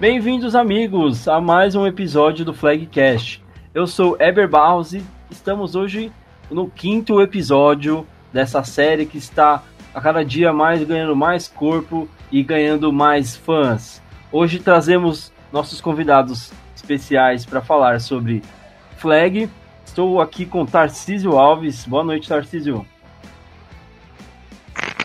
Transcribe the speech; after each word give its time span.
Bem-vindos, 0.00 0.54
amigos, 0.54 1.26
a 1.26 1.40
mais 1.40 1.74
um 1.74 1.84
episódio 1.84 2.44
do 2.44 2.54
Flagcast. 2.54 3.42
Eu 3.74 3.84
sou 3.84 4.16
Eber 4.20 4.48
Barros 4.48 4.94
e 4.94 5.02
estamos 5.28 5.74
hoje 5.74 6.12
no 6.48 6.70
quinto 6.70 7.20
episódio 7.20 8.06
dessa 8.32 8.62
série 8.62 9.06
que 9.06 9.18
está 9.18 9.60
a 9.92 10.00
cada 10.00 10.24
dia 10.24 10.52
mais 10.52 10.84
ganhando 10.84 11.16
mais 11.16 11.48
corpo 11.48 12.08
e 12.30 12.44
ganhando 12.44 12.92
mais 12.92 13.34
fãs. 13.34 14.00
Hoje 14.30 14.60
trazemos 14.60 15.32
nossos 15.52 15.80
convidados 15.80 16.52
especiais 16.76 17.44
para 17.44 17.60
falar 17.60 18.00
sobre 18.00 18.40
Flag. 18.98 19.50
Estou 19.84 20.20
aqui 20.20 20.46
com 20.46 20.64
Tarcísio 20.64 21.36
Alves. 21.36 21.84
Boa 21.84 22.04
noite, 22.04 22.28
Tarcísio. 22.28 22.86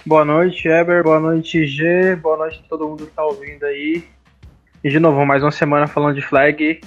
Boa 0.06 0.24
noite, 0.24 0.68
Eber. 0.68 1.02
Boa 1.02 1.20
noite, 1.20 1.66
G. 1.66 2.16
Boa 2.16 2.38
noite 2.38 2.62
a 2.64 2.70
todo 2.70 2.88
mundo 2.88 3.06
que 3.06 3.10
está 3.10 3.26
ouvindo 3.26 3.64
aí. 3.64 4.04
E 4.84 4.90
de 4.90 5.00
novo, 5.00 5.26
mais 5.26 5.42
uma 5.42 5.52
semana 5.52 5.88
falando 5.88 6.16
de 6.16 6.22
flag 6.22 6.82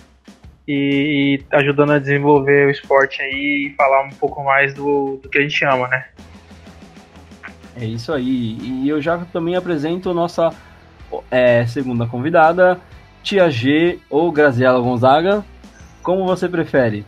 e, 0.69 1.41
e 1.41 1.45
ajudando 1.51 1.93
a 1.93 1.99
desenvolver 1.99 2.67
o 2.67 2.71
esporte 2.71 3.23
aí 3.23 3.71
e 3.71 3.75
falar 3.75 4.03
um 4.03 4.11
pouco 4.11 4.45
mais 4.45 4.75
do, 4.75 5.19
do 5.23 5.31
que 5.31 5.39
a 5.39 5.41
gente 5.41 5.65
ama, 5.65 5.89
né? 5.89 6.05
É 7.75 7.87
isso 7.87 8.13
aí. 8.13 8.59
E 8.61 8.87
eu 8.87 9.01
já 9.01 9.17
também 9.33 9.57
apresento 9.57 10.13
nossa 10.13 10.51
é, 11.31 11.67
segunda 11.67 12.07
convidada, 12.07 12.79
Tia 13.23 13.49
G 13.51 13.99
ou 14.10 14.31
Graziela 14.31 14.79
Gonzaga. 14.79 15.43
Como 16.03 16.27
você 16.27 16.51
prefere? 16.51 17.03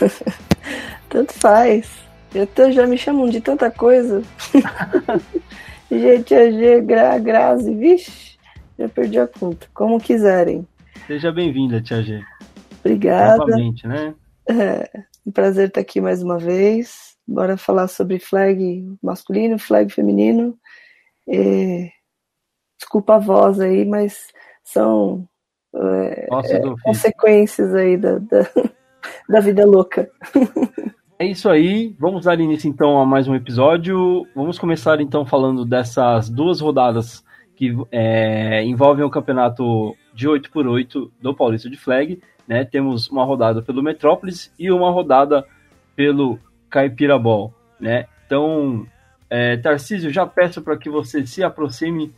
Tanto 1.10 1.34
faz. 1.34 1.90
Eu 2.34 2.72
já 2.72 2.86
me 2.86 2.96
chamam 2.96 3.28
de 3.28 3.42
tanta 3.42 3.70
coisa. 3.70 4.22
G, 5.92 6.22
Tia 6.22 6.50
G, 6.50 6.80
Gra, 6.80 7.18
Grazi, 7.18 7.74
vixe. 7.74 8.35
Já 8.78 8.88
perdi 8.88 9.18
a 9.18 9.26
conta. 9.26 9.66
Como 9.72 9.98
quiserem. 9.98 10.66
Seja 11.06 11.32
bem-vinda, 11.32 11.80
Tia 11.80 12.02
G. 12.02 12.22
Obrigada. 12.80 13.38
Novamente, 13.38 13.86
né? 13.86 14.14
É, 14.48 14.88
um 15.26 15.30
prazer 15.30 15.68
estar 15.68 15.80
aqui 15.80 16.00
mais 16.00 16.22
uma 16.22 16.38
vez. 16.38 17.16
Bora 17.26 17.56
falar 17.56 17.88
sobre 17.88 18.18
flag 18.18 18.84
masculino, 19.02 19.58
flag 19.58 19.92
feminino. 19.92 20.56
E... 21.26 21.90
Desculpa 22.78 23.14
a 23.14 23.18
voz 23.18 23.58
aí, 23.58 23.86
mas 23.86 24.28
são 24.62 25.26
é, 25.74 26.28
é, 26.28 26.60
consequências 26.82 27.74
aí 27.74 27.96
da, 27.96 28.18
da, 28.18 28.46
da 29.28 29.40
vida 29.40 29.64
louca. 29.64 30.10
É 31.18 31.24
isso 31.24 31.48
aí, 31.48 31.96
vamos 31.98 32.26
dar 32.26 32.38
início 32.38 32.68
então 32.68 33.00
a 33.00 33.06
mais 33.06 33.26
um 33.26 33.34
episódio. 33.34 34.26
Vamos 34.34 34.58
começar 34.58 35.00
então 35.00 35.24
falando 35.24 35.64
dessas 35.64 36.28
duas 36.28 36.60
rodadas 36.60 37.24
que 37.56 37.74
é, 37.90 38.62
envolvem 38.64 39.04
o 39.04 39.10
campeonato 39.10 39.96
de 40.14 40.28
8 40.28 40.50
por 40.50 40.66
8 40.66 41.10
do 41.20 41.34
Paulista 41.34 41.70
de 41.70 41.76
Flag. 41.76 42.20
Né? 42.46 42.64
Temos 42.64 43.08
uma 43.08 43.24
rodada 43.24 43.62
pelo 43.62 43.82
Metrópolis 43.82 44.52
e 44.58 44.70
uma 44.70 44.90
rodada 44.90 45.44
pelo 45.96 46.38
Caipira 46.68 47.18
Ball. 47.18 47.52
Né? 47.80 48.06
Então, 48.26 48.86
é, 49.28 49.56
Tarcísio, 49.56 50.10
já 50.10 50.26
peço 50.26 50.62
para 50.62 50.76
que 50.76 50.90
você 50.90 51.26
se 51.26 51.42
aproxime 51.42 52.14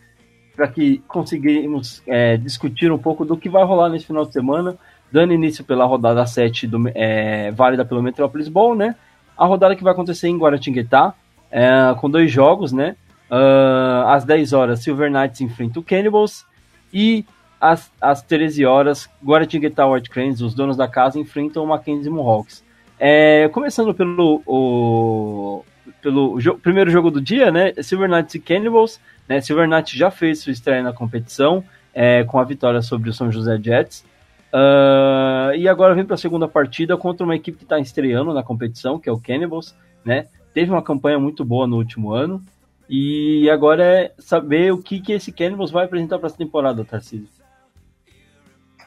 para 0.58 0.66
que 0.66 0.98
conseguimos 1.06 2.02
é, 2.04 2.36
discutir 2.36 2.90
um 2.90 2.98
pouco 2.98 3.24
do 3.24 3.36
que 3.36 3.48
vai 3.48 3.62
rolar 3.62 3.88
nesse 3.88 4.06
final 4.06 4.26
de 4.26 4.32
semana, 4.32 4.76
dando 5.10 5.32
início 5.32 5.62
pela 5.62 5.84
rodada 5.84 6.26
7 6.26 6.66
do, 6.66 6.82
é, 6.96 7.52
válida 7.52 7.84
pelo 7.84 8.02
Metrópolis 8.02 8.48
Ball, 8.48 8.74
né? 8.74 8.96
A 9.36 9.46
rodada 9.46 9.76
que 9.76 9.84
vai 9.84 9.92
acontecer 9.92 10.26
em 10.26 10.36
Guaratinguetá, 10.36 11.14
é, 11.48 11.94
com 12.00 12.10
dois 12.10 12.28
jogos, 12.28 12.72
né? 12.72 12.96
Uh, 13.30 14.06
às 14.08 14.24
10 14.24 14.52
horas, 14.52 14.80
Silver 14.80 15.10
Knights 15.10 15.40
enfrenta 15.40 15.80
o 15.80 15.82
Cannibals. 15.82 16.46
E 16.92 17.24
às, 17.60 17.90
às 18.00 18.22
13 18.22 18.64
horas, 18.64 19.08
Guaratinguetá 19.24 19.86
White 19.86 20.10
Cranes, 20.10 20.40
os 20.40 20.54
donos 20.54 20.76
da 20.76 20.88
casa, 20.88 21.18
enfrentam 21.18 21.64
o 21.64 21.66
Mackenzie 21.66 22.10
Mohawks. 22.10 22.64
É, 22.98 23.48
começando 23.48 23.94
pelo, 23.94 24.42
o, 24.46 25.64
pelo 26.02 26.40
jo 26.40 26.58
primeiro 26.58 26.90
jogo 26.90 27.10
do 27.10 27.20
dia, 27.20 27.50
né? 27.50 27.72
Silver 27.82 28.08
Knights 28.08 28.34
e 28.34 28.40
Cannibals. 28.40 29.00
Né, 29.28 29.40
Silver 29.40 29.68
Knights 29.68 29.92
já 29.92 30.10
fez 30.10 30.40
sua 30.40 30.52
estreia 30.52 30.82
na 30.82 30.92
competição 30.92 31.62
é, 31.94 32.24
com 32.24 32.38
a 32.38 32.44
vitória 32.44 32.80
sobre 32.80 33.10
o 33.10 33.12
São 33.12 33.30
José 33.30 33.58
Jets. 33.62 34.04
Uh, 34.50 35.54
e 35.54 35.68
agora 35.68 35.94
vem 35.94 36.06
para 36.06 36.14
a 36.14 36.18
segunda 36.18 36.48
partida 36.48 36.96
contra 36.96 37.24
uma 37.24 37.36
equipe 37.36 37.58
que 37.58 37.64
está 37.64 37.78
estreando 37.78 38.32
na 38.32 38.42
competição, 38.42 38.98
que 38.98 39.08
é 39.08 39.12
o 39.12 39.20
Cannibals. 39.20 39.76
Né? 40.04 40.26
Teve 40.54 40.70
uma 40.70 40.82
campanha 40.82 41.18
muito 41.18 41.44
boa 41.44 41.66
no 41.66 41.76
último 41.76 42.12
ano. 42.12 42.42
E 42.88 43.50
agora 43.50 43.84
é 43.84 44.12
saber 44.18 44.72
o 44.72 44.78
que, 44.78 45.00
que 45.00 45.12
esse 45.12 45.30
Cannibals 45.30 45.70
vai 45.70 45.84
apresentar 45.84 46.18
para 46.18 46.28
essa 46.28 46.38
temporada, 46.38 46.84
Tarcísio. 46.84 47.28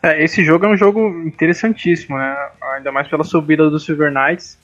É, 0.02 0.24
esse 0.24 0.44
jogo 0.44 0.66
é 0.66 0.70
um 0.70 0.78
jogo 0.78 1.08
interessantíssimo, 1.24 2.18
né? 2.18 2.36
Ainda 2.74 2.92
mais 2.92 3.08
pela 3.08 3.24
subida 3.24 3.70
do 3.70 3.80
Silver 3.80 4.12
Knights. 4.12 4.58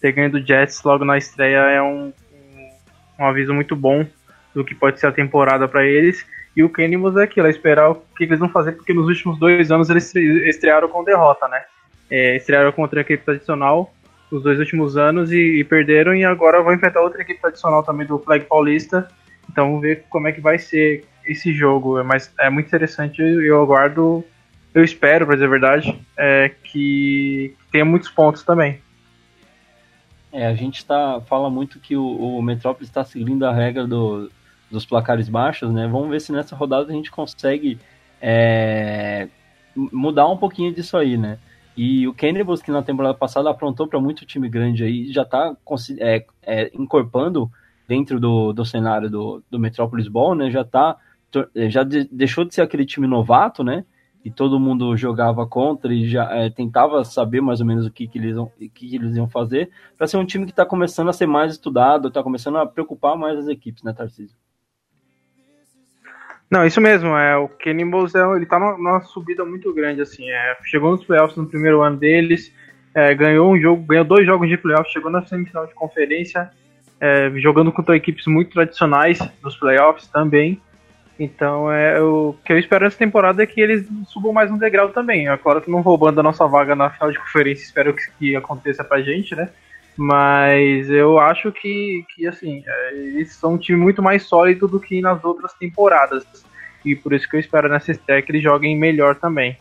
Ter 0.00 0.12
ganho 0.12 0.30
do 0.30 0.46
Jets 0.46 0.82
logo 0.84 1.04
na 1.04 1.18
estreia 1.18 1.58
é 1.58 1.82
um, 1.82 2.12
um, 2.32 2.70
um 3.18 3.26
aviso 3.26 3.52
muito 3.52 3.74
bom 3.74 4.06
do 4.54 4.64
que 4.64 4.74
pode 4.74 5.00
ser 5.00 5.08
a 5.08 5.12
temporada 5.12 5.66
para 5.66 5.84
eles. 5.84 6.24
E 6.56 6.62
o 6.62 6.68
Cannibals 6.68 7.16
é 7.16 7.24
aquilo, 7.24 7.48
é 7.48 7.50
esperar 7.50 7.90
o 7.90 7.96
que 8.16 8.22
eles 8.22 8.38
vão 8.38 8.48
fazer, 8.48 8.72
porque 8.72 8.94
nos 8.94 9.08
últimos 9.08 9.36
dois 9.40 9.72
anos 9.72 9.90
eles 9.90 10.14
estrearam 10.14 10.88
com 10.88 11.02
derrota, 11.02 11.48
né? 11.48 11.64
É, 12.08 12.36
estrearam 12.36 12.70
contra 12.70 13.00
a 13.00 13.02
equipe 13.02 13.24
tradicional 13.24 13.92
os 14.36 14.42
dois 14.42 14.58
últimos 14.58 14.96
anos 14.96 15.30
e, 15.32 15.60
e, 15.60 15.64
perderam 15.64 16.14
e 16.14 16.24
agora 16.24 16.62
vão 16.62 16.74
enfrentar 16.74 17.00
outra 17.00 17.22
equipe 17.22 17.40
tradicional 17.40 17.82
também 17.82 18.06
do 18.06 18.18
Flag 18.18 18.44
Paulista. 18.44 19.08
Então 19.50 19.66
vamos 19.66 19.82
ver 19.82 20.04
como 20.08 20.28
é 20.28 20.32
que 20.32 20.40
vai 20.40 20.58
ser 20.58 21.04
esse 21.24 21.52
jogo. 21.52 22.02
Mas 22.04 22.32
é 22.38 22.50
muito 22.50 22.66
interessante 22.66 23.22
e 23.22 23.46
eu 23.46 23.62
aguardo, 23.62 24.24
eu 24.74 24.82
espero, 24.82 25.26
para 25.26 25.36
dizer 25.36 25.46
a 25.46 25.50
verdade, 25.50 26.00
é, 26.16 26.50
que 26.64 27.54
tenha 27.70 27.84
muitos 27.84 28.10
pontos 28.10 28.42
também. 28.42 28.80
É, 30.32 30.46
a 30.46 30.54
gente 30.54 30.84
tá, 30.84 31.20
fala 31.26 31.48
muito 31.48 31.78
que 31.78 31.96
o, 31.96 32.04
o 32.04 32.42
Metrópolis 32.42 32.88
está 32.88 33.04
seguindo 33.04 33.46
a 33.46 33.52
regra 33.52 33.86
do, 33.86 34.28
dos 34.68 34.84
placares 34.84 35.28
baixos, 35.28 35.72
né? 35.72 35.86
Vamos 35.86 36.10
ver 36.10 36.20
se 36.20 36.32
nessa 36.32 36.56
rodada 36.56 36.90
a 36.90 36.94
gente 36.94 37.10
consegue 37.10 37.78
é, 38.20 39.28
mudar 39.76 40.26
um 40.26 40.36
pouquinho 40.36 40.74
disso 40.74 40.96
aí, 40.96 41.16
né? 41.16 41.38
E 41.76 42.06
o 42.06 42.14
Cannibals, 42.14 42.62
que 42.62 42.70
na 42.70 42.82
temporada 42.82 43.14
passada 43.14 43.50
aprontou 43.50 43.88
para 43.88 44.00
muito 44.00 44.24
time 44.24 44.48
grande 44.48 44.84
aí, 44.84 45.12
já 45.12 45.22
está 45.22 45.56
é, 45.98 46.24
é, 46.42 46.70
incorporando 46.74 47.50
dentro 47.88 48.20
do, 48.20 48.52
do 48.52 48.64
cenário 48.64 49.10
do, 49.10 49.42
do 49.50 49.58
Metropolis 49.58 50.08
Ball, 50.08 50.34
né? 50.34 50.50
Já 50.50 50.64
tá 50.64 50.96
já 51.68 51.82
de, 51.82 52.04
deixou 52.12 52.44
de 52.44 52.54
ser 52.54 52.62
aquele 52.62 52.86
time 52.86 53.06
novato, 53.06 53.64
né? 53.64 53.84
E 54.24 54.30
todo 54.30 54.60
mundo 54.60 54.96
jogava 54.96 55.46
contra 55.46 55.92
e 55.92 56.08
já 56.08 56.30
é, 56.30 56.48
tentava 56.48 57.04
saber 57.04 57.42
mais 57.42 57.60
ou 57.60 57.66
menos 57.66 57.84
o 57.86 57.90
que, 57.90 58.06
que, 58.06 58.18
eles, 58.18 58.36
o 58.36 58.46
que, 58.46 58.68
que 58.68 58.94
eles 58.94 59.16
iam 59.16 59.28
fazer, 59.28 59.70
para 59.98 60.06
ser 60.06 60.16
um 60.16 60.24
time 60.24 60.46
que 60.46 60.52
está 60.52 60.64
começando 60.64 61.08
a 61.08 61.12
ser 61.12 61.26
mais 61.26 61.52
estudado, 61.52 62.08
está 62.08 62.22
começando 62.22 62.56
a 62.56 62.66
preocupar 62.66 63.18
mais 63.18 63.38
as 63.38 63.48
equipes, 63.48 63.82
né, 63.82 63.92
Tarcísio? 63.92 64.36
Não, 66.50 66.64
isso 66.64 66.80
mesmo. 66.80 67.16
É, 67.16 67.36
o 67.36 67.48
Cannibals 67.48 68.14
é, 68.14 68.22
ele 68.36 68.46
tá 68.46 68.58
numa, 68.58 69.00
subida 69.02 69.44
muito 69.44 69.72
grande, 69.72 70.02
assim. 70.02 70.28
É, 70.30 70.56
chegou 70.64 70.92
nos 70.92 71.04
playoffs 71.04 71.36
no 71.36 71.46
primeiro 71.46 71.82
ano 71.82 71.96
deles, 71.96 72.52
é, 72.94 73.14
ganhou 73.14 73.52
um 73.52 73.60
jogo, 73.60 73.82
ganhou 73.82 74.04
dois 74.04 74.26
jogos 74.26 74.48
de 74.48 74.56
playoffs, 74.56 74.92
chegou 74.92 75.10
na 75.10 75.24
semifinal 75.24 75.66
de 75.66 75.74
conferência, 75.74 76.50
é, 77.00 77.30
jogando 77.36 77.72
contra 77.72 77.96
equipes 77.96 78.26
muito 78.26 78.52
tradicionais 78.52 79.18
nos 79.42 79.56
playoffs 79.56 80.06
também. 80.08 80.60
Então, 81.18 81.70
é, 81.70 82.00
o 82.00 82.34
que 82.44 82.52
eu 82.52 82.58
espero 82.58 82.84
nessa 82.84 82.98
temporada 82.98 83.42
é 83.42 83.46
que 83.46 83.60
eles 83.60 83.88
subam 84.08 84.32
mais 84.32 84.50
um 84.50 84.58
degrau 84.58 84.88
também. 84.88 85.28
É 85.28 85.36
claro 85.36 85.60
que 85.60 85.70
não 85.70 85.80
roubando 85.80 86.18
a 86.18 86.22
nossa 86.22 86.46
vaga 86.46 86.74
na 86.74 86.90
final 86.90 87.10
de 87.10 87.18
conferência, 87.18 87.64
espero 87.64 87.94
que, 87.94 88.02
que 88.18 88.36
aconteça 88.36 88.82
pra 88.82 89.00
gente, 89.00 89.34
né? 89.34 89.48
Mas 89.96 90.90
eu 90.90 91.18
acho 91.18 91.52
que, 91.52 92.04
que 92.14 92.26
assim, 92.26 92.62
é, 92.66 92.94
eles 92.94 93.32
são 93.34 93.54
um 93.54 93.58
time 93.58 93.78
muito 93.78 94.02
mais 94.02 94.24
sólido 94.24 94.66
do 94.66 94.80
que 94.80 95.00
nas 95.00 95.24
outras 95.24 95.52
temporadas. 95.54 96.24
E 96.84 96.96
por 96.96 97.12
isso 97.12 97.28
que 97.28 97.36
eu 97.36 97.40
espero 97.40 97.68
nessa 97.68 97.94
que 97.94 98.24
eles 98.28 98.42
joguem 98.42 98.76
melhor 98.76 99.14
também. 99.14 99.56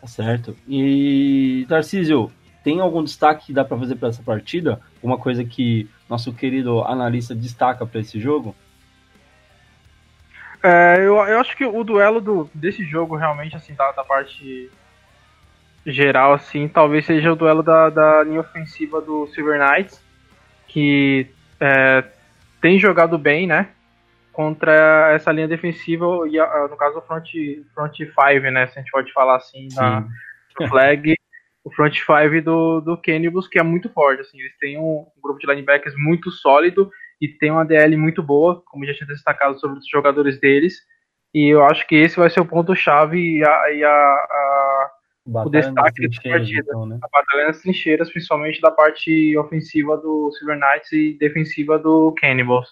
Tá 0.00 0.06
certo. 0.06 0.56
E, 0.68 1.66
Tarcísio, 1.68 2.30
tem 2.62 2.80
algum 2.80 3.02
destaque 3.02 3.46
que 3.46 3.52
dá 3.52 3.64
para 3.64 3.78
fazer 3.78 3.96
para 3.96 4.08
essa 4.08 4.22
partida? 4.22 4.80
Uma 5.02 5.18
coisa 5.18 5.44
que 5.44 5.88
nosso 6.08 6.32
querido 6.32 6.82
analista 6.82 7.34
destaca 7.34 7.86
para 7.86 8.00
esse 8.00 8.20
jogo? 8.20 8.54
É, 10.62 10.96
eu, 10.98 11.16
eu 11.16 11.40
acho 11.40 11.56
que 11.56 11.64
o 11.64 11.84
duelo 11.84 12.20
do, 12.20 12.50
desse 12.52 12.84
jogo 12.84 13.16
realmente, 13.16 13.56
assim, 13.56 13.74
da, 13.74 13.92
da 13.92 14.04
parte 14.04 14.70
geral, 15.88 16.34
assim, 16.34 16.68
talvez 16.68 17.06
seja 17.06 17.32
o 17.32 17.36
duelo 17.36 17.62
da, 17.62 17.88
da 17.88 18.22
linha 18.22 18.40
ofensiva 18.40 19.00
do 19.00 19.26
Silver 19.28 19.58
Knights, 19.58 20.04
que 20.66 21.26
é, 21.60 22.04
tem 22.60 22.78
jogado 22.78 23.16
bem, 23.16 23.46
né? 23.46 23.70
Contra 24.32 25.12
essa 25.12 25.32
linha 25.32 25.48
defensiva, 25.48 26.06
e 26.28 26.38
no 26.68 26.76
caso 26.76 26.98
o 26.98 27.02
front, 27.02 27.28
front 27.74 27.96
five, 27.96 28.50
né? 28.50 28.66
Se 28.66 28.78
a 28.78 28.82
gente 28.82 28.90
pode 28.90 29.12
falar 29.12 29.36
assim, 29.36 29.68
na, 29.74 30.06
no 30.60 30.68
flag, 30.68 31.14
o 31.64 31.70
front 31.72 31.98
five 31.98 32.40
do, 32.40 32.80
do 32.80 32.96
Cannibals, 32.96 33.48
que 33.48 33.58
é 33.58 33.62
muito 33.62 33.88
forte, 33.88 34.20
assim, 34.20 34.38
eles 34.38 34.56
têm 34.58 34.78
um, 34.78 35.06
um 35.16 35.20
grupo 35.22 35.40
de 35.40 35.46
linebackers 35.46 35.94
muito 35.96 36.30
sólido 36.30 36.90
e 37.20 37.28
tem 37.28 37.50
uma 37.50 37.64
DL 37.64 37.96
muito 37.96 38.22
boa, 38.22 38.62
como 38.66 38.86
já 38.86 38.94
tinha 38.94 39.06
destacado 39.06 39.58
sobre 39.58 39.78
os 39.78 39.88
jogadores 39.88 40.38
deles, 40.38 40.76
E 41.34 41.48
eu 41.52 41.64
acho 41.64 41.86
que 41.86 41.96
esse 41.96 42.16
vai 42.16 42.30
ser 42.30 42.40
o 42.40 42.46
ponto-chave 42.46 43.18
e, 43.18 43.44
a, 43.44 43.72
e 43.72 43.84
a, 43.84 43.88
a 43.88 44.90
o 45.28 45.50
destaque 45.50 46.08
da 46.08 46.30
partida. 46.30 46.60
Então, 46.60 46.86
né? 46.86 46.98
A 47.02 47.08
batalha 47.08 47.46
nas 47.46 47.60
trincheiras, 47.60 48.10
principalmente 48.10 48.60
da 48.60 48.70
parte 48.70 49.36
ofensiva 49.36 49.96
do 49.96 50.30
Silver 50.32 50.58
Knights 50.58 50.92
e 50.92 51.16
defensiva 51.18 51.78
do 51.78 52.12
Cannibals. 52.12 52.68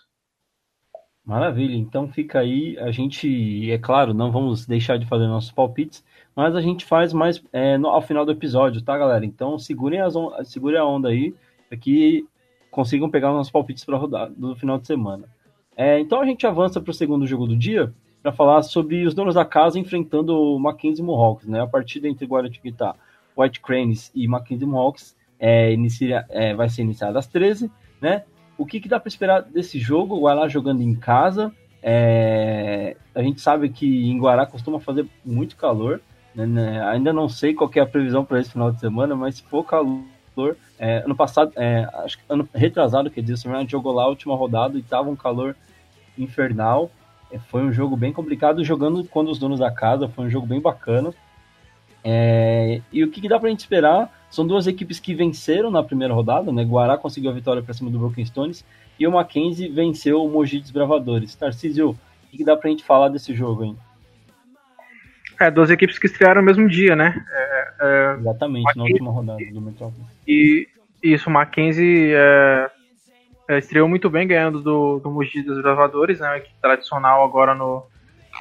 Maravilha, 1.24 1.74
então 1.74 2.08
fica 2.08 2.38
aí. 2.38 2.78
A 2.78 2.90
gente, 2.90 3.70
é 3.70 3.78
claro, 3.78 4.14
não 4.14 4.30
vamos 4.30 4.64
deixar 4.64 4.96
de 4.96 5.06
fazer 5.06 5.26
nossos 5.26 5.50
palpites, 5.50 6.04
mas 6.36 6.54
a 6.54 6.60
gente 6.60 6.84
faz 6.84 7.12
mais 7.12 7.42
é, 7.52 7.76
no, 7.76 7.88
ao 7.88 8.00
final 8.00 8.24
do 8.24 8.30
episódio, 8.30 8.80
tá, 8.80 8.96
galera? 8.96 9.24
Então 9.26 9.58
segurem, 9.58 10.00
as 10.00 10.14
on 10.14 10.32
segurem 10.44 10.78
a 10.78 10.84
onda 10.84 11.08
aí, 11.08 11.34
para 11.68 11.76
que 11.76 12.24
consigam 12.70 13.10
pegar 13.10 13.30
os 13.30 13.36
nossos 13.36 13.52
palpites 13.52 13.84
para 13.84 13.96
rodar 13.96 14.30
do 14.30 14.54
final 14.54 14.78
de 14.78 14.86
semana. 14.86 15.28
É, 15.76 15.98
então 15.98 16.20
a 16.20 16.24
gente 16.24 16.46
avança 16.46 16.80
para 16.80 16.90
o 16.90 16.94
segundo 16.94 17.26
jogo 17.26 17.46
do 17.46 17.56
dia 17.56 17.92
para 18.26 18.32
falar 18.32 18.62
sobre 18.62 19.06
os 19.06 19.14
donos 19.14 19.36
da 19.36 19.44
casa 19.44 19.78
enfrentando 19.78 20.36
o 20.36 20.58
Mackenzie 20.58 21.04
Mohawks, 21.04 21.46
né? 21.46 21.62
A 21.62 21.66
partida 21.66 22.08
entre 22.08 22.26
Guaratinguetá, 22.26 22.96
White 23.36 23.60
Cranes 23.60 24.10
e 24.12 24.26
Mackenzie 24.26 24.66
Mohawks 24.66 25.16
é, 25.38 25.72
inicia, 25.72 26.26
é, 26.28 26.52
vai 26.52 26.68
ser 26.68 26.82
iniciada 26.82 27.20
às 27.20 27.28
13, 27.28 27.70
né? 28.02 28.24
O 28.58 28.66
que, 28.66 28.80
que 28.80 28.88
dá 28.88 28.98
para 28.98 29.08
esperar 29.08 29.42
desse 29.42 29.78
jogo? 29.78 30.18
O 30.18 30.48
jogando 30.48 30.82
em 30.82 30.92
casa. 30.96 31.52
É... 31.80 32.96
A 33.14 33.22
gente 33.22 33.40
sabe 33.40 33.68
que 33.68 34.10
em 34.10 34.18
Guará 34.18 34.44
costuma 34.44 34.80
fazer 34.80 35.06
muito 35.24 35.54
calor. 35.54 36.00
Né? 36.34 36.46
né? 36.46 36.84
Ainda 36.88 37.12
não 37.12 37.28
sei 37.28 37.54
qual 37.54 37.70
é 37.76 37.80
a 37.80 37.86
previsão 37.86 38.24
para 38.24 38.40
esse 38.40 38.50
final 38.50 38.72
de 38.72 38.80
semana, 38.80 39.14
mas 39.14 39.36
se 39.36 39.42
for 39.44 39.62
calor. 39.62 40.56
É, 40.80 41.04
ano 41.04 41.14
passado, 41.14 41.52
é, 41.54 41.88
acho 42.04 42.18
que 42.18 42.24
ano 42.28 42.48
retrasado, 42.52 43.08
quer 43.08 43.20
dizer, 43.20 43.34
o 43.34 43.38
Fernando 43.38 43.70
jogou 43.70 43.92
lá 43.92 44.02
a 44.02 44.08
última 44.08 44.34
rodada 44.34 44.76
e 44.76 44.82
tava 44.82 45.08
um 45.08 45.16
calor 45.16 45.54
infernal. 46.18 46.90
É, 47.30 47.38
foi 47.38 47.62
um 47.62 47.72
jogo 47.72 47.96
bem 47.96 48.12
complicado, 48.12 48.64
jogando 48.64 49.04
quando 49.04 49.30
os 49.30 49.38
donos 49.38 49.60
da 49.60 49.70
casa, 49.70 50.08
foi 50.08 50.26
um 50.26 50.30
jogo 50.30 50.46
bem 50.46 50.60
bacana. 50.60 51.12
É, 52.04 52.80
e 52.92 53.02
o 53.02 53.10
que, 53.10 53.20
que 53.20 53.28
dá 53.28 53.38
pra 53.38 53.50
gente 53.50 53.60
esperar? 53.60 54.12
São 54.30 54.46
duas 54.46 54.66
equipes 54.66 55.00
que 55.00 55.14
venceram 55.14 55.70
na 55.70 55.82
primeira 55.82 56.14
rodada, 56.14 56.52
né? 56.52 56.64
Guará 56.64 56.96
conseguiu 56.96 57.30
a 57.30 57.34
vitória 57.34 57.62
para 57.62 57.74
cima 57.74 57.90
do 57.90 57.98
Broken 57.98 58.24
Stones 58.24 58.64
e 58.98 59.06
o 59.06 59.12
Mackenzie 59.12 59.68
venceu 59.68 60.24
o 60.24 60.28
Mogi 60.28 60.60
Desbravadores. 60.60 61.34
Tarcísio, 61.34 61.90
o 61.90 61.96
que, 62.30 62.38
que 62.38 62.44
dá 62.44 62.56
pra 62.56 62.70
gente 62.70 62.84
falar 62.84 63.08
desse 63.08 63.34
jogo, 63.34 63.64
hein? 63.64 63.76
É, 65.40 65.50
duas 65.50 65.68
equipes 65.68 65.98
que 65.98 66.06
estrearam 66.06 66.40
no 66.40 66.46
mesmo 66.46 66.68
dia, 66.68 66.96
né? 66.96 67.24
É, 67.30 67.74
é, 67.80 68.16
Exatamente, 68.20 68.64
Mackenzie, 68.64 68.78
na 68.78 68.84
última 68.84 69.10
rodada 69.10 69.44
do 69.52 69.60
Metrópolis. 69.60 70.06
E 70.26 70.68
isso, 71.02 71.28
o 71.28 71.32
Mackenzie 71.32 72.12
é, 72.14 72.16
é, 72.16 72.70
estreou 73.48 73.88
muito 73.88 74.10
bem 74.10 74.26
ganhando 74.26 74.60
do, 74.60 74.98
do 74.98 75.10
Mogi 75.10 75.42
Desbravadores, 75.42 76.20
né? 76.20 76.40
Que 76.40 76.50
tradicional 76.60 77.24
agora 77.24 77.54
no, 77.54 77.84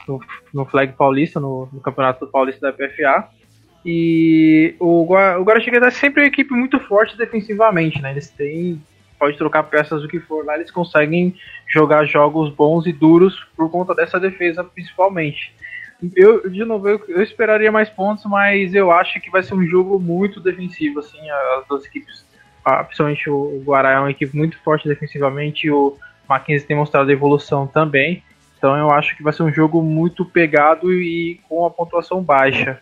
no, 0.08 0.20
no 0.54 0.66
Flag 0.66 0.94
Paulista, 0.94 1.40
no, 1.40 1.70
no 1.72 1.80
Campeonato 1.80 2.28
Paulista 2.28 2.68
da 2.68 2.74
PFA. 2.74 3.30
E 3.86 4.76
o, 4.80 5.04
o 5.04 5.44
Guaratinguetá 5.44 5.88
é 5.88 5.92
sempre 5.92 6.24
uma 6.24 6.28
equipe 6.28 6.52
muito 6.54 6.80
forte 6.80 7.16
defensivamente, 7.16 8.02
né? 8.02 8.12
Eles 8.12 8.30
têm. 8.30 8.82
Pode 9.18 9.38
trocar 9.38 9.64
peças 9.64 10.04
o 10.04 10.08
que 10.10 10.20
for 10.20 10.44
lá, 10.44 10.56
eles 10.56 10.70
conseguem 10.70 11.36
jogar 11.68 12.04
jogos 12.06 12.54
bons 12.54 12.86
e 12.86 12.92
duros 12.92 13.48
por 13.56 13.72
conta 13.72 13.96
dessa 13.96 14.20
defesa, 14.20 14.62
principalmente. 14.62 15.54
Eu, 16.14 16.50
de 16.50 16.66
novo, 16.66 16.90
eu, 16.90 17.02
eu 17.08 17.24
esperaria 17.24 17.72
mais 17.72 17.90
pontos, 17.90 18.26
mas 18.26 18.76
eu 18.76 18.92
acho 18.92 19.22
que 19.22 19.32
vai 19.32 19.42
ser 19.42 19.54
um 19.54 19.66
jogo 19.66 19.98
muito 19.98 20.42
defensivo, 20.42 21.00
assim, 21.00 21.30
as 21.30 21.66
duas 21.68 21.86
equipes. 21.86 22.25
Principalmente 22.86 23.30
o 23.30 23.62
Guará 23.64 23.92
é 23.92 24.00
uma 24.00 24.12
equipe 24.12 24.36
muito 24.36 24.58
forte 24.60 24.88
defensivamente, 24.88 25.68
e 25.68 25.72
o 25.72 25.98
Mackenzie 26.28 26.68
tem 26.68 26.76
mostrado 26.76 27.12
evolução 27.12 27.68
também. 27.68 28.24
Então 28.58 28.76
eu 28.76 28.90
acho 28.92 29.16
que 29.16 29.24
vai 29.24 29.32
ser 29.32 29.44
um 29.44 29.54
jogo 29.54 29.82
muito 29.84 30.26
pegado 30.26 30.92
e 30.92 31.40
com 31.48 31.66
a 31.66 31.70
pontuação 31.70 32.24
baixa. 32.24 32.82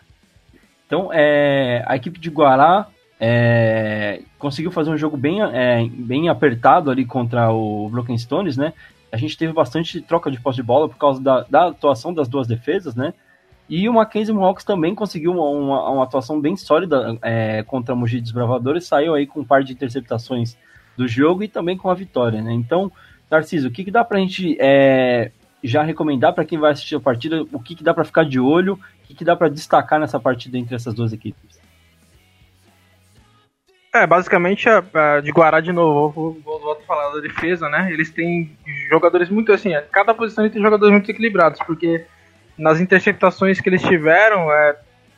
Então, 0.86 1.10
é, 1.12 1.82
a 1.86 1.96
equipe 1.96 2.18
de 2.18 2.30
Guará 2.30 2.86
é, 3.18 4.22
conseguiu 4.38 4.70
fazer 4.70 4.90
um 4.90 4.96
jogo 4.96 5.16
bem, 5.16 5.42
é, 5.42 5.86
bem 5.90 6.28
apertado 6.28 6.90
ali 6.90 7.04
contra 7.04 7.50
o 7.50 7.88
Broken 7.88 8.16
Stones, 8.16 8.56
né? 8.56 8.72
A 9.10 9.16
gente 9.16 9.36
teve 9.36 9.52
bastante 9.52 10.00
troca 10.00 10.30
de 10.30 10.40
posse 10.40 10.56
de 10.56 10.62
bola 10.62 10.88
por 10.88 10.96
causa 10.98 11.22
da, 11.22 11.42
da 11.48 11.68
atuação 11.68 12.12
das 12.12 12.28
duas 12.28 12.46
defesas, 12.46 12.94
né? 12.94 13.14
E 13.68 13.88
o 13.88 13.94
Mackenzie 13.94 14.34
Mohawks 14.34 14.64
também 14.64 14.94
conseguiu 14.94 15.32
uma, 15.32 15.48
uma, 15.48 15.90
uma 15.90 16.04
atuação 16.04 16.40
bem 16.40 16.56
sólida 16.56 17.18
é, 17.22 17.62
contra 17.62 17.94
o 17.94 17.96
Mogi 17.96 18.20
Desbravadores, 18.20 18.86
saiu 18.86 19.14
aí 19.14 19.26
com 19.26 19.40
um 19.40 19.44
par 19.44 19.64
de 19.64 19.72
interceptações 19.72 20.56
do 20.96 21.08
jogo 21.08 21.42
e 21.42 21.48
também 21.48 21.76
com 21.76 21.88
a 21.88 21.94
vitória, 21.94 22.42
né? 22.42 22.52
Então, 22.52 22.92
Tarcísio, 23.28 23.70
o 23.70 23.72
que, 23.72 23.84
que 23.84 23.90
dá 23.90 24.04
pra 24.04 24.18
gente 24.18 24.56
é, 24.60 25.30
já 25.62 25.82
recomendar 25.82 26.34
para 26.34 26.44
quem 26.44 26.58
vai 26.58 26.72
assistir 26.72 26.94
a 26.94 27.00
partida, 27.00 27.42
o 27.52 27.58
que, 27.58 27.74
que 27.74 27.82
dá 27.82 27.94
para 27.94 28.04
ficar 28.04 28.24
de 28.24 28.38
olho 28.38 28.78
o 29.04 29.06
que, 29.06 29.14
que 29.14 29.24
dá 29.24 29.36
para 29.36 29.50
destacar 29.50 30.00
nessa 30.00 30.18
partida 30.18 30.56
entre 30.56 30.74
essas 30.74 30.94
duas 30.94 31.12
equipes? 31.12 31.60
É, 33.94 34.06
basicamente, 34.06 34.66
a, 34.68 34.82
a 34.94 35.20
de 35.20 35.30
Guará, 35.30 35.60
de 35.60 35.72
novo, 35.72 36.40
vou, 36.42 36.58
volto 36.58 36.82
a 36.82 36.86
falar 36.86 37.14
da 37.14 37.20
defesa, 37.20 37.68
né? 37.68 37.92
Eles 37.92 38.10
têm 38.10 38.56
jogadores 38.90 39.28
muito 39.28 39.52
assim, 39.52 39.70
cada 39.92 40.14
posição 40.14 40.48
tem 40.48 40.60
jogadores 40.60 40.90
muito 40.90 41.10
equilibrados, 41.10 41.60
porque 41.66 42.06
nas 42.56 42.80
interceptações 42.80 43.60
que 43.60 43.68
eles 43.68 43.82
tiveram, 43.82 44.50
é, 44.52 44.76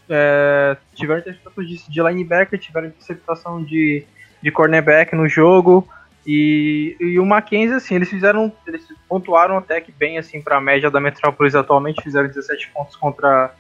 é, 0.09 0.77
tiveram 0.95 1.21
interceptações 1.21 1.87
de, 1.89 2.03
linebacker, 2.03 2.59
tiveram 2.59 2.89
interceptação 2.89 3.63
de, 3.63 4.05
de 4.43 4.51
cornerback 4.51 5.15
no 5.15 5.29
jogo, 5.29 5.89
e, 6.27 6.97
e 6.99 7.21
o 7.21 7.27
Mackenzie, 7.27 7.77
assim, 7.77 7.95
eles 7.95 8.11
fizeram, 8.11 8.53
eles 8.67 8.85
pontuaram 9.09 9.57
até 9.57 9.81
que 9.81 9.93
bem, 9.93 10.19
assim, 10.19 10.43
para 10.43 10.57
a 10.57 10.61
média 10.61 10.91
da 10.91 11.01
Metrópolis 11.01 11.55
atualmente, 11.55 12.03
fizeram 12.03 12.27
17 12.27 12.71
pontos 12.71 12.97
contra 12.97 13.55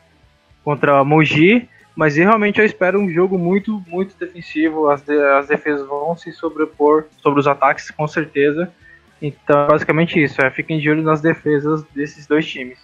contra 0.66 1.04
Mogi, 1.04 1.68
mas 1.94 2.16
realmente 2.16 2.58
eu 2.58 2.66
espero 2.66 3.00
um 3.00 3.08
jogo 3.08 3.38
muito, 3.38 3.80
muito 3.86 4.16
defensivo. 4.18 4.90
As, 4.90 5.00
de, 5.00 5.16
as 5.16 5.46
defesas 5.46 5.86
vão 5.86 6.16
se 6.16 6.32
sobrepor 6.32 7.04
sobre 7.18 7.38
os 7.38 7.46
ataques, 7.46 7.88
com 7.92 8.08
certeza. 8.08 8.68
Então, 9.22 9.68
basicamente 9.68 10.20
isso. 10.20 10.44
É, 10.44 10.50
fiquem 10.50 10.80
de 10.80 10.90
olho 10.90 11.04
nas 11.04 11.20
defesas 11.20 11.84
desses 11.94 12.26
dois 12.26 12.44
times. 12.44 12.80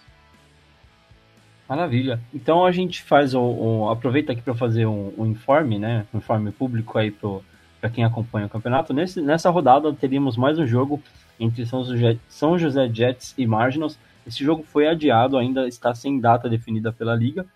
Maravilha. 1.69 2.21
Então 2.35 2.67
a 2.67 2.73
gente 2.73 3.03
faz 3.03 3.35
o, 3.35 3.89
aproveita 3.91 4.33
aqui 4.33 4.43
para 4.43 4.55
fazer 4.55 4.87
um, 4.87 5.13
um, 5.17 5.27
informe, 5.27 5.79
né? 5.79 6.07
Um 6.13 6.19
informe 6.19 6.51
público 6.51 6.99
aí 6.99 7.11
para 7.11 7.91
quem 7.91 8.05
acompanha 8.05 8.47
o 8.47 8.51
campeonato. 8.51 8.93
Nesse, 8.93 9.21
nessa 9.21 9.49
rodada 9.51 9.93
teríamos 9.93 10.37
mais 10.37 10.59
um 10.59 10.67
jogo 10.67 11.03
entre 11.41 11.65
São 11.65 11.85
José, 11.85 12.19
São 12.29 12.59
José 12.59 12.89
Jets 12.93 13.35
e 13.39 13.47
Marginals. 13.47 13.99
Esse 14.27 14.45
jogo 14.45 14.63
foi 14.63 14.87
adiado, 14.87 15.37
ainda 15.37 15.67
está 15.67 15.95
sem 15.95 16.21
data 16.21 16.49
definida 16.49 16.93
pela 16.93 17.15
liga. 17.15 17.47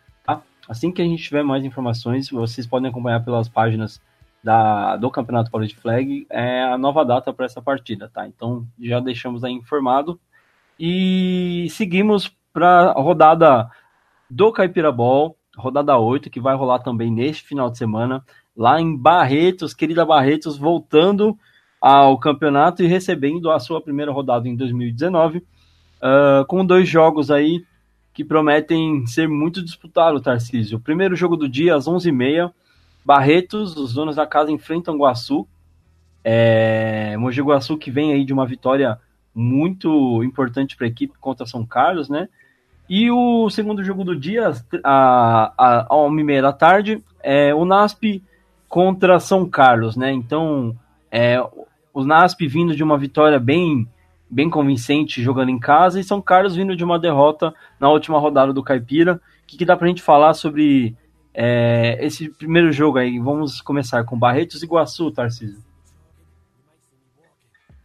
Assim 0.68 0.90
que 0.90 1.00
a 1.00 1.04
gente 1.04 1.22
tiver 1.22 1.44
mais 1.44 1.64
informações, 1.64 2.28
vocês 2.28 2.66
podem 2.66 2.90
acompanhar 2.90 3.24
pelas 3.24 3.48
páginas 3.48 4.00
da, 4.42 4.96
do 4.96 5.10
Campeonato 5.10 5.50
Paulista 5.50 5.80
Flag 5.80 6.26
é 6.30 6.62
a 6.62 6.76
nova 6.76 7.04
data 7.04 7.32
para 7.32 7.46
essa 7.46 7.62
partida, 7.62 8.10
tá? 8.12 8.26
Então 8.26 8.66
já 8.80 9.00
deixamos 9.00 9.44
aí 9.44 9.52
informado. 9.52 10.18
E 10.78 11.68
seguimos 11.70 12.30
para 12.52 12.90
a 12.90 13.00
rodada 13.00 13.70
do 14.30 14.52
Caipira 14.52 14.90
Ball, 14.92 15.36
rodada 15.56 15.96
8, 15.96 16.30
que 16.30 16.40
vai 16.40 16.54
rolar 16.54 16.80
também 16.80 17.10
neste 17.10 17.44
final 17.44 17.70
de 17.70 17.78
semana, 17.78 18.24
lá 18.56 18.80
em 18.80 18.96
Barretos, 18.96 19.74
querida 19.74 20.04
Barretos, 20.04 20.58
voltando 20.58 21.36
ao 21.80 22.18
campeonato 22.18 22.82
e 22.82 22.86
recebendo 22.86 23.50
a 23.50 23.58
sua 23.58 23.80
primeira 23.80 24.10
rodada 24.10 24.48
em 24.48 24.56
2019, 24.56 25.38
uh, 25.38 26.44
com 26.46 26.64
dois 26.64 26.88
jogos 26.88 27.30
aí 27.30 27.64
que 28.12 28.24
prometem 28.24 29.06
ser 29.06 29.28
muito 29.28 29.62
disputados, 29.62 30.22
Tarcísio. 30.22 30.78
O 30.78 30.80
primeiro 30.80 31.14
jogo 31.14 31.36
do 31.36 31.48
dia, 31.48 31.74
às 31.74 31.86
11h30, 31.86 32.50
Barretos, 33.04 33.76
os 33.76 33.92
donos 33.92 34.16
da 34.16 34.26
casa 34.26 34.50
enfrentam 34.50 34.96
Guaçu. 34.96 35.46
É, 36.24 37.16
Mogi 37.18 37.40
Guaçu 37.40 37.76
que 37.76 37.90
vem 37.90 38.12
aí 38.12 38.24
de 38.24 38.32
uma 38.32 38.46
vitória 38.46 38.98
muito 39.34 40.24
importante 40.24 40.76
para 40.76 40.86
a 40.86 40.88
equipe 40.88 41.12
contra 41.20 41.46
São 41.46 41.64
Carlos, 41.64 42.08
né? 42.08 42.28
E 42.88 43.10
o 43.10 43.50
segundo 43.50 43.82
jogo 43.82 44.04
do 44.04 44.14
dia, 44.14 44.52
a, 44.84 45.86
uma 45.90 46.20
e 46.20 46.24
meia 46.24 46.42
da 46.42 46.52
tarde, 46.52 47.02
é 47.22 47.54
o 47.54 47.64
NASP 47.64 48.22
contra 48.68 49.18
São 49.18 49.48
Carlos, 49.48 49.96
né? 49.96 50.12
Então, 50.12 50.76
é, 51.10 51.40
o 51.92 52.04
NASP 52.04 52.46
vindo 52.46 52.76
de 52.76 52.84
uma 52.84 52.96
vitória 52.96 53.38
bem 53.38 53.88
bem 54.28 54.50
convincente 54.50 55.22
jogando 55.22 55.50
em 55.50 55.58
casa, 55.58 56.00
e 56.00 56.04
São 56.04 56.20
Carlos 56.20 56.56
vindo 56.56 56.74
de 56.74 56.84
uma 56.84 56.98
derrota 56.98 57.54
na 57.78 57.88
última 57.88 58.18
rodada 58.18 58.52
do 58.52 58.62
Caipira. 58.62 59.14
O 59.14 59.46
que, 59.46 59.56
que 59.56 59.64
dá 59.64 59.76
pra 59.76 59.86
gente 59.86 60.02
falar 60.02 60.34
sobre 60.34 60.96
é, 61.32 61.96
esse 62.04 62.28
primeiro 62.28 62.72
jogo 62.72 62.98
aí? 62.98 63.18
Vamos 63.18 63.60
começar 63.60 64.04
com 64.04 64.18
Barretos 64.18 64.62
e 64.62 64.64
Iguaçu, 64.64 65.10
Tarcísio. 65.12 65.65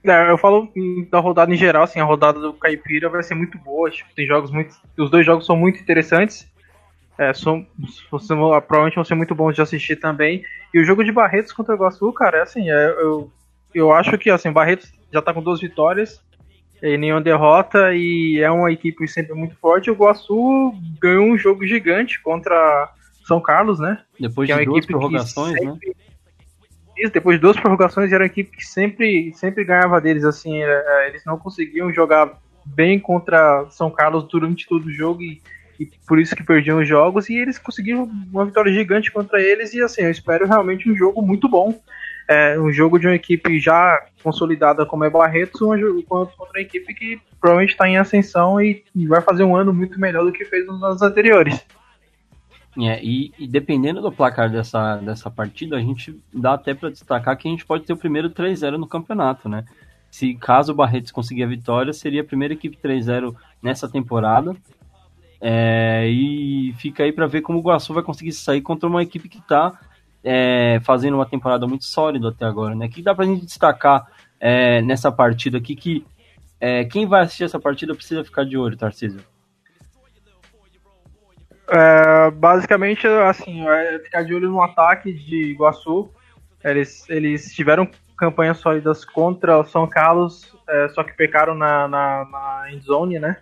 É, 0.03 0.31
eu 0.31 0.37
falo 0.37 0.71
da 1.09 1.19
rodada 1.19 1.53
em 1.53 1.57
geral, 1.57 1.83
assim, 1.83 1.99
a 1.99 2.03
rodada 2.03 2.39
do 2.39 2.53
Caipira 2.53 3.07
vai 3.09 3.21
ser 3.21 3.35
muito 3.35 3.57
boa. 3.59 3.89
Tipo, 3.89 4.09
tem 4.15 4.25
jogos 4.25 4.51
muito. 4.51 4.75
Os 4.97 5.09
dois 5.11 5.25
jogos 5.25 5.45
são 5.45 5.55
muito 5.55 5.79
interessantes. 5.79 6.49
É, 7.17 7.33
são, 7.33 7.67
são, 8.19 8.37
provavelmente 8.61 8.95
vão 8.95 9.03
ser 9.03 9.13
muito 9.13 9.35
bons 9.35 9.53
de 9.53 9.61
assistir 9.61 9.97
também. 9.97 10.43
E 10.73 10.79
o 10.79 10.83
jogo 10.83 11.03
de 11.03 11.11
Barretos 11.11 11.51
contra 11.51 11.73
o 11.73 11.77
Iguaçu, 11.77 12.11
cara, 12.13 12.39
é 12.39 12.41
assim, 12.41 12.71
é, 12.71 12.87
eu, 12.87 13.31
eu 13.75 13.91
acho 13.91 14.17
que 14.17 14.29
assim, 14.29 14.51
Barretos 14.51 14.91
já 15.11 15.21
tá 15.21 15.31
com 15.31 15.43
duas 15.43 15.59
vitórias 15.59 16.19
e 16.81 16.97
nenhuma 16.97 17.21
derrota 17.21 17.93
e 17.93 18.39
é 18.39 18.49
uma 18.49 18.71
equipe 18.71 19.07
sempre 19.07 19.33
muito 19.35 19.55
forte. 19.57 19.91
O 19.91 19.93
Iguaçu 19.93 20.73
ganhou 20.99 21.25
um 21.25 21.37
jogo 21.37 21.65
gigante 21.67 22.19
contra 22.21 22.91
São 23.27 23.39
Carlos, 23.39 23.79
né? 23.79 23.99
Depois 24.19 24.47
de 24.47 24.53
é 24.53 24.65
duas 24.65 24.85
prorrogações, 24.85 25.53
né? 25.53 25.59
sempre... 25.59 25.89
né? 25.89 26.10
Depois 27.09 27.37
de 27.37 27.41
duas 27.41 27.57
prorrogações, 27.57 28.11
era 28.11 28.23
uma 28.23 28.27
equipe 28.27 28.55
que 28.55 28.65
sempre, 28.65 29.31
sempre 29.33 29.63
ganhava 29.63 29.99
deles, 29.99 30.23
assim, 30.23 30.61
é, 30.61 31.07
eles 31.07 31.23
não 31.25 31.37
conseguiam 31.37 31.91
jogar 31.93 32.39
bem 32.65 32.99
contra 32.99 33.65
São 33.69 33.89
Carlos 33.89 34.27
durante 34.27 34.67
todo 34.67 34.85
o 34.85 34.91
jogo 34.91 35.21
e, 35.21 35.41
e, 35.79 35.87
por 36.07 36.19
isso 36.19 36.35
que 36.35 36.43
perdiam 36.43 36.79
os 36.79 36.87
jogos, 36.87 37.29
e 37.29 37.35
eles 37.35 37.57
conseguiram 37.57 38.09
uma 38.31 38.45
vitória 38.45 38.71
gigante 38.71 39.11
contra 39.11 39.41
eles, 39.41 39.73
e 39.73 39.81
assim, 39.81 40.03
eu 40.03 40.11
espero 40.11 40.47
realmente 40.47 40.89
um 40.89 40.95
jogo 40.95 41.21
muito 41.21 41.49
bom, 41.49 41.79
é, 42.27 42.59
um 42.59 42.71
jogo 42.71 42.99
de 42.99 43.07
uma 43.07 43.15
equipe 43.15 43.59
já 43.59 43.99
consolidada 44.23 44.85
como 44.85 45.03
é 45.03 45.09
Barretos, 45.09 45.61
um 45.61 45.77
jogo 45.77 46.03
contra 46.03 46.35
uma 46.39 46.61
equipe 46.61 46.93
que 46.93 47.19
provavelmente 47.39 47.71
está 47.71 47.89
em 47.89 47.97
ascensão 47.97 48.61
e 48.61 48.83
vai 49.07 49.21
fazer 49.21 49.43
um 49.43 49.55
ano 49.55 49.73
muito 49.73 49.99
melhor 49.99 50.23
do 50.23 50.31
que 50.31 50.45
fez 50.45 50.65
nos 50.67 50.81
anos 50.83 51.01
anteriores. 51.01 51.59
É, 52.77 53.03
e, 53.03 53.33
e, 53.37 53.47
dependendo 53.47 54.01
do 54.01 54.11
placar 54.11 54.49
dessa, 54.49 54.95
dessa 54.97 55.29
partida, 55.29 55.75
a 55.75 55.81
gente 55.81 56.17
dá 56.33 56.53
até 56.53 56.73
para 56.73 56.89
destacar 56.89 57.35
que 57.37 57.47
a 57.47 57.51
gente 57.51 57.65
pode 57.65 57.83
ter 57.83 57.91
o 57.91 57.97
primeiro 57.97 58.29
3-0 58.29 58.77
no 58.77 58.87
campeonato, 58.87 59.49
né? 59.49 59.65
Se 60.09 60.33
caso 60.35 60.71
o 60.71 60.75
Barretos 60.75 61.11
conseguir 61.11 61.43
a 61.43 61.47
vitória, 61.47 61.91
seria 61.91 62.21
a 62.21 62.25
primeira 62.25 62.53
equipe 62.53 62.77
3-0 62.77 63.35
nessa 63.61 63.89
temporada. 63.89 64.55
É, 65.39 66.07
e 66.07 66.73
fica 66.77 67.03
aí 67.03 67.11
para 67.11 67.27
ver 67.27 67.41
como 67.41 67.59
o 67.59 67.61
Guaçu 67.61 67.93
vai 67.93 68.03
conseguir 68.03 68.31
sair 68.31 68.61
contra 68.61 68.87
uma 68.87 69.01
equipe 69.01 69.27
que 69.27 69.39
está 69.39 69.77
é, 70.23 70.79
fazendo 70.83 71.15
uma 71.15 71.25
temporada 71.25 71.65
muito 71.65 71.85
sólida 71.85 72.29
até 72.29 72.45
agora, 72.45 72.75
né? 72.75 72.87
Que 72.87 73.01
dá 73.01 73.13
para 73.13 73.25
a 73.25 73.27
gente 73.27 73.45
destacar 73.45 74.07
é, 74.39 74.81
nessa 74.81 75.11
partida 75.11 75.57
aqui 75.57 75.75
que 75.75 76.05
é, 76.59 76.85
quem 76.85 77.07
vai 77.07 77.23
assistir 77.23 77.43
essa 77.43 77.59
partida 77.59 77.95
precisa 77.95 78.23
ficar 78.23 78.45
de 78.45 78.57
olho, 78.57 78.77
Tarcísio. 78.77 79.30
É, 81.71 82.29
basicamente, 82.31 83.07
assim, 83.07 83.65
é 83.67 83.99
ficar 83.99 84.23
de 84.23 84.35
olho 84.35 84.49
no 84.49 84.61
ataque 84.61 85.13
de 85.13 85.51
Iguaçu. 85.51 86.09
Eles, 86.63 87.09
eles 87.09 87.53
tiveram 87.55 87.89
campanhas 88.17 88.57
sólidas 88.57 89.05
contra 89.05 89.57
o 89.57 89.63
São 89.63 89.87
Carlos, 89.87 90.53
é, 90.67 90.89
só 90.89 91.03
que 91.03 91.13
pecaram 91.13 91.55
na, 91.55 91.87
na, 91.87 92.25
na 92.25 92.71
endzone, 92.73 93.19
né? 93.19 93.37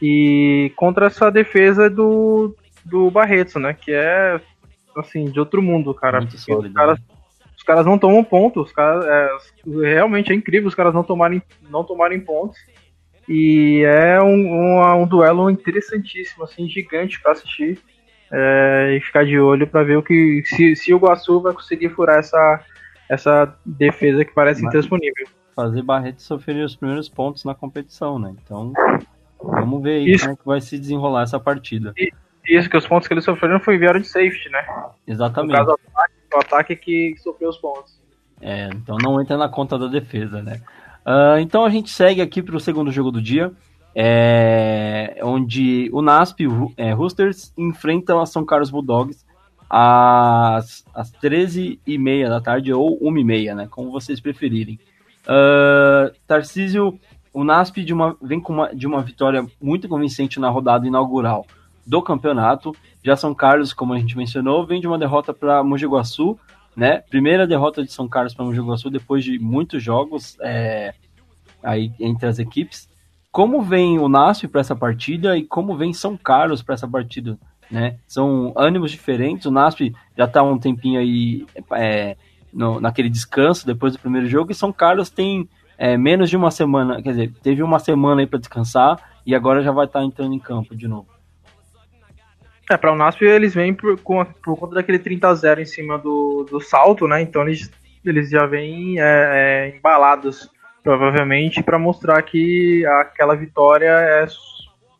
E 0.00 0.72
contra 0.76 1.06
essa 1.06 1.30
defesa 1.30 1.88
do, 1.88 2.54
do 2.84 3.10
Barreto, 3.10 3.58
né? 3.58 3.72
Que 3.72 3.92
é, 3.92 4.38
assim, 4.96 5.24
de 5.24 5.40
outro 5.40 5.62
mundo, 5.62 5.94
cara. 5.94 6.20
Sólido, 6.30 6.68
os, 6.68 6.74
caras, 6.74 6.98
né? 6.98 7.04
os 7.56 7.62
caras 7.62 7.86
não 7.86 7.98
tomam 7.98 8.22
pontos, 8.22 8.66
os 8.66 8.72
caras, 8.72 9.06
é, 9.06 9.30
realmente 9.82 10.32
é 10.32 10.34
incrível 10.34 10.68
os 10.68 10.74
caras 10.74 10.92
não 10.92 11.02
tomarem, 11.02 11.42
não 11.70 11.82
tomarem 11.82 12.20
pontos. 12.20 12.58
E 13.32 13.84
é 13.84 14.20
um, 14.20 14.34
um, 14.34 15.02
um 15.02 15.06
duelo 15.06 15.48
interessantíssimo, 15.48 16.42
assim, 16.42 16.68
gigante 16.68 17.22
para 17.22 17.30
assistir 17.30 17.78
é, 18.32 18.96
e 18.96 19.00
ficar 19.00 19.24
de 19.24 19.38
olho 19.38 19.68
para 19.68 19.84
ver 19.84 19.96
o 19.98 20.02
que 20.02 20.42
se, 20.44 20.74
se 20.74 20.92
o 20.92 20.98
Guaçu 20.98 21.40
vai 21.40 21.52
conseguir 21.52 21.90
furar 21.90 22.18
essa, 22.18 22.64
essa 23.08 23.56
defesa 23.64 24.24
que 24.24 24.34
parece 24.34 24.60
Mas 24.62 24.70
intransponível. 24.70 25.28
Fazer 25.54 25.80
Barreto 25.82 26.20
sofrer 26.20 26.64
os 26.64 26.74
primeiros 26.74 27.08
pontos 27.08 27.44
na 27.44 27.54
competição, 27.54 28.18
né? 28.18 28.34
Então, 28.44 28.72
vamos 29.40 29.80
ver 29.80 29.98
aí 29.98 30.10
isso. 30.10 30.24
como 30.24 30.34
é 30.34 30.36
que 30.36 30.46
vai 30.46 30.60
se 30.60 30.76
desenrolar 30.76 31.22
essa 31.22 31.38
partida. 31.38 31.92
E, 31.96 32.10
isso, 32.48 32.68
que 32.68 32.76
os 32.76 32.86
pontos 32.88 33.06
que 33.06 33.14
eles 33.14 33.24
sofreram 33.24 33.60
foi 33.60 33.78
vieram 33.78 34.00
de 34.00 34.08
safety, 34.08 34.48
né? 34.48 34.66
Exatamente. 35.06 35.52
No 35.52 35.66
caso, 35.66 35.70
o 35.70 35.74
ataque, 35.74 36.14
o 36.34 36.38
ataque 36.38 36.76
que 36.76 37.14
sofreu 37.18 37.50
os 37.50 37.58
pontos. 37.58 38.00
É, 38.40 38.70
então 38.74 38.96
não 39.00 39.20
entra 39.20 39.36
na 39.36 39.48
conta 39.48 39.78
da 39.78 39.86
defesa, 39.86 40.42
né? 40.42 40.60
Uh, 41.06 41.38
então 41.40 41.64
a 41.64 41.70
gente 41.70 41.90
segue 41.90 42.20
aqui 42.20 42.42
para 42.42 42.56
o 42.56 42.60
segundo 42.60 42.92
jogo 42.92 43.10
do 43.10 43.20
dia, 43.20 43.52
é, 43.94 45.18
onde 45.22 45.90
o 45.92 46.00
NASP 46.00 46.46
é, 46.76 46.92
Roosters 46.92 47.52
enfrentam 47.56 48.20
a 48.20 48.26
São 48.26 48.44
Carlos 48.44 48.70
Bulldogs 48.70 49.24
às, 49.68 50.84
às 50.94 51.12
13h30 51.12 52.28
da 52.28 52.40
tarde 52.40 52.72
ou 52.72 53.00
1h30, 53.00 53.54
né, 53.54 53.68
como 53.70 53.90
vocês 53.90 54.20
preferirem. 54.20 54.78
Uh, 55.26 56.14
Tarcísio, 56.26 56.98
o 57.32 57.44
NASP 57.44 57.84
de 57.84 57.92
uma, 57.92 58.16
vem 58.20 58.40
com 58.40 58.52
uma, 58.52 58.74
de 58.74 58.86
uma 58.86 59.02
vitória 59.02 59.46
muito 59.60 59.88
convincente 59.88 60.40
na 60.40 60.48
rodada 60.48 60.86
inaugural 60.86 61.46
do 61.86 62.02
campeonato. 62.02 62.74
Já 63.02 63.16
São 63.16 63.34
Carlos, 63.34 63.72
como 63.72 63.92
a 63.92 63.98
gente 63.98 64.16
mencionou, 64.16 64.66
vem 64.66 64.80
de 64.80 64.86
uma 64.86 64.98
derrota 64.98 65.32
para 65.32 65.62
Mogi 65.62 65.86
Guaçu 65.86 66.38
né? 66.76 67.02
Primeira 67.08 67.46
derrota 67.46 67.82
de 67.82 67.92
São 67.92 68.08
Carlos 68.08 68.34
para 68.34 68.44
o 68.44 68.46
Mogi 68.46 68.60
Guaçu 68.60 68.90
depois 68.90 69.24
de 69.24 69.38
muitos 69.38 69.82
jogos 69.82 70.36
é, 70.40 70.94
aí 71.62 71.92
entre 71.98 72.26
as 72.26 72.38
equipes. 72.38 72.88
Como 73.30 73.62
vem 73.62 73.98
o 73.98 74.08
NASP 74.08 74.48
para 74.48 74.60
essa 74.60 74.74
partida 74.74 75.36
e 75.36 75.44
como 75.44 75.76
vem 75.76 75.92
São 75.92 76.16
Carlos 76.16 76.62
para 76.62 76.74
essa 76.74 76.88
partida, 76.88 77.38
né? 77.70 77.98
São 78.06 78.52
ânimos 78.56 78.90
diferentes. 78.90 79.46
O 79.46 79.50
NASP 79.50 79.94
já 80.16 80.24
está 80.24 80.42
um 80.42 80.58
tempinho 80.58 80.98
aí 80.98 81.46
é, 81.72 82.16
no, 82.52 82.80
naquele 82.80 83.08
descanso 83.08 83.66
depois 83.66 83.92
do 83.92 83.98
primeiro 83.98 84.26
jogo 84.26 84.50
e 84.50 84.54
São 84.54 84.72
Carlos 84.72 85.10
tem 85.10 85.48
é, 85.78 85.96
menos 85.96 86.28
de 86.28 86.36
uma 86.36 86.50
semana, 86.50 87.00
quer 87.00 87.10
dizer, 87.10 87.32
teve 87.42 87.62
uma 87.62 87.78
semana 87.78 88.20
aí 88.20 88.26
para 88.26 88.38
descansar 88.38 88.98
e 89.24 89.34
agora 89.34 89.62
já 89.62 89.72
vai 89.72 89.86
estar 89.86 90.00
tá 90.00 90.04
entrando 90.04 90.34
em 90.34 90.38
campo 90.38 90.76
de 90.76 90.86
novo. 90.86 91.06
É, 92.70 92.76
para 92.76 92.92
o 92.92 92.96
NASP 92.96 93.24
eles 93.24 93.52
vêm 93.52 93.74
por, 93.74 93.98
por 93.98 94.56
conta 94.56 94.76
daquele 94.76 95.00
30 95.00 95.28
a 95.28 95.34
0 95.34 95.60
em 95.60 95.66
cima 95.66 95.98
do, 95.98 96.46
do 96.48 96.60
salto, 96.60 97.08
né? 97.08 97.20
Então 97.20 97.42
eles, 97.42 97.68
eles 98.04 98.30
já 98.30 98.46
vêm 98.46 99.00
é, 99.00 99.02
é, 99.02 99.76
embalados, 99.76 100.48
provavelmente, 100.80 101.64
para 101.64 101.80
mostrar 101.80 102.22
que 102.22 102.86
aquela 102.86 103.34
vitória 103.34 103.90
é, 103.90 104.26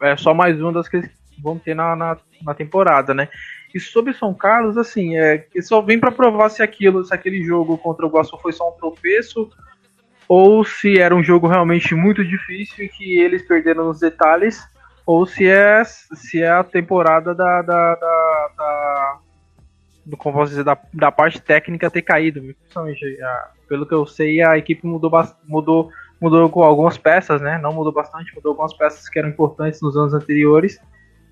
é 0.03 0.17
só 0.17 0.35
mais 0.35 0.61
uma 0.61 0.73
das 0.73 0.89
que 0.89 0.97
eles 0.97 1.11
vão 1.41 1.61
ter 1.61 1.77
na, 1.77 1.95
na, 1.95 2.17
na 2.43 2.55
temporada, 2.55 3.15
né? 3.15 3.29
E 3.73 3.79
sobre 3.79 4.15
São 4.15 4.35
Carlos, 4.35 4.77
assim, 4.77 5.17
é, 5.17 5.47
só 5.63 5.81
vem 5.81 5.97
para 5.97 6.11
provar 6.11 6.49
se 6.49 6.65
aquilo, 6.65 7.05
se 7.05 7.15
aquele 7.15 7.41
jogo 7.45 7.79
contra 7.79 8.05
o 8.05 8.11
Guaçu 8.11 8.37
foi 8.39 8.53
só 8.53 8.69
um 8.69 8.79
tropeço 8.79 9.49
ou 10.27 10.65
se 10.65 10.99
era 10.99 11.15
um 11.15 11.23
jogo 11.23 11.47
realmente 11.47 11.95
muito 11.95 12.25
difícil 12.25 12.85
e 12.85 12.89
que 12.89 13.21
eles 13.21 13.47
perderam 13.47 13.85
nos 13.85 14.01
detalhes 14.01 14.61
ou 15.11 15.27
se 15.27 15.49
é, 15.49 15.83
se 15.83 16.41
é 16.41 16.49
a 16.49 16.63
temporada 16.63 17.35
da, 17.35 17.63
da, 17.63 17.95
da, 17.97 18.51
da 18.57 19.19
do, 20.07 20.17
como 20.17 20.37
posso 20.37 20.51
dizer, 20.51 20.63
da, 20.63 20.79
da 20.95 21.11
parte 21.11 21.43
técnica 21.43 21.91
ter 21.91 22.03
caído. 22.03 22.41
Principalmente, 22.41 23.21
a, 23.21 23.51
pelo 23.69 23.85
que 23.85 23.93
eu 23.93 24.07
sei, 24.07 24.41
a 24.41 24.57
equipe 24.57 24.87
mudou, 24.87 25.11
mudou, 25.49 25.91
mudou 26.21 26.49
com 26.49 26.63
algumas 26.63 26.97
peças, 26.97 27.41
né? 27.41 27.59
Não 27.59 27.73
mudou 27.73 27.93
bastante, 27.93 28.33
mudou 28.37 28.51
algumas 28.51 28.73
peças 28.73 29.09
que 29.09 29.19
eram 29.19 29.31
importantes 29.31 29.83
nos 29.83 29.97
anos 29.97 30.15
anteriores. 30.15 30.81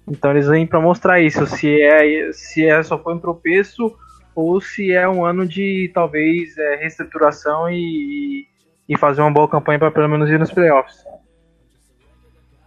Então 0.09 0.33
eles 0.33 0.49
vêm 0.49 0.67
para 0.67 0.81
mostrar 0.81 1.21
isso, 1.21 1.47
se 1.47 1.81
é, 1.81 2.33
se 2.33 2.67
é 2.67 2.83
só 2.83 2.99
foi 2.99 3.15
um 3.15 3.21
tropeço 3.21 3.97
ou 4.35 4.61
se 4.61 4.93
é 4.93 5.09
um 5.09 5.25
ano 5.25 5.47
de 5.47 5.89
talvez 5.95 6.59
é, 6.59 6.77
reestruturação 6.77 7.71
e, 7.71 8.45
e 8.89 8.99
fazer 8.99 9.21
uma 9.21 9.31
boa 9.31 9.47
campanha 9.47 9.79
para 9.79 9.93
pelo 9.93 10.09
menos 10.09 10.29
ir 10.29 10.39
nos 10.41 10.51
playoffs. 10.51 11.05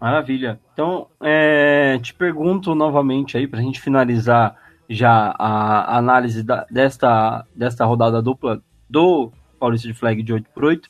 Maravilha. 0.02 0.60
Então, 0.74 1.06
é, 1.22 2.00
te 2.00 2.12
pergunto 2.12 2.74
novamente 2.74 3.38
aí, 3.38 3.48
para 3.48 3.60
a 3.60 3.62
gente 3.62 3.80
finalizar 3.80 4.58
já 4.90 5.36
a 5.38 5.96
análise 5.96 6.42
da, 6.42 6.66
desta, 6.72 7.46
desta 7.56 7.86
rodada 7.86 8.20
dupla 8.20 8.64
do 8.90 9.32
Paulista 9.60 9.88
de 9.88 9.94
Flag 9.94 10.24
de 10.24 10.34
8x8. 10.34 10.86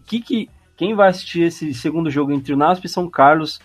O 0.00 0.04
que, 0.04 0.20
que 0.20 0.50
quem 0.76 0.96
vai 0.96 1.08
assistir 1.08 1.42
esse 1.42 1.72
segundo 1.74 2.10
jogo 2.10 2.32
entre 2.32 2.52
o 2.52 2.56
NASP 2.56 2.86
e 2.86 2.88
São 2.88 3.08
Carlos, 3.08 3.60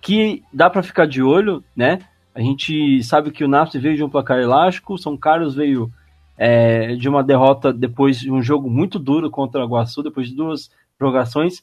que 0.00 0.42
dá 0.50 0.70
para 0.70 0.82
ficar 0.82 1.06
de 1.06 1.22
olho, 1.22 1.62
né? 1.76 1.98
A 2.34 2.40
gente 2.40 3.02
sabe 3.04 3.30
que 3.30 3.44
o 3.44 3.48
NASP 3.48 3.78
veio 3.78 3.96
de 3.96 4.04
um 4.04 4.08
placar 4.08 4.38
elástico, 4.38 4.96
São 4.96 5.18
Carlos 5.18 5.54
veio 5.54 5.92
é, 6.36 6.94
de 6.94 7.10
uma 7.10 7.22
derrota 7.22 7.74
depois 7.74 8.18
de 8.18 8.32
um 8.32 8.42
jogo 8.42 8.70
muito 8.70 8.98
duro 8.98 9.30
contra 9.30 9.62
o 9.62 9.68
Guaçu, 9.68 10.02
depois 10.02 10.28
de 10.28 10.34
duas 10.34 10.70
prorrogações. 10.98 11.62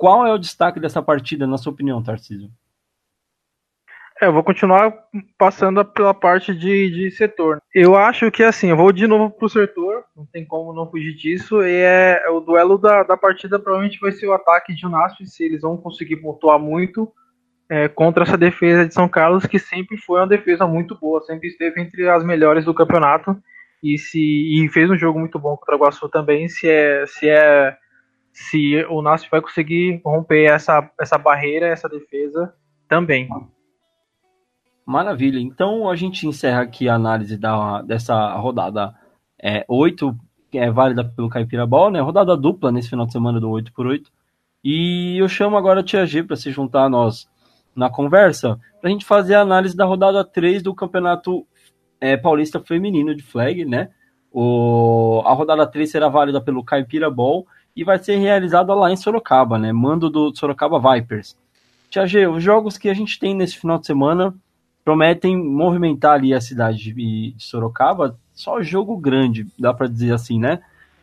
Qual 0.00 0.26
é 0.26 0.32
o 0.32 0.38
destaque 0.38 0.80
dessa 0.80 1.02
partida, 1.02 1.46
na 1.46 1.58
sua 1.58 1.74
opinião, 1.74 2.02
Tarcísio? 2.02 2.48
É, 4.18 4.28
eu 4.28 4.32
vou 4.32 4.42
continuar 4.42 4.94
passando 5.36 5.84
pela 5.84 6.14
parte 6.14 6.54
de, 6.54 6.90
de 6.90 7.10
setor. 7.10 7.60
Eu 7.74 7.94
acho 7.94 8.30
que 8.30 8.42
assim, 8.42 8.68
eu 8.68 8.78
vou 8.78 8.92
de 8.92 9.06
novo 9.06 9.28
pro 9.28 9.46
setor, 9.46 10.04
não 10.16 10.24
tem 10.24 10.42
como 10.42 10.72
não 10.72 10.90
fugir 10.90 11.14
disso. 11.14 11.62
E 11.62 11.82
é, 11.82 12.26
o 12.30 12.40
duelo 12.40 12.78
da, 12.78 13.02
da 13.02 13.14
partida 13.14 13.58
provavelmente 13.58 14.00
vai 14.00 14.10
ser 14.10 14.26
o 14.26 14.32
ataque 14.32 14.74
de 14.74 14.86
Unasp, 14.86 15.26
se 15.26 15.44
eles 15.44 15.60
vão 15.60 15.76
conseguir 15.76 16.16
pontuar 16.16 16.58
muito 16.58 17.12
é, 17.68 17.86
contra 17.86 18.22
essa 18.22 18.38
defesa 18.38 18.86
de 18.86 18.94
São 18.94 19.06
Carlos, 19.06 19.44
que 19.44 19.58
sempre 19.58 19.98
foi 19.98 20.20
uma 20.20 20.26
defesa 20.26 20.66
muito 20.66 20.98
boa, 20.98 21.20
sempre 21.24 21.48
esteve 21.48 21.78
entre 21.78 22.08
as 22.08 22.24
melhores 22.24 22.64
do 22.64 22.72
campeonato. 22.72 23.36
E, 23.84 23.98
se, 23.98 24.18
e 24.18 24.66
fez 24.70 24.88
um 24.88 24.96
jogo 24.96 25.18
muito 25.18 25.38
bom 25.38 25.58
contra 25.58 25.76
o 25.76 25.78
Guaçu 25.78 26.08
também. 26.08 26.48
Se 26.48 26.66
é, 26.70 27.04
se 27.06 27.28
é 27.28 27.76
se 28.32 28.84
o 28.88 29.02
Nasp 29.02 29.28
vai 29.30 29.40
conseguir 29.40 30.00
romper 30.04 30.44
essa, 30.44 30.88
essa 31.00 31.18
barreira, 31.18 31.66
essa 31.66 31.88
defesa 31.88 32.54
também. 32.88 33.28
Maravilha. 34.86 35.38
Então 35.38 35.88
a 35.88 35.96
gente 35.96 36.26
encerra 36.26 36.62
aqui 36.62 36.88
a 36.88 36.94
análise 36.94 37.36
da, 37.36 37.82
dessa 37.82 38.34
rodada 38.34 38.94
é, 39.42 39.64
8, 39.68 40.16
que 40.50 40.58
é 40.58 40.70
válida 40.70 41.04
pelo 41.04 41.28
Caipira 41.28 41.66
Ball, 41.66 41.90
né? 41.90 42.00
Rodada 42.00 42.36
dupla 42.36 42.72
nesse 42.72 42.90
final 42.90 43.06
de 43.06 43.12
semana 43.12 43.38
do 43.38 43.48
8x8. 43.50 44.06
E 44.64 45.16
eu 45.18 45.28
chamo 45.28 45.56
agora 45.56 45.80
a 45.80 45.82
Tia 45.84 46.04
G 46.04 46.22
para 46.22 46.36
se 46.36 46.50
juntar 46.50 46.84
a 46.84 46.88
nós 46.88 47.28
na 47.74 47.88
conversa, 47.88 48.58
para 48.80 48.90
a 48.90 48.92
gente 48.92 49.04
fazer 49.04 49.34
a 49.34 49.40
análise 49.42 49.76
da 49.76 49.84
rodada 49.84 50.24
3 50.24 50.62
do 50.62 50.74
Campeonato 50.74 51.46
é, 52.00 52.16
Paulista 52.16 52.58
Feminino 52.60 53.14
de 53.14 53.22
Flag, 53.22 53.64
né? 53.64 53.90
O, 54.32 55.22
a 55.24 55.32
rodada 55.32 55.66
3 55.66 55.90
será 55.90 56.08
válida 56.08 56.40
pelo 56.40 56.64
Caipira 56.64 57.10
Ball 57.10 57.46
e 57.74 57.84
vai 57.84 57.98
ser 57.98 58.16
realizada 58.16 58.74
lá 58.74 58.90
em 58.90 58.96
Sorocaba, 58.96 59.58
né? 59.58 59.72
Mando 59.72 60.10
do 60.10 60.34
Sorocaba 60.34 60.78
Vipers. 60.78 61.36
Tia 61.88 62.06
G, 62.06 62.26
os 62.26 62.42
jogos 62.42 62.78
que 62.78 62.88
a 62.88 62.94
gente 62.94 63.18
tem 63.18 63.34
nesse 63.34 63.58
final 63.58 63.78
de 63.78 63.86
semana 63.86 64.34
prometem 64.84 65.36
movimentar 65.36 66.14
ali 66.14 66.32
a 66.32 66.40
cidade 66.40 66.92
de 66.92 67.34
Sorocaba. 67.38 68.18
Só 68.32 68.62
jogo 68.62 68.96
grande, 68.96 69.46
dá 69.58 69.74
para 69.74 69.86
dizer 69.86 70.12
assim, 70.12 70.38
né? 70.38 70.60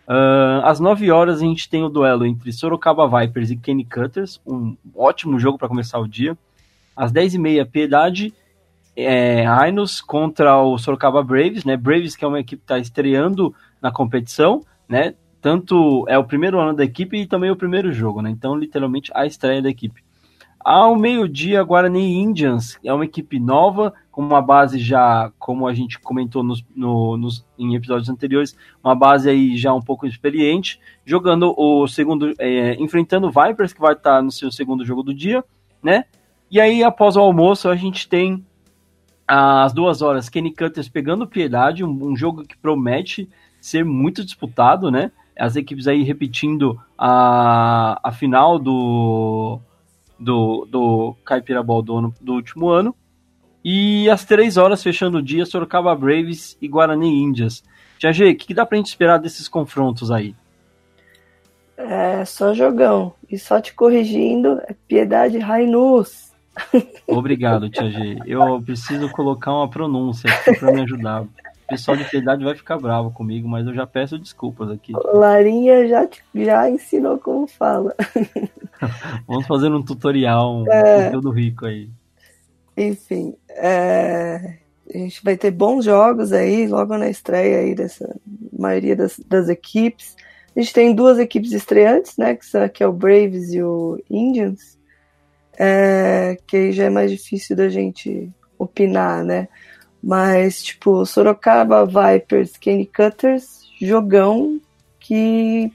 Uh, 0.08 0.64
às 0.64 0.80
9 0.80 1.12
horas 1.12 1.42
a 1.42 1.46
gente 1.46 1.70
tem 1.70 1.84
o 1.84 1.90
duelo 1.90 2.26
entre 2.26 2.52
Sorocaba 2.54 3.08
Vipers 3.08 3.52
e 3.52 3.58
Kenny 3.58 3.84
Cutters, 3.84 4.40
um 4.48 4.78
ótimo 4.96 5.38
jogo 5.38 5.58
para 5.58 5.68
começar 5.68 6.00
o 6.00 6.08
dia. 6.08 6.38
Às 6.96 7.12
10h30, 7.12 7.70
Piedade 7.70 8.34
é, 8.96 9.44
Rhinos 9.46 10.02
contra 10.02 10.58
o 10.60 10.78
Sorocaba 10.78 11.22
Braves, 11.22 11.64
né? 11.64 11.78
Braves 11.78 12.16
que 12.16 12.26
é 12.26 12.28
uma 12.28 12.40
equipe 12.40 12.62
que 12.62 12.64
está 12.64 12.80
estreando 12.80 13.54
na 13.82 13.92
competição, 13.92 14.64
né? 14.90 15.14
Tanto 15.41 16.06
é 16.08 16.17
o 16.17 16.24
primeiro 16.24 16.60
ano 16.60 16.74
da 16.74 16.84
equipe 16.84 17.17
e 17.17 17.27
também 17.27 17.51
o 17.51 17.56
primeiro 17.56 17.91
jogo, 17.91 18.22
né? 18.22 18.29
Então, 18.29 18.56
literalmente, 18.56 19.12
a 19.13 19.25
estreia 19.25 19.62
da 19.62 19.70
equipe. 19.70 20.03
Ao 20.60 20.98
meio-dia, 20.98 21.63
Guarani 21.63 22.15
Indians 22.15 22.77
é 22.84 22.94
uma 22.94 23.06
equipe 23.06 23.39
nova, 23.39 23.94
com 24.12 24.22
uma 24.22 24.41
base 24.41 24.77
já, 24.79 25.32
como 25.39 25.65
a 25.65 25.74
gente 25.74 25.98
comentou 26.00 26.44
nos, 26.44 26.62
no, 26.75 27.15
nos, 27.15 27.46
em 27.58 27.75
episódios 27.75 28.10
anteriores, 28.10 28.53
uma 28.84 28.94
base 28.94 29.29
aí 29.29 29.56
já 29.56 29.74
um 29.74 29.82
pouco 29.82 30.06
experiente, 30.06 30.79
jogando 31.06 31.53
o 31.58 31.88
segundo, 31.88 32.34
é, 32.38 32.74
enfrentando 32.82 33.27
o 33.27 33.32
Vipers, 33.32 33.72
que 33.72 33.79
vai 33.79 33.94
estar 33.94 34.22
no 34.22 34.32
seu 34.32 34.51
segundo 34.51 34.84
jogo 34.84 35.03
do 35.03 35.13
dia, 35.13 35.41
né? 35.82 36.03
E 36.51 36.60
aí, 36.60 36.84
após 36.84 37.15
o 37.15 37.22
almoço, 37.22 37.70
a 37.70 37.75
gente 37.75 38.10
tem 38.10 38.46
às 39.27 39.72
duas 39.72 40.01
horas 40.01 40.27
Kenny 40.27 40.53
Cutters 40.53 40.89
pegando 40.89 41.27
piedade, 41.27 41.84
um, 41.84 42.10
um 42.12 42.15
jogo 42.15 42.44
que 42.44 42.58
promete 42.58 43.29
ser 43.62 43.86
muito 43.86 44.25
disputado, 44.25 44.89
né? 44.89 45.12
As 45.38 45.56
equipes 45.56 45.88
aí 45.88 46.03
repetindo 46.03 46.79
a, 46.98 48.00
a 48.03 48.12
final 48.12 48.58
do, 48.58 49.60
do, 50.20 50.67
do 50.70 51.15
Caipira 51.24 51.62
Ball 51.62 51.82
do, 51.82 52.13
do 52.20 52.34
último 52.34 52.70
ano. 52.70 52.96
E 53.63 54.10
às 54.10 54.24
três 54.24 54.56
horas, 54.58 54.82
fechando 54.82 55.17
o 55.17 55.22
dia, 55.22 55.46
Sorocaba 55.46 55.94
Braves 55.96 56.58
e 56.62 56.67
Guarani 56.67 57.22
Índias. 57.22 57.63
Tia 57.98 58.13
G, 58.13 58.29
o 58.29 58.36
que, 58.36 58.48
que 58.48 58.53
dá 58.53 58.65
pra 58.65 58.77
gente 58.77 58.88
esperar 58.88 59.17
desses 59.17 59.48
confrontos 59.48 60.12
aí? 60.12 60.36
É, 61.75 62.24
só 62.25 62.53
jogão. 62.53 63.13
E 63.29 63.38
só 63.38 63.60
te 63.60 63.74
corrigindo, 63.74 64.62
é 64.67 64.75
Piedade 64.88 65.38
Rainus. 65.38 66.32
Obrigado, 67.08 67.70
Tia 67.70 67.89
G. 67.89 68.20
Eu 68.25 68.62
preciso 68.62 69.10
colocar 69.12 69.53
uma 69.53 69.70
pronúncia 69.70 70.29
aqui 70.32 70.58
pra 70.58 70.72
me 70.72 70.82
ajudar. 70.82 71.25
O 71.68 71.72
pessoal 71.72 71.98
de 71.98 72.06
Piedade 72.06 72.46
vai 72.46 72.56
ficar 72.56 72.78
bravo 72.78 73.12
comigo, 73.12 73.46
mas 73.46 73.68
eu 73.68 73.74
já 73.74 73.86
peço 73.86 74.18
desculpas 74.18 74.72
aqui. 74.72 74.94
Larinha 75.14 75.86
já, 75.86 76.08
já 76.34 76.70
ensinou 76.70 77.18
como 77.18 77.46
fala. 77.46 77.94
Vamos 79.28 79.46
fazer 79.46 79.70
um 79.70 79.84
tutorial, 79.84 80.62
um 80.62 80.72
é... 80.72 81.04
conteúdo 81.06 81.30
rico 81.30 81.66
aí. 81.66 81.90
Enfim, 82.78 83.36
é... 83.50 84.60
a 84.96 84.98
gente 84.98 85.22
vai 85.22 85.36
ter 85.36 85.51
bons 85.51 85.84
jogos 85.84 86.32
aí, 86.32 86.68
logo 86.68 86.98
na 86.98 87.10
estreia 87.10 87.60
aí 87.60 87.75
dessa 87.75 88.16
maioria 88.58 88.96
das, 88.96 89.20
das 89.27 89.50
equipes. 89.50 90.16
A 90.56 90.62
gente 90.62 90.74
tem 90.74 90.96
duas 90.96 91.20
equipes 91.20 91.51
estreantes, 91.51 92.16
né? 92.16 92.34
Que, 92.34 92.46
são, 92.46 92.70
que 92.70 92.82
é 92.82 92.88
o 92.88 92.94
Braves 92.94 93.51
e 93.51 93.62
o 93.62 94.01
Indians. 94.10 94.80
É, 95.60 96.38
que 96.48 96.56
aí 96.56 96.72
já 96.72 96.86
é 96.86 96.90
mais 96.90 97.12
difícil 97.12 97.58
da 97.58 97.68
gente 97.68 98.32
opinar, 98.58 99.22
né? 99.25 99.50
Mas, 100.07 100.63
tipo, 100.63 101.05
Sorocaba 101.05 101.85
Vipers, 101.85 102.55
Kenny 102.55 102.85
Cutters, 102.85 103.70
jogão 103.81 104.57
que 105.01 105.70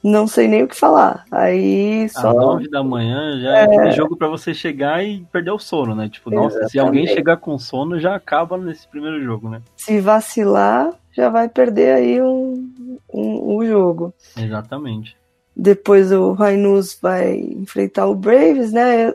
não 0.00 0.28
sei 0.28 0.46
nem 0.46 0.62
o 0.62 0.68
que 0.68 0.76
falar. 0.76 1.24
Aí 1.32 2.08
só. 2.10 2.28
Às 2.28 2.36
nove 2.36 2.70
da 2.70 2.84
manhã 2.84 3.40
já 3.40 3.58
é, 3.58 3.88
é 3.88 3.90
jogo 3.90 4.16
para 4.16 4.28
você 4.28 4.54
chegar 4.54 5.04
e 5.04 5.26
perder 5.32 5.50
o 5.50 5.58
sono, 5.58 5.96
né? 5.96 6.08
Tipo, 6.08 6.30
Exatamente. 6.30 6.54
nossa, 6.54 6.68
se 6.68 6.78
alguém 6.78 7.08
chegar 7.08 7.38
com 7.38 7.58
sono, 7.58 7.98
já 7.98 8.14
acaba 8.14 8.56
nesse 8.56 8.86
primeiro 8.86 9.20
jogo, 9.20 9.50
né? 9.50 9.60
Se 9.76 10.00
vacilar, 10.00 10.92
já 11.12 11.28
vai 11.28 11.48
perder 11.48 11.96
aí 11.96 12.22
um, 12.22 12.98
um, 13.12 13.56
um 13.56 13.66
jogo. 13.66 14.14
Exatamente. 14.38 15.19
Depois 15.62 16.10
o 16.10 16.32
Rainus 16.32 16.98
vai 17.02 17.38
enfrentar 17.38 18.06
o 18.06 18.14
Braves, 18.14 18.72
né? 18.72 19.12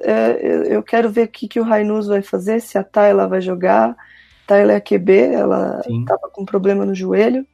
Eu, 0.70 0.84
quero 0.84 1.10
ver 1.10 1.24
o 1.24 1.28
que, 1.28 1.48
que 1.48 1.60
o 1.60 1.64
Rainus 1.64 2.06
vai 2.06 2.22
fazer, 2.22 2.62
se 2.62 2.78
a 2.78 2.84
Tayla 2.84 3.28
vai 3.28 3.42
jogar. 3.42 3.98
Tayla 4.46 4.74
é 4.74 4.76
a 4.76 4.82
QB, 4.82 5.12
ela 5.34 5.82
estava 5.82 6.30
com 6.32 6.46
problema 6.46 6.86
no 6.86 6.94
joelho. 6.94 7.48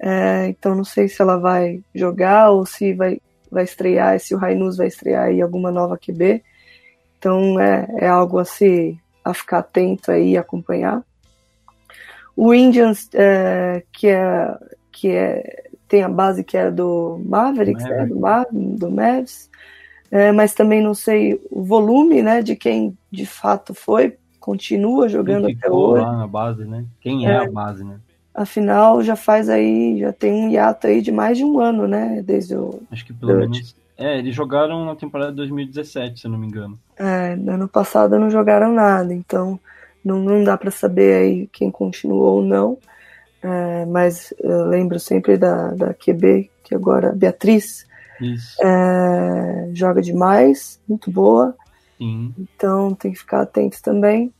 É, 0.00 0.46
então 0.48 0.74
não 0.74 0.84
sei 0.84 1.06
se 1.06 1.20
ela 1.20 1.36
vai 1.36 1.82
jogar 1.94 2.48
ou 2.48 2.64
se 2.64 2.94
vai, 2.94 3.20
vai 3.50 3.64
estrear, 3.64 4.18
se 4.18 4.34
o 4.34 4.38
Rainus 4.38 4.78
vai 4.78 4.86
estrear 4.86 5.24
aí 5.24 5.42
alguma 5.42 5.70
nova 5.70 5.98
QB. 5.98 6.42
Então 7.18 7.60
é, 7.60 7.86
é 7.98 8.08
algo 8.08 8.38
a 8.38 8.46
se 8.46 8.98
a 9.22 9.34
ficar 9.34 9.58
atento 9.58 10.10
aí 10.10 10.30
e 10.30 10.38
acompanhar. 10.38 11.04
O 12.34 12.54
Indians, 12.54 13.06
é, 13.12 13.82
que 13.92 14.08
é 14.08 14.56
que 14.90 15.10
é 15.10 15.64
tem 15.88 16.02
a 16.02 16.08
base 16.08 16.42
que 16.42 16.56
é 16.56 16.70
do 16.70 17.20
Mavericks, 17.24 17.84
né, 17.84 18.06
do, 18.06 18.18
Mar, 18.18 18.46
do 18.50 18.90
Mavs, 18.90 19.50
é, 20.10 20.32
mas 20.32 20.54
também 20.54 20.82
não 20.82 20.94
sei 20.94 21.40
o 21.50 21.62
volume, 21.62 22.22
né, 22.22 22.42
de 22.42 22.56
quem 22.56 22.96
de 23.10 23.26
fato 23.26 23.74
foi, 23.74 24.16
continua 24.40 25.08
jogando 25.08 25.48
até 25.48 25.70
hoje. 25.70 26.02
lá 26.02 26.16
na 26.18 26.26
base, 26.26 26.64
né? 26.64 26.84
Quem 27.00 27.26
é, 27.26 27.30
é 27.30 27.36
a 27.38 27.50
base, 27.50 27.82
né? 27.82 27.98
Afinal, 28.34 29.00
já 29.02 29.16
faz 29.16 29.48
aí, 29.48 29.98
já 30.00 30.12
tem 30.12 30.32
um 30.32 30.50
hiato 30.50 30.86
aí 30.86 31.00
de 31.00 31.12
mais 31.12 31.38
de 31.38 31.44
um 31.44 31.60
ano, 31.60 31.86
né? 31.86 32.20
Desde 32.22 32.56
o. 32.56 32.82
Acho 32.90 33.06
que 33.06 33.12
pelo 33.12 33.38
menos. 33.38 33.76
É, 33.96 34.18
eles 34.18 34.34
jogaram 34.34 34.84
na 34.84 34.96
temporada 34.96 35.30
de 35.30 35.36
2017, 35.36 36.20
se 36.20 36.26
eu 36.26 36.30
não 36.30 36.38
me 36.38 36.48
engano. 36.48 36.78
É, 36.96 37.36
no 37.36 37.52
ano 37.52 37.68
passado 37.68 38.18
não 38.18 38.28
jogaram 38.28 38.72
nada, 38.72 39.14
então 39.14 39.58
não, 40.04 40.18
não 40.18 40.42
dá 40.42 40.58
para 40.58 40.72
saber 40.72 41.14
aí 41.14 41.46
quem 41.52 41.70
continuou 41.70 42.38
ou 42.38 42.42
não. 42.42 42.76
É, 43.44 43.84
mas 43.84 44.32
eu 44.38 44.64
lembro 44.64 44.98
sempre 44.98 45.36
da, 45.36 45.68
da 45.72 45.92
QB, 45.92 46.50
que 46.62 46.74
agora 46.74 47.12
Beatriz 47.12 47.86
é, 48.62 49.70
joga 49.74 50.00
demais, 50.00 50.80
muito 50.88 51.10
boa. 51.10 51.54
Sim. 51.98 52.32
Então 52.38 52.94
tem 52.94 53.12
que 53.12 53.18
ficar 53.18 53.42
atento 53.42 53.82
também. 53.82 54.32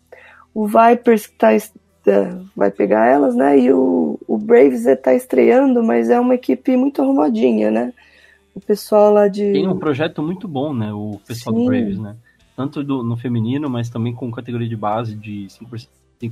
O 0.54 0.66
Vipers 0.66 1.26
que 1.26 1.36
tá 1.36 1.52
é, 1.52 2.34
vai 2.56 2.70
pegar 2.70 3.06
elas, 3.06 3.34
né? 3.34 3.58
E 3.58 3.70
o, 3.72 4.18
o 4.26 4.38
Braves 4.38 4.86
está 4.86 5.14
estreando, 5.14 5.82
mas 5.82 6.08
é 6.08 6.18
uma 6.18 6.34
equipe 6.34 6.74
muito 6.74 7.02
arrumadinha, 7.02 7.70
né? 7.70 7.92
O 8.54 8.60
pessoal 8.60 9.12
lá 9.12 9.28
de. 9.28 9.52
Tem 9.52 9.68
um 9.68 9.78
projeto 9.78 10.22
muito 10.22 10.48
bom, 10.48 10.72
né? 10.72 10.94
O 10.94 11.20
pessoal 11.26 11.54
Sim. 11.54 11.62
do 11.62 11.66
Braves, 11.66 11.98
né? 11.98 12.16
Tanto 12.56 12.82
do, 12.82 13.02
no 13.02 13.18
feminino, 13.18 13.68
mas 13.68 13.90
também 13.90 14.14
com 14.14 14.30
categoria 14.30 14.68
de 14.68 14.76
base 14.76 15.14
de 15.14 15.46
5% 15.48 15.88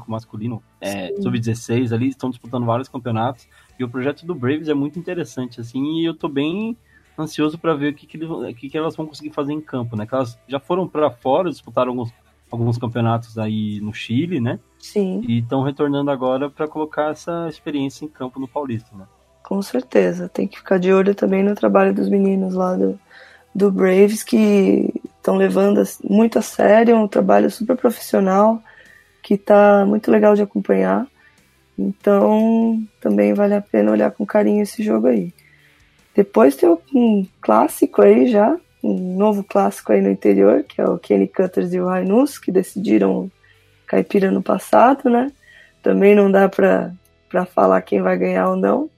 masculino, 0.07 0.63
é, 0.81 1.15
sub-16 1.21 1.93
ali, 1.93 2.09
estão 2.09 2.31
disputando 2.31 2.65
vários 2.65 2.89
campeonatos. 2.89 3.47
E 3.79 3.85
o 3.85 3.89
projeto 3.89 4.25
do 4.27 4.35
Braves 4.35 4.69
é 4.69 4.75
muito 4.75 4.99
interessante, 4.99 5.61
assim, 5.61 6.01
e 6.01 6.05
eu 6.05 6.15
tô 6.15 6.29
bem 6.29 6.77
ansioso 7.19 7.59
para 7.59 7.75
ver 7.75 7.93
o 7.93 7.95
que, 7.95 8.07
que, 8.07 8.19
que, 8.55 8.69
que, 8.71 8.79
elas 8.79 8.97
vão 8.97 9.07
conseguir 9.07 9.31
fazer 9.31 9.53
em 9.53 9.61
campo, 9.61 9.97
né? 9.97 10.07
Que 10.07 10.15
elas 10.15 10.39
já 10.49 10.59
foram 10.59 10.89
para 10.89 11.11
fora, 11.11 11.51
disputaram 11.51 11.91
alguns 11.91 12.13
alguns 12.53 12.77
campeonatos 12.77 13.39
aí 13.39 13.81
no 13.81 13.95
Chile, 13.95 14.39
né? 14.39 14.61
Sim. 14.79 15.23
E 15.27 15.39
estão 15.39 15.63
retornando 15.63 16.11
agora 16.11 16.51
para 16.51 16.69
colocar 16.69 17.11
essa 17.11 17.49
experiência 17.49 18.05
em 18.05 18.09
campo 18.09 18.39
no 18.39 18.47
Paulista, 18.47 18.95
né? 18.95 19.07
Com 19.43 19.63
certeza. 19.63 20.29
Tem 20.29 20.47
que 20.47 20.59
ficar 20.59 20.79
de 20.79 20.93
olho 20.93 21.15
também 21.15 21.43
no 21.43 21.55
trabalho 21.55 21.95
dos 21.95 22.11
meninos 22.11 22.53
lá 22.53 22.77
do, 22.77 23.01
do 23.55 23.73
Braves, 23.73 24.23
que 24.23 24.93
estão 25.17 25.37
levando 25.37 25.83
muito 26.05 26.39
a 26.39 26.43
sério, 26.43 26.97
um 26.97 27.09
trabalho 27.09 27.51
super 27.51 27.77
profissional, 27.77 28.63
que 29.23 29.39
tá 29.39 29.85
muito 29.87 30.11
legal 30.11 30.35
de 30.35 30.43
acompanhar. 30.43 31.07
Então, 31.79 32.83
também 33.01 33.33
vale 33.33 33.55
a 33.55 33.61
pena 33.61 33.93
olhar 33.93 34.11
com 34.11 34.27
carinho 34.27 34.63
esse 34.63 34.83
jogo 34.83 35.07
aí. 35.07 35.33
Depois 36.15 36.57
tem 36.57 36.69
um 36.95 37.27
clássico 37.41 38.03
aí 38.03 38.29
já, 38.29 38.57
um 38.83 39.17
novo 39.17 39.43
clássico 39.43 39.93
aí 39.93 40.01
no 40.03 40.11
interior, 40.11 40.63
que 40.65 40.81
é 40.81 40.85
o 40.85 40.99
Kenny 40.99 41.27
Cutters 41.27 41.73
e 41.73 41.81
o 41.81 41.87
Rainus, 41.87 42.39
que 42.39 42.53
decidiram 42.53 43.31
caipira 43.87 44.31
no 44.31 44.43
passado, 44.43 45.09
né? 45.09 45.33
Também 45.83 46.15
não 46.15 46.31
dá 46.31 46.49
pra 46.49 46.93
falar 47.55 47.81
quem 47.83 48.03
vai 48.03 48.19
ganhar 48.19 48.51
ou 48.51 48.57
não. 48.57 48.91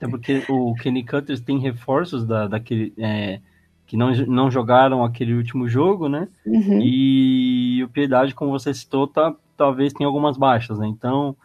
É 0.00 0.08
porque 0.08 0.42
o 0.48 0.74
Kenny 0.74 1.04
Cutters 1.04 1.40
tem 1.40 1.58
reforços 1.58 2.26
da, 2.26 2.48
daquele. 2.48 2.92
É, 2.98 3.38
que 3.86 3.96
não, 3.96 4.10
não 4.26 4.50
jogaram 4.50 5.04
aquele 5.04 5.34
último 5.34 5.68
jogo, 5.68 6.08
né? 6.08 6.28
Uhum. 6.44 6.80
E 6.82 7.82
o 7.84 7.88
Piedade, 7.88 8.34
como 8.34 8.50
você 8.50 8.74
citou, 8.74 9.06
tá, 9.06 9.34
talvez 9.56 9.92
tenha 9.92 10.08
algumas 10.08 10.36
baixas, 10.36 10.78
né? 10.78 10.86
Então 10.86 11.36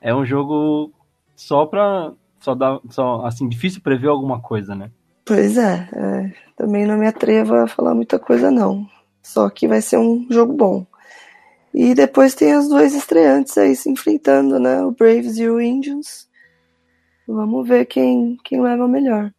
é 0.00 0.14
um 0.14 0.24
jogo 0.24 0.90
só 1.36 1.66
pra. 1.66 2.12
Só 2.40 2.54
dá, 2.54 2.80
só, 2.88 3.26
assim, 3.26 3.46
difícil 3.46 3.82
prever 3.82 4.08
alguma 4.08 4.40
coisa, 4.40 4.74
né? 4.74 4.90
Pois 5.26 5.58
é, 5.58 5.88
é, 5.92 6.32
também 6.56 6.86
não 6.86 6.96
me 6.96 7.06
atrevo 7.06 7.54
a 7.54 7.68
falar 7.68 7.94
muita 7.94 8.18
coisa 8.18 8.50
não. 8.50 8.86
Só 9.22 9.50
que 9.50 9.68
vai 9.68 9.82
ser 9.82 9.98
um 9.98 10.26
jogo 10.30 10.54
bom. 10.54 10.86
E 11.72 11.94
depois 11.94 12.34
tem 12.34 12.56
os 12.56 12.68
dois 12.68 12.94
estreantes 12.94 13.56
aí 13.58 13.76
se 13.76 13.90
enfrentando, 13.90 14.58
né? 14.58 14.82
O 14.82 14.90
Braves 14.90 15.36
e 15.38 15.48
o 15.48 15.60
Indians. 15.60 16.28
Vamos 17.28 17.68
ver 17.68 17.84
quem, 17.84 18.38
quem 18.42 18.60
leva 18.60 18.88
melhor. 18.88 19.30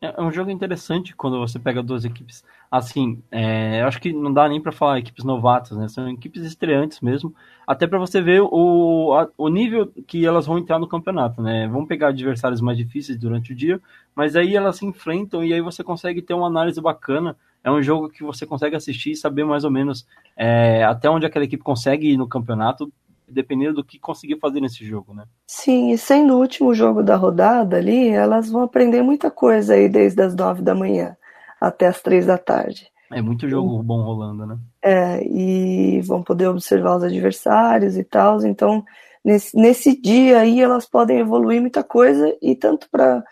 É, 0.00 0.14
é 0.18 0.22
um 0.22 0.32
jogo 0.32 0.50
interessante 0.50 1.14
quando 1.14 1.38
você 1.38 1.58
pega 1.58 1.82
duas 1.82 2.04
equipes 2.04 2.42
assim. 2.70 3.22
É, 3.30 3.82
eu 3.82 3.86
acho 3.86 4.00
que 4.00 4.12
não 4.12 4.32
dá 4.32 4.48
nem 4.48 4.60
para 4.60 4.72
falar 4.72 4.98
equipes 4.98 5.24
novatas, 5.24 5.76
né? 5.76 5.88
São 5.88 6.08
equipes 6.08 6.42
estreantes 6.44 7.00
mesmo, 7.00 7.34
até 7.66 7.86
para 7.86 7.98
você 7.98 8.20
ver 8.20 8.40
o, 8.42 9.12
a, 9.14 9.28
o 9.36 9.48
nível 9.48 9.92
que 10.06 10.24
elas 10.24 10.46
vão 10.46 10.58
entrar 10.58 10.78
no 10.78 10.88
campeonato, 10.88 11.42
né? 11.42 11.68
Vão 11.68 11.84
pegar 11.86 12.08
adversários 12.08 12.60
mais 12.60 12.78
difíceis 12.78 13.18
durante 13.18 13.52
o 13.52 13.56
dia, 13.56 13.80
mas 14.14 14.36
aí 14.36 14.56
elas 14.56 14.76
se 14.76 14.86
enfrentam 14.86 15.44
e 15.44 15.52
aí 15.52 15.60
você 15.60 15.82
consegue 15.82 16.22
ter 16.22 16.34
uma 16.34 16.46
análise 16.46 16.80
bacana. 16.80 17.36
É 17.62 17.70
um 17.70 17.82
jogo 17.82 18.08
que 18.08 18.22
você 18.22 18.46
consegue 18.46 18.74
assistir 18.76 19.10
e 19.10 19.16
saber 19.16 19.44
mais 19.44 19.64
ou 19.64 19.70
menos 19.70 20.06
é, 20.36 20.82
até 20.84 21.10
onde 21.10 21.26
aquela 21.26 21.44
equipe 21.44 21.62
consegue 21.62 22.10
ir 22.12 22.16
no 22.16 22.26
campeonato 22.26 22.90
dependendo 23.30 23.74
do 23.74 23.84
que 23.84 23.98
conseguir 23.98 24.38
fazer 24.38 24.60
nesse 24.60 24.84
jogo, 24.84 25.14
né? 25.14 25.24
Sim, 25.46 25.90
e 25.90 25.98
sendo 25.98 26.34
o 26.34 26.40
último 26.40 26.74
jogo 26.74 27.02
da 27.02 27.16
rodada 27.16 27.76
ali, 27.76 28.08
elas 28.08 28.50
vão 28.50 28.62
aprender 28.62 29.02
muita 29.02 29.30
coisa 29.30 29.74
aí 29.74 29.88
desde 29.88 30.20
as 30.22 30.34
nove 30.34 30.62
da 30.62 30.74
manhã 30.74 31.16
até 31.60 31.86
as 31.86 32.00
três 32.00 32.26
da 32.26 32.38
tarde. 32.38 32.90
É 33.12 33.20
muito 33.20 33.48
jogo 33.48 33.80
e, 33.80 33.84
bom 33.84 34.02
rolando, 34.02 34.46
né? 34.46 34.58
É, 34.82 35.22
e 35.26 36.00
vão 36.02 36.22
poder 36.22 36.46
observar 36.46 36.96
os 36.96 37.02
adversários 37.02 37.96
e 37.96 38.04
tal. 38.04 38.44
Então, 38.46 38.84
nesse, 39.24 39.56
nesse 39.56 40.00
dia 40.00 40.38
aí, 40.38 40.60
elas 40.60 40.86
podem 40.86 41.18
evoluir 41.18 41.60
muita 41.60 41.82
coisa 41.82 42.34
e 42.40 42.54
tanto 42.54 42.88
para 42.88 43.22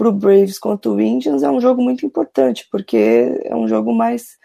o 0.00 0.12
Braves 0.12 0.58
quanto 0.58 0.94
o 0.94 1.00
Indians 1.00 1.42
é 1.42 1.50
um 1.50 1.60
jogo 1.60 1.82
muito 1.82 2.06
importante, 2.06 2.66
porque 2.70 3.40
é 3.44 3.54
um 3.54 3.66
jogo 3.68 3.92
mais 3.92 4.38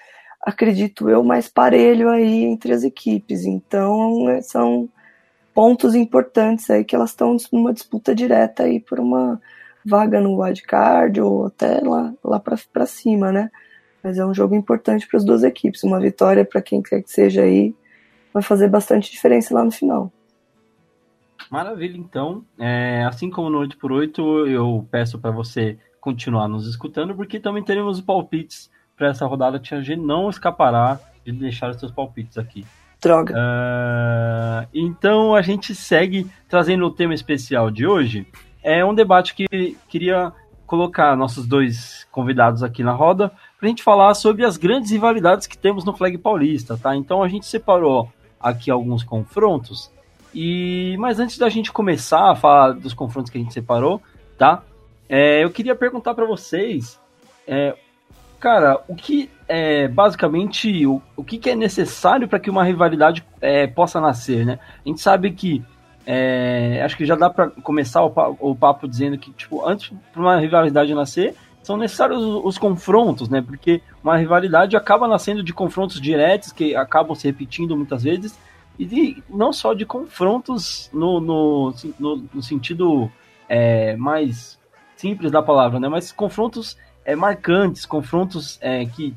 acredito 0.45 1.09
eu, 1.09 1.23
mais 1.23 1.49
parelho 1.49 2.09
aí 2.09 2.43
entre 2.43 2.71
as 2.71 2.83
equipes. 2.83 3.45
Então, 3.45 4.29
é, 4.29 4.41
são 4.41 4.87
pontos 5.53 5.95
importantes 5.95 6.69
aí 6.69 6.83
que 6.83 6.95
elas 6.95 7.09
estão 7.09 7.35
numa 7.51 7.73
disputa 7.73 8.13
direta 8.13 8.63
aí 8.63 8.79
por 8.79 8.99
uma 8.99 9.41
vaga 9.83 10.21
no 10.21 10.39
wildcard 10.39 11.19
ou 11.19 11.47
até 11.47 11.79
lá, 11.79 12.13
lá 12.23 12.39
para 12.39 12.85
cima, 12.85 13.31
né? 13.31 13.49
Mas 14.03 14.19
é 14.19 14.25
um 14.25 14.33
jogo 14.33 14.53
importante 14.53 15.07
para 15.07 15.17
as 15.17 15.25
duas 15.25 15.43
equipes. 15.43 15.83
Uma 15.83 15.99
vitória 15.99 16.45
para 16.45 16.61
quem 16.61 16.81
quer 16.81 17.01
que 17.01 17.09
seja 17.09 17.41
aí 17.41 17.73
vai 18.31 18.43
fazer 18.43 18.67
bastante 18.67 19.11
diferença 19.11 19.53
lá 19.53 19.63
no 19.63 19.71
final. 19.71 20.11
Maravilha, 21.49 21.97
então. 21.97 22.45
É, 22.59 23.03
assim 23.07 23.31
como 23.31 23.49
no 23.49 23.59
8 23.59 23.77
por 23.77 23.91
8 23.91 24.47
eu 24.47 24.87
peço 24.91 25.17
para 25.17 25.31
você 25.31 25.77
continuar 25.99 26.47
nos 26.47 26.67
escutando, 26.67 27.15
porque 27.15 27.39
também 27.39 27.63
teremos 27.63 27.97
os 27.97 28.03
palpites 28.03 28.69
para 28.95 29.07
essa 29.07 29.25
rodada, 29.25 29.59
Tia 29.59 29.81
G 29.81 29.95
não 29.95 30.29
escapará 30.29 30.99
de 31.25 31.31
deixar 31.31 31.69
os 31.69 31.79
seus 31.79 31.91
palpites 31.91 32.37
aqui. 32.37 32.65
Droga. 33.01 33.33
Uh, 33.33 34.67
então 34.73 35.35
a 35.35 35.41
gente 35.41 35.75
segue 35.75 36.27
trazendo 36.47 36.85
o 36.85 36.91
tema 36.91 37.13
especial 37.13 37.69
de 37.69 37.85
hoje. 37.85 38.27
É 38.63 38.83
um 38.83 38.95
debate 38.95 39.35
que 39.35 39.77
queria 39.87 40.31
colocar 40.65 41.15
nossos 41.15 41.45
dois 41.45 42.07
convidados 42.11 42.63
aqui 42.63 42.83
na 42.83 42.93
roda 42.93 43.29
para 43.59 43.67
a 43.67 43.69
gente 43.69 43.83
falar 43.83 44.13
sobre 44.15 44.43
as 44.43 44.57
grandes 44.57 44.91
rivalidades 44.91 45.45
que 45.45 45.57
temos 45.57 45.85
no 45.85 45.95
Flag 45.95 46.17
Paulista, 46.17 46.77
tá? 46.77 46.95
Então 46.95 47.21
a 47.21 47.27
gente 47.27 47.45
separou 47.45 48.11
aqui 48.39 48.71
alguns 48.71 49.03
confrontos 49.03 49.91
e 50.33 50.95
mas 50.97 51.19
antes 51.19 51.37
da 51.37 51.49
gente 51.49 51.71
começar 51.71 52.31
a 52.31 52.35
falar 52.35 52.73
dos 52.73 52.93
confrontos 52.93 53.31
que 53.31 53.37
a 53.37 53.41
gente 53.41 53.53
separou, 53.53 54.01
tá? 54.37 54.63
É, 55.07 55.43
eu 55.43 55.51
queria 55.51 55.75
perguntar 55.75 56.15
para 56.15 56.25
vocês 56.25 56.99
é, 57.47 57.75
Cara, 58.39 58.81
o 58.87 58.95
que 58.95 59.29
é 59.47 59.87
basicamente 59.87 60.85
o, 60.85 61.01
o 61.15 61.23
que, 61.23 61.37
que 61.37 61.49
é 61.49 61.55
necessário 61.55 62.27
para 62.27 62.39
que 62.39 62.49
uma 62.49 62.63
rivalidade 62.63 63.25
é, 63.39 63.67
possa 63.67 64.01
nascer, 64.01 64.45
né? 64.45 64.59
A 64.83 64.89
gente 64.89 65.01
sabe 65.01 65.31
que 65.31 65.63
é, 66.05 66.81
acho 66.83 66.95
que 66.95 67.05
já 67.05 67.15
dá 67.15 67.29
para 67.29 67.49
começar 67.49 68.03
o, 68.03 68.13
o, 68.39 68.55
papo 68.55 68.87
dizendo 68.87 69.17
que 69.17 69.31
tipo 69.31 69.67
antes 69.67 69.91
para 70.13 70.21
uma 70.21 70.37
rivalidade 70.37 70.93
nascer 70.93 71.35
são 71.63 71.77
necessários 71.77 72.21
os, 72.23 72.45
os, 72.45 72.57
confrontos, 72.57 73.27
né? 73.27 73.41
Porque 73.41 73.81
uma 74.03 74.15
rivalidade 74.17 74.75
acaba 74.75 75.07
nascendo 75.07 75.41
de 75.41 75.53
confrontos 75.53 75.99
diretos 75.99 76.51
que 76.51 76.75
acabam 76.75 77.15
se 77.15 77.27
repetindo 77.27 77.75
muitas 77.75 78.03
vezes 78.03 78.37
e 78.77 78.85
de, 78.85 79.23
não 79.29 79.51
só 79.51 79.73
de 79.73 79.85
confrontos 79.85 80.89
no, 80.93 81.19
no, 81.19 81.73
no, 81.97 82.29
no 82.33 82.43
sentido 82.43 83.11
é, 83.49 83.95
mais 83.95 84.59
simples 84.95 85.31
da 85.31 85.41
palavra, 85.41 85.79
né? 85.79 85.87
Mas 85.87 86.11
confrontos 86.11 86.77
é, 87.05 87.15
marcantes, 87.15 87.85
confrontos 87.85 88.57
é, 88.61 88.85
que, 88.85 89.15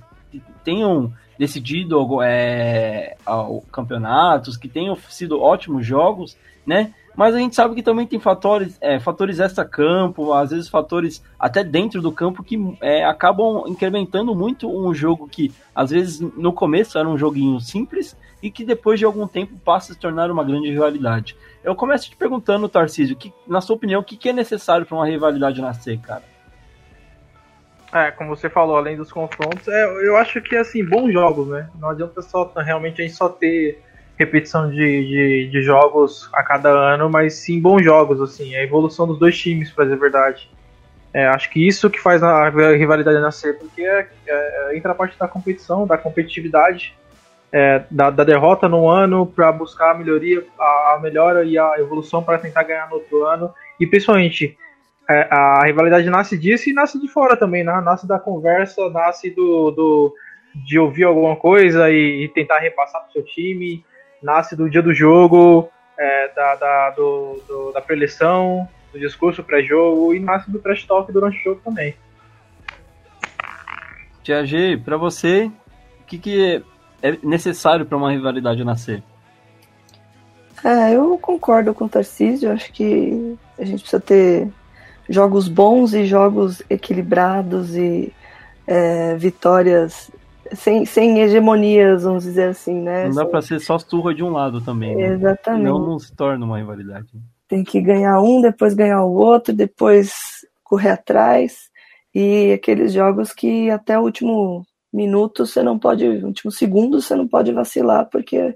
tenham 0.63 1.13
decidido 1.39 2.23
é, 2.23 3.17
ao 3.25 3.63
campeonatos, 3.73 4.57
que 4.57 4.69
tenham 4.69 4.97
sido 5.09 5.41
ótimos 5.41 5.87
jogos, 5.87 6.37
né? 6.67 6.93
Mas 7.17 7.35
a 7.35 7.39
gente 7.39 7.57
sabe 7.57 7.75
que 7.75 7.83
também 7.83 8.07
tem 8.07 8.21
fatores, 8.21 8.79
é, 8.81 9.01
fatores 9.01 9.41
extra-campo, 9.41 10.33
às 10.33 10.51
vezes 10.51 10.69
fatores 10.69 11.21
até 11.37 11.65
dentro 11.65 12.01
do 12.01 12.13
campo 12.13 12.45
que 12.45 12.57
é, 12.81 13.05
acabam 13.05 13.65
incrementando 13.67 14.35
muito 14.37 14.69
um 14.71 14.95
jogo 14.95 15.27
que, 15.27 15.51
às 15.75 15.91
vezes, 15.91 16.21
no 16.21 16.53
começo 16.53 16.97
era 16.97 17.09
um 17.09 17.19
joguinho 17.19 17.59
simples 17.61 18.17
e 18.41 18.53
que 18.53 18.65
depois 18.65 19.01
de 19.01 19.05
algum 19.05 19.27
tempo 19.27 19.59
passa 19.65 19.91
a 19.91 19.95
se 19.95 20.01
tornar 20.01 20.31
uma 20.31 20.45
grande 20.45 20.69
rivalidade. 20.69 21.37
Eu 21.65 21.75
começo 21.75 22.09
te 22.09 22.15
perguntando, 22.17 22.69
Tarcísio, 22.69 23.17
que, 23.17 23.33
na 23.49 23.61
sua 23.61 23.75
opinião, 23.75 24.01
o 24.01 24.05
que, 24.05 24.17
que 24.17 24.29
é 24.29 24.33
necessário 24.33 24.87
para 24.87 24.97
uma 24.97 25.07
rivalidade 25.07 25.61
nascer, 25.61 25.99
cara? 25.99 26.23
É, 27.93 28.11
como 28.11 28.37
você 28.37 28.51
falou, 28.51 28.77
além 28.77 28.97
dos 28.97 29.11
confrontos, 29.11 29.67
é, 29.67 29.85
eu 30.07 30.17
acho 30.17 30.43
que, 30.43 30.55
assim, 30.57 30.85
bons 30.85 31.11
jogos, 31.13 31.49
né? 31.49 31.69
Não 31.81 31.91
adianta 31.91 32.21
só, 32.21 32.51
realmente, 32.57 33.01
a 33.01 33.05
gente 33.05 33.17
só 33.17 33.29
ter 33.29 33.83
repetição 34.19 34.69
de, 34.69 34.77
de, 34.77 35.49
de, 35.51 35.63
jogos 35.63 36.29
a 36.35 36.43
cada 36.43 36.69
ano, 36.69 37.09
mas 37.09 37.35
sim 37.35 37.61
bons 37.61 37.83
jogos, 37.83 38.21
assim, 38.21 38.55
a 38.55 38.63
evolução 38.63 39.07
dos 39.07 39.19
dois 39.19 39.39
times, 39.39 39.71
para 39.71 39.85
dizer 39.85 39.97
a 39.97 40.01
verdade. 40.01 40.51
É, 41.15 41.27
acho 41.29 41.49
que 41.51 41.67
isso 41.67 41.89
que 41.89 42.01
faz 42.01 42.23
a 42.23 42.51
rivalidade 42.51 43.19
nascer, 43.21 43.59
porque 43.59 43.83
é, 43.83 44.07
é, 44.27 44.77
entra 44.77 44.93
a 44.93 44.95
parte 44.95 45.19
da 45.19 45.27
competição, 45.27 45.87
da 45.87 45.97
competitividade, 45.97 46.95
é, 47.51 47.83
da, 47.91 48.11
da, 48.11 48.25
derrota 48.25 48.69
no 48.69 48.89
ano 48.89 49.25
para 49.25 49.51
buscar 49.51 49.93
a 49.93 49.95
melhoria, 49.95 50.45
a, 50.59 50.95
a 50.97 51.01
melhora 51.01 51.45
e 51.45 51.57
a 51.57 51.77
evolução 51.79 52.23
para 52.23 52.39
tentar 52.39 52.65
ganhar 52.65 52.91
no 52.91 52.97
outro 52.97 53.25
ano, 53.25 53.55
e 53.81 53.87
principalmente 53.87 54.59
é, 55.11 55.27
a 55.31 55.65
rivalidade 55.65 56.11
nasce 56.11 56.37
disso 56.37 56.69
e 56.69 56.73
nasce 56.75 57.01
de 57.01 57.09
fora 57.09 57.37
também, 57.37 57.65
né? 57.65 57.81
Nasce 57.81 58.07
da 58.07 58.19
conversa, 58.19 58.91
nasce 58.91 59.31
do, 59.31 59.71
do 59.71 60.15
de 60.55 60.79
ouvir 60.79 61.05
alguma 61.05 61.37
coisa 61.37 61.91
e, 61.91 62.25
e 62.25 62.29
tentar 62.29 62.59
repassar 62.59 63.03
pro 63.03 63.13
seu 63.13 63.25
time, 63.25 63.85
nasce 64.23 64.55
do 64.55 64.69
dia 64.69 64.83
do 64.83 64.93
jogo, 64.93 65.69
é, 65.97 66.33
da, 66.35 66.55
da, 66.57 66.91
do, 66.91 67.43
do, 67.47 67.73
da 67.73 67.81
preleção, 67.81 68.69
do 68.93 68.99
discurso 68.99 69.43
pré-jogo 69.43 70.15
e 70.15 70.21
nasce 70.21 70.51
do 70.51 70.59
trash 70.59 70.85
talk 70.85 71.11
durante 71.13 71.39
o 71.39 71.43
jogo 71.43 71.61
também. 71.65 71.95
Tia 74.23 74.45
G, 74.45 74.77
para 74.77 74.97
você, 74.97 75.51
o 76.01 76.05
que, 76.05 76.19
que 76.19 76.63
é 77.03 77.17
necessário 77.23 77.87
para 77.87 77.97
uma 77.97 78.11
rivalidade 78.11 78.63
nascer? 78.63 79.03
É, 80.63 80.95
eu 80.95 81.17
concordo 81.19 81.73
com 81.73 81.85
o 81.85 81.89
Tarcísio, 81.89 82.53
acho 82.53 82.71
que 82.73 83.39
a 83.59 83.65
gente 83.65 83.81
precisa 83.81 84.01
ter 84.01 84.49
jogos 85.09 85.49
bons 85.49 85.95
e 85.95 86.05
jogos 86.05 86.63
equilibrados 86.69 87.77
e 87.77 88.13
é, 88.67 89.17
vitórias 89.17 90.11
sem, 90.55 90.85
sem 90.85 91.21
hegemonias, 91.21 92.03
vamos 92.03 92.25
dizer 92.25 92.51
assim, 92.51 92.75
né? 92.75 93.07
Não 93.07 93.15
dá 93.15 93.27
para 93.27 93.43
ser 93.43 93.61
só 93.61 93.79
surra 93.79 94.15
de 94.15 94.23
um 94.23 94.31
lado 94.31 94.61
também. 94.61 94.97
Né? 94.97 95.15
Exatamente. 95.15 95.67
Senão 95.67 95.79
não 95.79 95.99
se 95.99 96.15
torna 96.15 96.45
uma 96.45 96.59
rivalidade. 96.59 97.09
Tem 97.47 97.65
que 97.65 97.81
ganhar 97.81 98.21
um, 98.21 98.41
depois 98.41 98.75
ganhar 98.75 99.03
o 99.05 99.13
outro, 99.13 99.55
depois 99.55 100.47
correr 100.63 100.91
atrás. 100.91 101.69
E 102.15 102.53
aqueles 102.53 102.93
jogos 102.93 103.33
que 103.33 103.71
até 103.71 103.99
o 103.99 104.03
último 104.03 104.67
minuto 104.93 105.47
você 105.47 105.63
não 105.63 105.79
pode, 105.79 106.07
último 106.07 106.51
segundo 106.51 107.01
você 107.01 107.15
não 107.15 107.29
pode 107.29 107.53
vacilar, 107.53 108.09
porque 108.11 108.55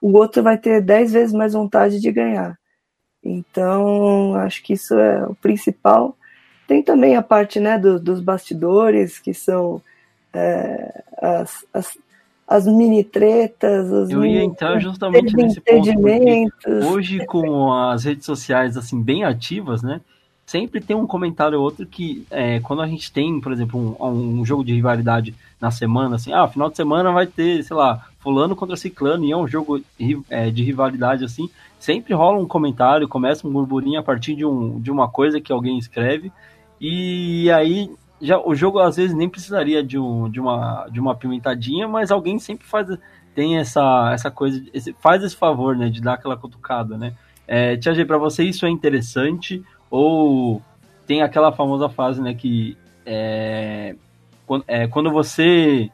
o 0.00 0.16
outro 0.16 0.42
vai 0.42 0.58
ter 0.58 0.80
dez 0.80 1.12
vezes 1.12 1.32
mais 1.32 1.52
vontade 1.52 2.00
de 2.00 2.12
ganhar. 2.12 2.58
Então, 3.22 4.34
acho 4.36 4.62
que 4.62 4.72
isso 4.74 4.94
é 4.94 5.26
o 5.26 5.34
principal. 5.34 6.16
Tem 6.66 6.82
também 6.82 7.16
a 7.16 7.22
parte 7.22 7.58
né, 7.58 7.78
do, 7.78 7.98
dos 7.98 8.20
bastidores, 8.20 9.18
que 9.18 9.32
são 9.32 9.82
é, 10.32 11.02
as, 11.20 11.66
as, 11.72 11.98
as, 12.46 12.66
mini 12.66 13.02
tretas. 13.02 13.90
Os 13.90 14.10
Eu 14.10 14.24
ia 14.24 14.42
entrar 14.42 14.78
justamente 14.78 15.34
nesse 15.34 15.60
ponto. 15.60 16.70
Hoje, 16.86 17.24
com 17.26 17.72
as 17.72 18.04
redes 18.04 18.26
sociais 18.26 18.76
assim 18.76 19.02
bem 19.02 19.24
ativas, 19.24 19.82
né? 19.82 20.00
Sempre 20.48 20.80
tem 20.80 20.96
um 20.96 21.06
comentário 21.06 21.58
ou 21.58 21.64
outro 21.64 21.84
que, 21.84 22.26
é, 22.30 22.58
quando 22.60 22.80
a 22.80 22.86
gente 22.86 23.12
tem, 23.12 23.38
por 23.38 23.52
exemplo, 23.52 23.94
um, 24.00 24.40
um 24.40 24.46
jogo 24.46 24.64
de 24.64 24.72
rivalidade 24.72 25.34
na 25.60 25.70
semana, 25.70 26.16
assim, 26.16 26.32
ah, 26.32 26.48
final 26.48 26.70
de 26.70 26.76
semana 26.78 27.12
vai 27.12 27.26
ter, 27.26 27.62
sei 27.62 27.76
lá, 27.76 28.06
fulano 28.18 28.56
contra 28.56 28.74
ciclano, 28.74 29.26
e 29.26 29.30
é 29.30 29.36
um 29.36 29.46
jogo 29.46 29.78
é, 30.30 30.48
de 30.50 30.64
rivalidade, 30.64 31.22
assim, 31.22 31.50
sempre 31.78 32.14
rola 32.14 32.38
um 32.38 32.48
comentário, 32.48 33.06
começa 33.06 33.46
um 33.46 33.52
burburinho 33.52 34.00
a 34.00 34.02
partir 34.02 34.34
de, 34.34 34.46
um, 34.46 34.80
de 34.80 34.90
uma 34.90 35.06
coisa 35.06 35.38
que 35.38 35.52
alguém 35.52 35.76
escreve, 35.76 36.32
e 36.80 37.50
aí 37.50 37.90
já, 38.18 38.40
o 38.40 38.54
jogo 38.54 38.78
às 38.78 38.96
vezes 38.96 39.14
nem 39.14 39.28
precisaria 39.28 39.82
de, 39.82 39.98
um, 39.98 40.30
de, 40.30 40.40
uma, 40.40 40.88
de 40.90 40.98
uma 40.98 41.14
pimentadinha, 41.14 41.86
mas 41.86 42.10
alguém 42.10 42.38
sempre 42.38 42.66
faz 42.66 42.88
tem 43.34 43.58
essa, 43.58 44.12
essa 44.14 44.30
coisa, 44.30 44.64
esse, 44.72 44.94
faz 44.94 45.22
esse 45.22 45.36
favor, 45.36 45.76
né, 45.76 45.90
de 45.90 46.00
dar 46.00 46.14
aquela 46.14 46.38
cutucada, 46.38 46.96
né? 46.96 47.12
É, 47.46 47.76
Tia 47.76 47.94
G, 47.94 48.04
pra 48.04 48.16
você 48.18 48.44
isso 48.44 48.66
é 48.66 48.70
interessante 48.70 49.62
ou 49.90 50.62
tem 51.06 51.22
aquela 51.22 51.52
famosa 51.52 51.88
frase, 51.88 52.20
né, 52.20 52.34
que 52.34 52.76
é, 53.04 53.94
quando, 54.46 54.64
é, 54.66 54.86
quando 54.86 55.10
você 55.10 55.90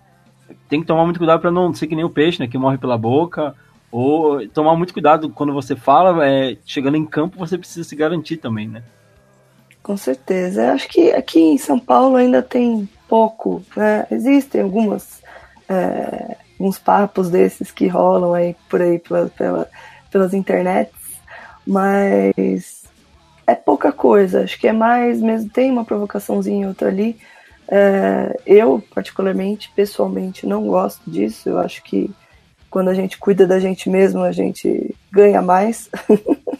tem 0.69 0.81
que 0.81 0.87
tomar 0.87 1.05
muito 1.05 1.19
cuidado 1.19 1.41
para 1.41 1.51
não 1.51 1.73
ser 1.73 1.87
que 1.87 1.95
nem 1.95 2.05
o 2.05 2.11
peixe, 2.11 2.41
né, 2.41 2.49
que 2.49 2.59
morre 2.59 2.79
pela 2.79 2.99
boca, 2.99 3.55
ou 3.91 4.47
tomar 4.49 4.75
muito 4.75 4.93
cuidado 4.93 5.31
quando 5.31 5.53
você 5.53 5.77
fala, 5.77 6.27
é, 6.27 6.57
chegando 6.67 6.97
em 6.97 7.07
campo 7.07 7.39
você 7.39 7.57
precisa 7.57 7.89
se 7.89 7.95
garantir 7.95 8.39
também, 8.39 8.67
né? 8.67 8.83
Com 9.83 9.97
certeza. 9.97 10.63
Eu 10.65 10.73
acho 10.73 10.89
que 10.89 11.13
aqui 11.13 11.39
em 11.39 11.59
São 11.59 11.79
Paulo 11.79 12.17
ainda 12.17 12.43
tem 12.43 12.89
pouco, 13.09 13.63
né? 13.77 14.07
Existem 14.11 14.63
algumas 14.63 15.23
é, 15.69 16.37
uns 16.59 16.79
papos 16.79 17.31
desses 17.31 17.71
que 17.71 17.87
rolam 17.87 18.35
aí 18.35 18.57
por 18.69 18.81
aí 18.81 18.99
pela, 18.99 19.27
pela, 19.29 19.69
pelas 20.11 20.35
internets, 20.35 20.95
mas 21.67 22.84
é 23.47 23.55
pouca 23.55 23.93
coisa. 23.93 24.43
Acho 24.43 24.59
que 24.59 24.69
é 24.69 24.73
mais 24.73 25.21
mesmo 25.21 25.51
tem 25.51 25.71
uma 25.71 25.85
provocaçãozinha 25.85 26.69
outra 26.69 26.89
ali. 26.89 27.17
É, 27.69 28.39
eu 28.47 28.83
particularmente, 28.95 29.71
pessoalmente, 29.75 30.47
não 30.47 30.67
gosto 30.67 31.11
disso. 31.11 31.49
Eu 31.49 31.59
acho 31.59 31.83
que 31.83 32.11
quando 32.71 32.89
a 32.89 32.95
gente 32.95 33.19
cuida 33.19 33.47
da 33.47 33.61
gente 33.61 33.89
mesmo, 33.89 34.23
a 34.23 34.33
gente 34.33 34.95
ganha 35.11 35.41
mais. 35.41 35.89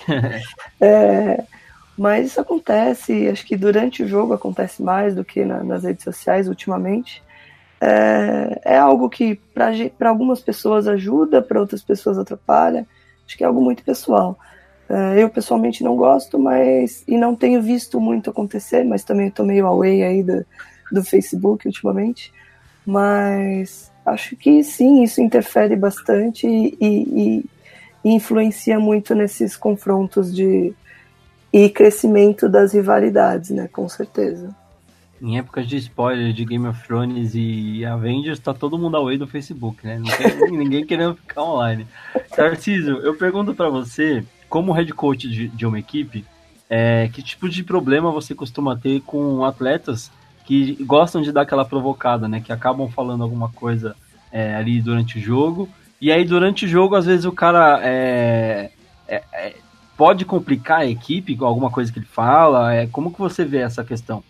é, 0.81 1.43
mas 1.97 2.27
isso 2.27 2.41
acontece, 2.41 3.29
acho 3.29 3.45
que 3.47 3.57
durante 3.57 4.03
o 4.03 4.09
jogo 4.09 4.33
acontece 4.33 4.83
mais 4.83 5.15
do 5.15 5.25
que 5.25 5.45
na, 5.45 5.63
nas 5.63 5.85
redes 5.85 6.05
sociais 6.05 6.49
ultimamente. 6.49 7.23
É, 7.81 8.61
é 8.65 8.79
algo 8.79 9.11
que 9.11 9.35
para 9.53 10.09
algumas 10.09 10.41
pessoas 10.41 10.89
ajuda, 10.89 11.43
para 11.43 11.61
outras 11.61 11.83
pessoas 11.83 12.19
atrapalha. 12.19 12.87
Acho 13.27 13.37
que 13.37 13.45
é 13.45 13.47
algo 13.47 13.61
muito 13.61 13.83
pessoal. 13.83 14.39
É, 14.89 15.23
eu 15.23 15.31
pessoalmente 15.31 15.83
não 15.83 15.97
gosto, 15.97 16.39
mas 16.39 17.03
e 17.09 17.17
não 17.17 17.35
tenho 17.35 17.63
visto 17.63 18.01
muito 18.01 18.31
acontecer, 18.31 18.85
mas 18.85 19.03
também 19.03 19.29
estou 19.29 19.47
meio 19.47 19.67
away 19.67 20.03
aí 20.03 20.23
do, 20.23 20.45
do 20.93 21.03
Facebook 21.03 21.67
ultimamente. 21.67 22.33
Mas 22.87 23.91
acho 24.05 24.37
que 24.37 24.63
sim, 24.63 25.03
isso 25.03 25.21
interfere 25.21 25.75
bastante 25.75 26.47
e, 26.47 26.77
e, 26.81 27.45
e 28.05 28.15
influencia 28.15 28.79
muito 28.79 29.15
nesses 29.15 29.57
confrontos 29.57 30.35
de 30.35 30.75
e 31.55 31.71
crescimento 31.71 32.49
das 32.49 32.75
rivalidades, 32.75 33.51
né? 33.51 33.69
Com 33.69 33.89
certeza. 33.89 34.53
Em 35.23 35.39
épocas 35.39 35.69
de 35.69 35.77
spoiler 35.77 36.33
de 36.33 36.45
Game 36.45 36.67
of 36.67 36.85
Thrones 36.85 37.31
e 37.35 37.85
Avengers, 37.85 38.41
tá 38.41 38.53
todo 38.53 38.77
mundo 38.77 38.97
away 38.97 39.17
do 39.17 39.29
Facebook, 39.29 39.87
né? 39.87 40.01
Não 40.01 40.11
tem 40.17 40.51
ninguém 40.51 40.85
querendo 40.85 41.15
ficar 41.15 41.45
online. 41.45 41.87
Tarcísio, 42.35 42.99
eu 42.99 43.15
pergunto 43.15 43.55
para 43.55 43.71
você, 43.71 44.25
como 44.55 44.71
head 44.71 44.93
coach 44.93 45.29
de, 45.29 45.49
de 45.49 45.67
uma 45.67 45.81
equipe, 45.81 46.25
é, 46.71 47.11
que 47.13 47.21
tipo 47.21 47.49
de 47.49 47.65
problema 47.65 48.13
você 48.13 48.37
costuma 48.37 48.77
ter 48.77 49.01
com 49.01 49.45
atletas 49.45 50.13
que 50.45 50.77
gostam 50.85 51.21
de 51.21 51.33
dar 51.33 51.41
aquela 51.41 51.65
provocada, 51.65 52.29
né? 52.29 52.41
Que 52.41 52.53
acabam 52.53 52.89
falando 52.89 53.25
alguma 53.25 53.49
coisa 53.49 53.97
é, 54.31 54.55
ali 54.55 54.81
durante 54.81 55.19
o 55.19 55.21
jogo. 55.21 55.69
E 56.01 56.13
aí, 56.13 56.25
durante 56.25 56.67
o 56.67 56.69
jogo, 56.69 56.95
às 56.95 57.05
vezes 57.05 57.25
o 57.25 57.33
cara 57.33 57.81
é, 57.83 58.71
é, 59.09 59.25
é, 59.33 59.57
pode 59.97 60.25
complicar 60.25 60.83
a 60.83 60.87
equipe 60.87 61.35
com 61.35 61.47
alguma 61.47 61.69
coisa 61.69 61.93
que 61.93 61.99
ele 61.99 62.07
fala. 62.07 62.73
É, 62.73 62.87
como 62.87 63.13
que 63.13 63.19
você 63.19 63.45
vê 63.45 63.59
essa 63.59 63.83
questão? 63.83 64.23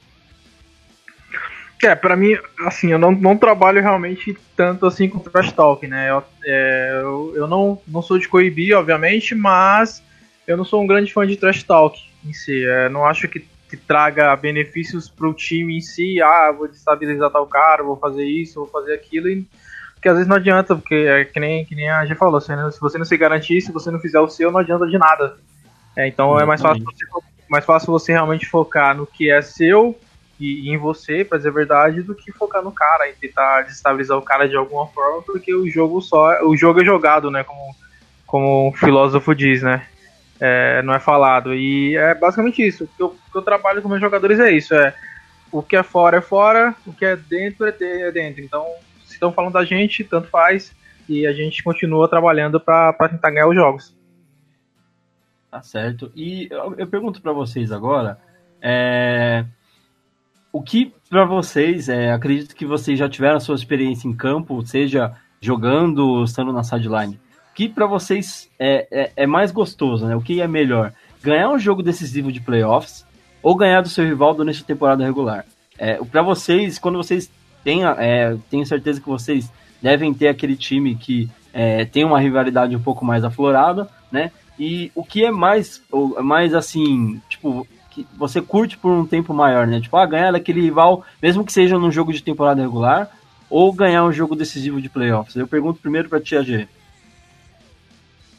É, 1.82 1.94
pra 1.94 2.16
mim, 2.16 2.34
assim, 2.66 2.88
eu 2.88 2.98
não, 2.98 3.12
não 3.12 3.36
trabalho 3.36 3.82
realmente 3.82 4.34
tanto 4.56 4.86
assim 4.86 5.06
com 5.06 5.18
trash 5.18 5.52
talk, 5.52 5.86
né? 5.86 6.08
Eu, 6.08 6.24
é, 6.46 7.00
eu, 7.02 7.32
eu, 7.36 7.46
não, 7.46 7.78
não 7.86 8.00
sou 8.00 8.18
de 8.18 8.26
coibir, 8.26 8.74
obviamente, 8.74 9.34
mas 9.34 10.02
eu 10.46 10.56
não 10.56 10.64
sou 10.64 10.82
um 10.82 10.86
grande 10.86 11.12
fã 11.12 11.26
de 11.26 11.36
trash 11.36 11.62
talk 11.62 11.98
em 12.24 12.32
si. 12.32 12.64
É, 12.64 12.88
não 12.88 13.04
acho 13.04 13.28
que 13.28 13.46
que 13.74 13.76
traga 13.76 14.34
benefícios 14.36 15.08
para 15.08 15.28
o 15.28 15.34
time 15.34 15.76
em 15.76 15.80
si. 15.80 16.20
Ah, 16.22 16.52
vou 16.56 16.68
destabilizar 16.68 17.30
tal 17.30 17.46
cara, 17.46 17.82
vou 17.82 17.96
fazer 17.96 18.24
isso, 18.24 18.60
vou 18.60 18.68
fazer 18.68 18.94
aquilo. 18.94 19.28
E, 19.28 19.46
porque 19.94 20.08
às 20.08 20.14
vezes 20.14 20.28
não 20.28 20.36
adianta, 20.36 20.76
porque 20.76 20.94
é 20.94 21.24
que 21.24 21.40
nem, 21.40 21.64
que 21.64 21.74
nem 21.74 21.90
a 21.90 22.04
gente 22.04 22.18
falou, 22.18 22.36
assim, 22.36 22.54
né? 22.54 22.70
se 22.70 22.80
você 22.80 22.98
não 22.98 23.04
se 23.04 23.16
garantir, 23.16 23.60
se 23.60 23.72
você 23.72 23.90
não 23.90 23.98
fizer 23.98 24.20
o 24.20 24.28
seu, 24.28 24.50
não 24.52 24.60
adianta 24.60 24.86
de 24.86 24.98
nada. 24.98 25.36
É, 25.96 26.06
então 26.06 26.38
é 26.38 26.44
mais 26.44 26.60
fácil, 26.60 26.84
você, 26.84 27.06
mais 27.48 27.64
fácil 27.64 27.92
você 27.92 28.12
realmente 28.12 28.46
focar 28.46 28.96
no 28.96 29.06
que 29.06 29.30
é 29.30 29.40
seu 29.40 29.98
e, 30.38 30.68
e 30.68 30.74
em 30.74 30.76
você, 30.76 31.24
para 31.24 31.38
dizer 31.38 31.50
a 31.50 31.52
verdade, 31.52 32.02
do 32.02 32.14
que 32.14 32.32
focar 32.32 32.62
no 32.62 32.72
cara 32.72 33.08
e 33.08 33.12
tentar 33.14 33.62
desestabilizar 33.62 34.18
o 34.18 34.22
cara 34.22 34.48
de 34.48 34.56
alguma 34.56 34.86
forma, 34.88 35.22
porque 35.22 35.54
o 35.54 35.68
jogo 35.70 36.00
só 36.00 36.44
o 36.44 36.56
jogo 36.56 36.82
é 36.82 36.84
jogado, 36.84 37.30
né? 37.30 37.44
Como, 37.44 37.76
como 38.26 38.68
o 38.68 38.72
filósofo 38.72 39.34
diz, 39.34 39.62
né? 39.62 39.86
É, 40.40 40.82
não 40.82 40.94
é 40.94 41.00
falado. 41.00 41.54
E 41.54 41.96
é 41.96 42.14
basicamente 42.14 42.66
isso. 42.66 42.84
O 42.84 42.88
que 42.88 43.02
eu, 43.02 43.16
que 43.32 43.38
eu 43.38 43.42
trabalho 43.42 43.82
com 43.82 43.88
meus 43.88 44.00
jogadores 44.00 44.38
é 44.40 44.50
isso. 44.52 44.74
É 44.74 44.94
o 45.50 45.62
que 45.62 45.76
é 45.76 45.82
fora 45.82 46.18
é 46.18 46.20
fora, 46.20 46.74
o 46.84 46.92
que 46.92 47.04
é 47.04 47.14
dentro 47.14 47.64
é, 47.64 47.74
é 47.80 48.10
dentro. 48.10 48.42
Então, 48.42 48.66
se 49.04 49.14
estão 49.14 49.32
falando 49.32 49.52
da 49.52 49.64
gente, 49.64 50.02
tanto 50.02 50.28
faz. 50.28 50.74
E 51.08 51.26
a 51.26 51.32
gente 51.32 51.62
continua 51.62 52.08
trabalhando 52.08 52.58
para 52.58 52.92
tentar 53.08 53.30
ganhar 53.30 53.48
os 53.48 53.54
jogos. 53.54 53.96
Tá 55.50 55.62
certo. 55.62 56.10
E 56.16 56.48
eu, 56.50 56.74
eu 56.78 56.86
pergunto 56.86 57.22
para 57.22 57.32
vocês 57.32 57.70
agora, 57.70 58.18
é, 58.60 59.44
o 60.52 60.60
que 60.60 60.92
para 61.08 61.24
vocês, 61.24 61.88
é, 61.88 62.10
acredito 62.10 62.56
que 62.56 62.66
vocês 62.66 62.98
já 62.98 63.08
tiveram 63.08 63.36
a 63.36 63.40
sua 63.40 63.54
experiência 63.54 64.08
em 64.08 64.16
campo, 64.16 64.66
seja 64.66 65.14
jogando, 65.40 66.24
estando 66.24 66.52
na 66.52 66.64
sideline 66.64 67.20
que 67.54 67.68
para 67.68 67.86
vocês 67.86 68.50
é, 68.58 68.86
é, 68.90 69.12
é, 69.16 69.26
mais 69.26 69.50
gostoso, 69.50 70.06
né? 70.06 70.16
O 70.16 70.20
que 70.20 70.40
é 70.40 70.48
melhor? 70.48 70.92
Ganhar 71.22 71.48
um 71.50 71.58
jogo 71.58 71.82
decisivo 71.82 72.32
de 72.32 72.40
playoffs 72.40 73.06
ou 73.42 73.54
ganhar 73.54 73.80
do 73.80 73.88
seu 73.88 74.04
rival 74.04 74.34
durante 74.34 74.62
a 74.62 74.66
temporada 74.66 75.04
regular? 75.04 75.44
É, 75.78 75.94
para 76.04 76.22
vocês, 76.22 76.78
quando 76.78 76.98
vocês 76.98 77.30
têm, 77.62 77.84
é, 77.84 78.36
tenho 78.50 78.66
certeza 78.66 79.00
que 79.00 79.08
vocês 79.08 79.50
devem 79.80 80.12
ter 80.12 80.28
aquele 80.28 80.56
time 80.56 80.94
que 80.94 81.28
é, 81.52 81.84
tem 81.84 82.04
uma 82.04 82.20
rivalidade 82.20 82.74
um 82.74 82.82
pouco 82.82 83.04
mais 83.04 83.22
aflorada, 83.22 83.88
né? 84.10 84.30
E 84.58 84.90
o 84.94 85.04
que 85.04 85.24
é 85.24 85.30
mais, 85.30 85.82
mais 86.22 86.54
assim, 86.54 87.20
tipo, 87.28 87.66
que 87.90 88.06
você 88.16 88.40
curte 88.40 88.76
por 88.76 88.90
um 88.90 89.06
tempo 89.06 89.32
maior, 89.32 89.66
né? 89.66 89.80
Tipo, 89.80 89.96
ah, 89.96 90.06
ganhar 90.06 90.32
daquele 90.32 90.60
rival, 90.60 91.04
mesmo 91.22 91.44
que 91.44 91.52
seja 91.52 91.78
num 91.78 91.90
jogo 91.90 92.12
de 92.12 92.22
temporada 92.22 92.60
regular, 92.60 93.08
ou 93.48 93.72
ganhar 93.72 94.04
um 94.04 94.12
jogo 94.12 94.34
decisivo 94.34 94.80
de 94.80 94.88
playoffs? 94.88 95.36
Eu 95.36 95.46
pergunto 95.46 95.80
primeiro 95.80 96.08
para 96.08 96.20
Tia 96.20 96.42
G. 96.42 96.68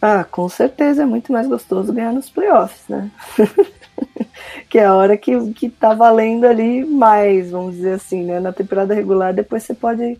Ah, 0.01 0.23
com 0.23 0.47
certeza 0.49 1.03
é 1.03 1.05
muito 1.05 1.31
mais 1.31 1.47
gostoso 1.47 1.93
ganhar 1.93 2.13
nos 2.13 2.29
playoffs, 2.29 2.87
né? 2.87 3.09
que 4.69 4.77
é 4.77 4.85
a 4.85 4.93
hora 4.93 5.17
que, 5.17 5.53
que 5.53 5.69
tá 5.69 5.93
valendo 5.93 6.45
ali 6.45 6.85
mais, 6.85 7.51
vamos 7.51 7.75
dizer 7.75 7.93
assim, 7.93 8.23
né? 8.23 8.39
Na 8.39 8.51
temporada 8.53 8.93
regular, 8.93 9.33
depois 9.33 9.63
você 9.63 9.73
pode 9.73 10.17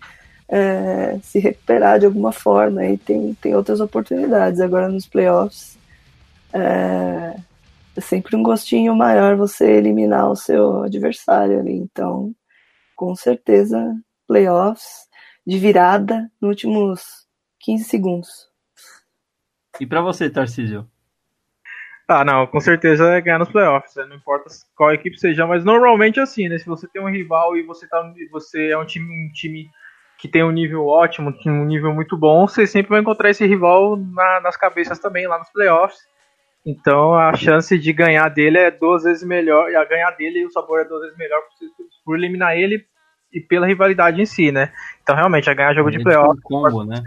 é, 0.48 1.20
se 1.22 1.40
recuperar 1.40 2.00
de 2.00 2.06
alguma 2.06 2.32
forma 2.32 2.86
e 2.86 2.98
tem, 2.98 3.34
tem 3.36 3.56
outras 3.56 3.80
oportunidades. 3.80 4.60
Agora 4.60 4.90
nos 4.90 5.08
playoffs 5.08 5.78
é, 6.54 7.36
é 7.96 8.02
sempre 8.02 8.36
um 8.36 8.44
gostinho 8.44 8.96
maior 8.96 9.36
você 9.36 9.70
eliminar 9.72 10.30
o 10.30 10.36
seu 10.36 10.84
adversário 10.84 11.60
ali. 11.60 11.74
Então, 11.74 12.34
com 12.96 13.16
certeza, 13.16 13.96
playoffs 14.28 15.08
de 15.46 15.60
virada 15.60 16.30
nos 16.42 16.50
últimos 16.50 17.02
15 17.60 17.84
segundos. 17.84 18.45
E 19.80 19.86
para 19.86 20.02
você, 20.02 20.30
Tarcísio? 20.30 20.88
Ah, 22.08 22.24
não, 22.24 22.46
com 22.46 22.60
certeza 22.60 23.16
é 23.16 23.22
ganhar 23.22 23.40
nos 23.40 23.50
playoffs, 23.50 23.96
né? 23.96 24.06
não 24.06 24.16
importa 24.16 24.46
qual 24.76 24.94
equipe 24.94 25.20
seja, 25.20 25.48
mas 25.48 25.66
normalmente 25.66 26.20
é 26.20 26.24
assim, 26.24 26.48
né? 26.48 26.58
Se 26.60 26.66
você 26.68 26.88
tem 26.88 27.02
um 27.02 27.10
rival 27.10 27.58
e 27.58 27.64
você, 27.64 27.88
tá, 27.88 28.14
você 28.32 28.70
é 28.70 28.78
um 28.78 28.86
time, 28.86 29.08
um 29.08 29.32
time 29.32 29.68
que 30.20 30.28
tem 30.28 30.44
um 30.44 30.52
nível 30.52 30.86
ótimo, 30.86 31.34
tem 31.34 31.52
um 31.52 31.66
nível 31.66 31.94
muito 31.94 32.16
bom, 32.16 32.48
você 32.48 32.68
sempre 32.68 32.92
vai 32.92 33.02
encontrar 33.02 33.32
esse 33.32 33.46
rival 33.46 33.98
na, 33.98 34.40
nas 34.42 34.56
cabeças 34.56 35.00
também, 35.00 35.28
lá 35.28 35.40
nos 35.40 35.50
playoffs. 35.50 36.00
Então 36.64 37.16
a 37.16 37.34
chance 37.36 37.78
de 37.78 37.92
ganhar 37.92 38.30
dele 38.30 38.60
é 38.60 38.72
duas 38.72 39.04
vezes 39.04 39.24
melhor, 39.24 39.72
e 39.72 39.76
a 39.76 39.84
ganhar 39.84 40.12
dele 40.12 40.46
o 40.46 40.52
sabor 40.52 40.82
é 40.82 40.86
duas 40.86 41.02
vezes 41.02 41.18
melhor 41.18 41.42
por, 41.42 41.86
por 42.06 42.18
eliminar 42.18 42.56
ele 42.56 42.86
e 43.34 43.42
pela 43.42 43.66
rivalidade 43.66 44.22
em 44.22 44.26
si, 44.26 44.52
né? 44.52 44.72
Então 45.02 45.16
realmente 45.16 45.50
é 45.50 45.56
ganhar 45.56 45.74
jogo 45.74 45.90
de 45.90 46.02
playoffs. 46.02 46.38
Um 46.38 46.42
combo, 46.42 46.84
né? 46.84 47.02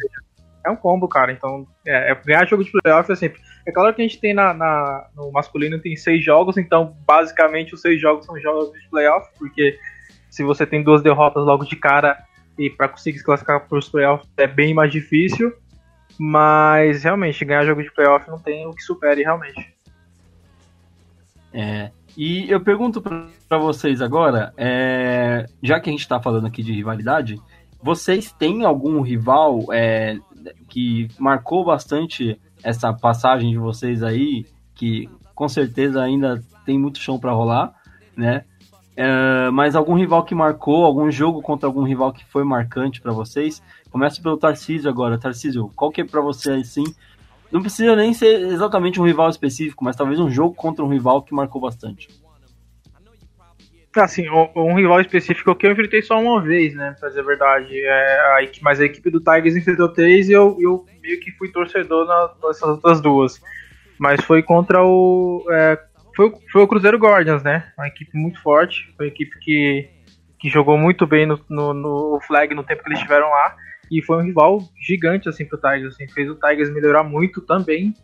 É 0.69 0.71
um 0.71 0.77
combo, 0.77 1.09
cara. 1.09 1.33
Então, 1.33 1.67
é, 1.87 2.13
é 2.13 2.15
ganhar 2.15 2.47
jogo 2.47 2.65
de 2.65 2.71
playoff 2.71 3.11
é 3.11 3.17
sempre. 3.17 3.41
É 3.67 3.73
claro 3.73 3.95
que 3.95 4.01
a 4.01 4.07
gente 4.07 4.21
tem 4.21 4.33
na, 4.33 4.55
na, 4.55 5.07
no 5.17 5.31
masculino 5.33 5.79
tem 5.81 5.97
seis 5.97 6.25
jogos, 6.25 6.57
então 6.57 6.97
basicamente 7.07 7.75
os 7.75 7.81
seis 7.81 8.01
jogos 8.01 8.25
são 8.25 8.39
jogos 8.41 8.73
de 8.73 8.89
playoff, 8.89 9.29
porque 9.39 9.79
se 10.31 10.43
você 10.43 10.65
tem 10.65 10.83
duas 10.83 11.03
derrotas 11.03 11.45
logo 11.45 11.65
de 11.65 11.77
cara 11.77 12.19
e 12.59 12.71
para 12.71 12.89
conseguir 12.89 13.19
se 13.19 13.25
classificar 13.25 13.67
para 13.67 13.79
os 13.79 13.89
playoffs 13.89 14.29
é 14.37 14.47
bem 14.47 14.73
mais 14.73 14.91
difícil. 14.91 15.53
Mas 16.19 17.05
realmente, 17.05 17.45
ganhar 17.45 17.65
jogo 17.65 17.83
de 17.83 17.93
playoff 17.93 18.29
não 18.29 18.39
tem 18.39 18.67
o 18.67 18.73
que 18.73 18.83
supere 18.83 19.23
realmente. 19.23 19.75
É. 21.53 21.91
E 22.17 22.51
eu 22.51 22.61
pergunto 22.61 23.01
para 23.01 23.59
vocês 23.59 24.03
agora, 24.03 24.53
é, 24.57 25.47
já 25.63 25.79
que 25.79 25.89
a 25.89 25.93
gente 25.93 26.01
está 26.01 26.21
falando 26.21 26.47
aqui 26.47 26.65
de 26.65 26.73
rivalidade, 26.73 27.41
vocês 27.81 28.33
têm 28.33 28.65
algum 28.65 29.01
rival 29.01 29.67
é, 29.73 30.19
que 30.69 31.09
marcou 31.19 31.65
bastante 31.65 32.41
essa 32.63 32.93
passagem 32.93 33.51
de 33.51 33.59
vocês 33.59 34.03
aí, 34.03 34.47
que 34.75 35.09
com 35.35 35.49
certeza 35.49 36.03
ainda 36.03 36.43
tem 36.65 36.79
muito 36.79 36.99
chão 36.99 37.19
para 37.19 37.33
rolar, 37.33 37.75
né? 38.17 38.45
É, 38.97 39.49
mas 39.53 39.77
algum 39.77 39.95
rival 39.95 40.25
que 40.25 40.35
marcou, 40.35 40.85
algum 40.85 41.09
jogo 41.09 41.41
contra 41.41 41.69
algum 41.69 41.85
rival 41.85 42.13
que 42.13 42.25
foi 42.25 42.43
marcante 42.43 43.01
para 43.01 43.13
vocês? 43.13 43.63
Começa 43.91 44.21
pelo 44.21 44.37
Tarcísio 44.37 44.91
agora. 44.91 45.17
Tarcísio, 45.17 45.71
qual 45.77 45.93
que 45.93 46.01
é 46.01 46.05
para 46.05 46.21
você 46.21 46.51
assim? 46.51 46.83
Não 47.51 47.61
precisa 47.61 47.95
nem 47.95 48.13
ser 48.13 48.41
exatamente 48.49 49.01
um 49.01 49.07
rival 49.07 49.31
específico, 49.31 49.85
mas 49.85 49.95
talvez 49.95 50.19
um 50.19 50.29
jogo 50.29 50.55
contra 50.55 50.85
um 50.85 50.89
rival 50.89 51.23
que 51.23 51.33
marcou 51.33 51.61
bastante. 51.61 52.09
Assim, 53.97 54.29
um 54.29 54.75
rival 54.75 55.01
específico 55.01 55.55
que 55.55 55.67
eu 55.67 55.73
enfrentei 55.73 56.03
só 56.03 56.21
uma 56.21 56.41
vez, 56.41 56.75
né? 56.75 56.95
Pra 57.01 57.09
dizer 57.09 57.21
a 57.21 57.25
verdade. 57.25 57.81
É, 57.85 58.21
a, 58.21 58.49
mas 58.63 58.81
a 58.81 58.85
equipe 58.85 59.11
do 59.11 59.21
Tigers 59.21 59.57
enfrentou 59.57 59.89
três 59.89 60.29
e 60.29 60.33
eu, 60.33 60.57
eu 60.61 60.85
meio 61.03 61.19
que 61.21 61.33
fui 61.33 61.51
torcedor 61.51 62.07
nessas 62.43 62.69
outras 62.69 63.01
duas. 63.01 63.41
Mas 63.99 64.23
foi 64.23 64.43
contra 64.43 64.85
o. 64.85 65.45
É, 65.51 65.79
foi, 66.15 66.33
foi 66.53 66.63
o 66.63 66.69
Cruzeiro 66.69 66.99
Guardians, 66.99 67.43
né? 67.43 67.73
Uma 67.77 67.89
equipe 67.89 68.17
muito 68.17 68.41
forte. 68.43 68.93
Foi 68.97 69.07
uma 69.07 69.13
equipe 69.13 69.39
que, 69.41 69.89
que 70.39 70.49
jogou 70.49 70.77
muito 70.77 71.07
bem 71.07 71.27
no, 71.27 71.41
no, 71.49 71.75
no 71.75 72.21
flag 72.27 72.55
no 72.55 72.63
tempo 72.63 72.83
que 72.83 72.89
eles 72.89 72.99
estiveram 72.99 73.29
lá. 73.29 73.57
E 73.91 74.03
foi 74.03 74.19
um 74.19 74.27
rival 74.27 74.61
gigante, 74.81 75.29
assim, 75.29 75.45
pro 75.45 75.59
Tigers. 75.59 75.95
Assim, 75.95 76.07
fez 76.09 76.31
o 76.31 76.35
Tigers 76.35 76.71
melhorar 76.71 77.03
muito 77.03 77.41
também. 77.41 77.95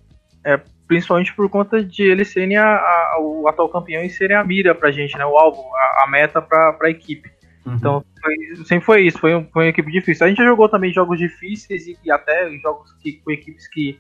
É, 0.45 0.61
principalmente 0.87 1.35
por 1.35 1.49
conta 1.49 1.83
de 1.83 2.03
eles 2.03 2.29
serem 2.29 2.57
a, 2.57 2.67
a, 2.67 3.19
o 3.21 3.49
atual 3.49 3.69
campeão 3.69 4.03
e 4.03 4.11
serem 4.11 4.37
a 4.37 4.45
mira 4.45 4.75
pra 4.75 4.91
gente, 4.91 5.17
né? 5.17 5.25
O 5.25 5.37
alvo, 5.37 5.63
a, 5.75 6.05
a 6.05 6.11
meta 6.11 6.43
pra, 6.43 6.73
pra 6.73 6.91
equipe. 6.91 7.31
Uhum. 7.65 7.75
Então, 7.75 8.05
foi, 8.21 8.65
sempre 8.65 8.85
foi 8.85 9.03
isso, 9.07 9.19
foi, 9.19 9.35
um, 9.35 9.47
foi 9.51 9.65
uma 9.65 9.71
equipe 9.71 9.91
difícil. 9.91 10.27
A 10.27 10.29
gente 10.29 10.39
já 10.39 10.45
jogou 10.45 10.69
também 10.69 10.93
jogos 10.93 11.19
difíceis 11.19 11.87
e, 11.87 11.97
e 12.05 12.11
até 12.11 12.51
jogos 12.59 12.93
que, 13.01 13.15
com 13.25 13.31
equipes 13.31 13.67
que, 13.69 13.99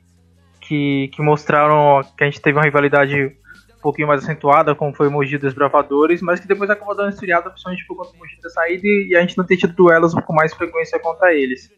que, 0.60 1.08
que 1.08 1.22
mostraram 1.22 2.02
que 2.16 2.24
a 2.24 2.26
gente 2.26 2.40
teve 2.40 2.58
uma 2.58 2.64
rivalidade 2.64 3.24
um 3.24 3.80
pouquinho 3.80 4.08
mais 4.08 4.22
acentuada, 4.22 4.74
como 4.74 4.94
foi 4.94 5.08
o 5.08 5.10
Mogi 5.10 5.38
dos 5.38 5.54
Bravadores, 5.54 6.20
mas 6.20 6.40
que 6.40 6.48
depois 6.48 6.68
acabou 6.68 6.94
dando 6.94 7.10
esfriada, 7.10 7.50
principalmente 7.50 7.86
por 7.86 7.96
conta 7.96 8.12
do 8.12 8.18
Mogi 8.18 8.38
ter 8.40 8.50
saído 8.50 8.86
e 8.86 9.16
a 9.16 9.20
gente 9.20 9.36
não 9.36 9.44
ter 9.44 9.56
tido 9.56 9.74
duelos 9.74 10.14
com 10.14 10.32
mais 10.34 10.52
frequência 10.52 10.98
contra 10.98 11.34
eles. 11.34 11.70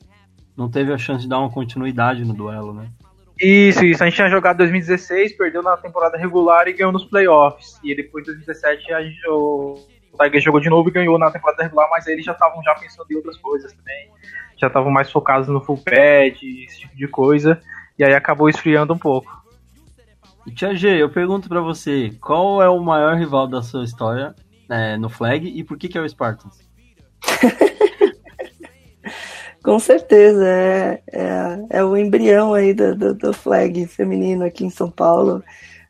Não 0.56 0.70
teve 0.70 0.92
a 0.92 0.98
chance 0.98 1.22
de 1.22 1.28
dar 1.28 1.38
uma 1.38 1.50
continuidade 1.50 2.24
no 2.24 2.32
duelo, 2.32 2.72
né? 2.72 2.88
Isso, 3.40 3.84
isso. 3.84 4.02
A 4.02 4.06
gente 4.06 4.16
tinha 4.16 4.30
jogado 4.30 4.58
2016, 4.58 5.36
perdeu 5.36 5.62
na 5.62 5.76
temporada 5.76 6.16
regular 6.16 6.66
e 6.68 6.72
ganhou 6.72 6.92
nos 6.92 7.04
playoffs. 7.04 7.78
E 7.84 7.94
depois 7.94 8.24
de 8.24 8.32
2017 8.32 8.92
a 8.92 9.02
gente, 9.02 9.28
o 9.28 9.74
Tiger 10.18 10.40
jogou 10.40 10.60
de 10.60 10.70
novo 10.70 10.88
e 10.88 10.92
ganhou 10.92 11.18
na 11.18 11.30
temporada 11.30 11.62
regular, 11.62 11.88
mas 11.90 12.06
eles 12.06 12.24
já 12.24 12.32
estavam 12.32 12.62
já 12.62 12.74
pensando 12.74 13.06
em 13.10 13.16
outras 13.16 13.36
coisas 13.36 13.72
também. 13.72 14.10
Já 14.56 14.68
estavam 14.68 14.90
mais 14.90 15.10
focados 15.10 15.48
no 15.48 15.60
full 15.60 15.78
pad, 15.78 16.38
esse 16.64 16.80
tipo 16.80 16.96
de 16.96 17.06
coisa. 17.06 17.60
E 17.98 18.04
aí 18.04 18.14
acabou 18.14 18.48
esfriando 18.48 18.94
um 18.94 18.98
pouco. 18.98 19.30
E 20.46 20.50
Tia 20.50 20.74
G, 20.74 21.02
eu 21.02 21.10
pergunto 21.10 21.48
para 21.48 21.60
você, 21.60 22.10
qual 22.20 22.62
é 22.62 22.68
o 22.68 22.80
maior 22.80 23.16
rival 23.16 23.46
da 23.46 23.62
sua 23.62 23.84
história 23.84 24.34
é, 24.70 24.96
no 24.96 25.08
flag 25.08 25.46
e 25.46 25.62
por 25.62 25.76
que, 25.76 25.88
que 25.88 25.98
é 25.98 26.00
o 26.00 26.08
Spartans? 26.08 26.58
Com 29.66 29.80
certeza, 29.80 30.46
é, 30.46 31.02
é, 31.12 31.58
é, 31.70 31.84
o 31.84 31.96
embrião 31.96 32.54
aí 32.54 32.72
do, 32.72 32.94
do, 32.94 33.12
do, 33.12 33.32
flag 33.32 33.84
feminino 33.88 34.44
aqui 34.44 34.64
em 34.64 34.70
São 34.70 34.88
Paulo. 34.88 35.42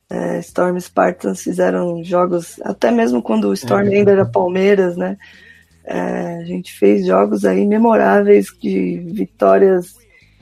É, 0.09 0.39
Storm 0.39 0.81
Spartans 0.81 1.43
fizeram 1.43 2.03
jogos, 2.03 2.59
até 2.65 2.91
mesmo 2.91 3.21
quando 3.21 3.49
o 3.49 3.53
Storm 3.53 3.89
é. 3.89 3.97
ainda 3.97 4.13
era 4.13 4.25
Palmeiras, 4.25 4.97
né? 4.97 5.19
É, 5.85 6.39
a 6.39 6.45
gente 6.47 6.73
fez 6.73 7.05
jogos 7.05 7.45
aí 7.45 7.67
memoráveis 7.67 8.47
de 8.59 8.97
vitórias 9.13 9.95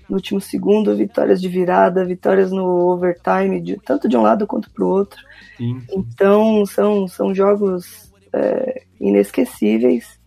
no 0.09 0.15
último 0.15 0.41
segundo, 0.41 0.95
vitórias 0.95 1.41
de 1.41 1.49
virada, 1.49 2.05
vitórias 2.05 2.53
no 2.53 2.65
overtime, 2.93 3.61
de, 3.61 3.81
tanto 3.85 4.09
de 4.09 4.17
um 4.17 4.23
lado 4.23 4.47
quanto 4.47 4.71
para 4.71 4.85
o 4.85 4.89
outro. 4.89 5.21
Sim. 5.57 5.83
Então 5.91 6.65
são, 6.67 7.09
são 7.09 7.35
jogos 7.35 8.13
é, 8.33 8.83
inesquecíveis 9.01 10.23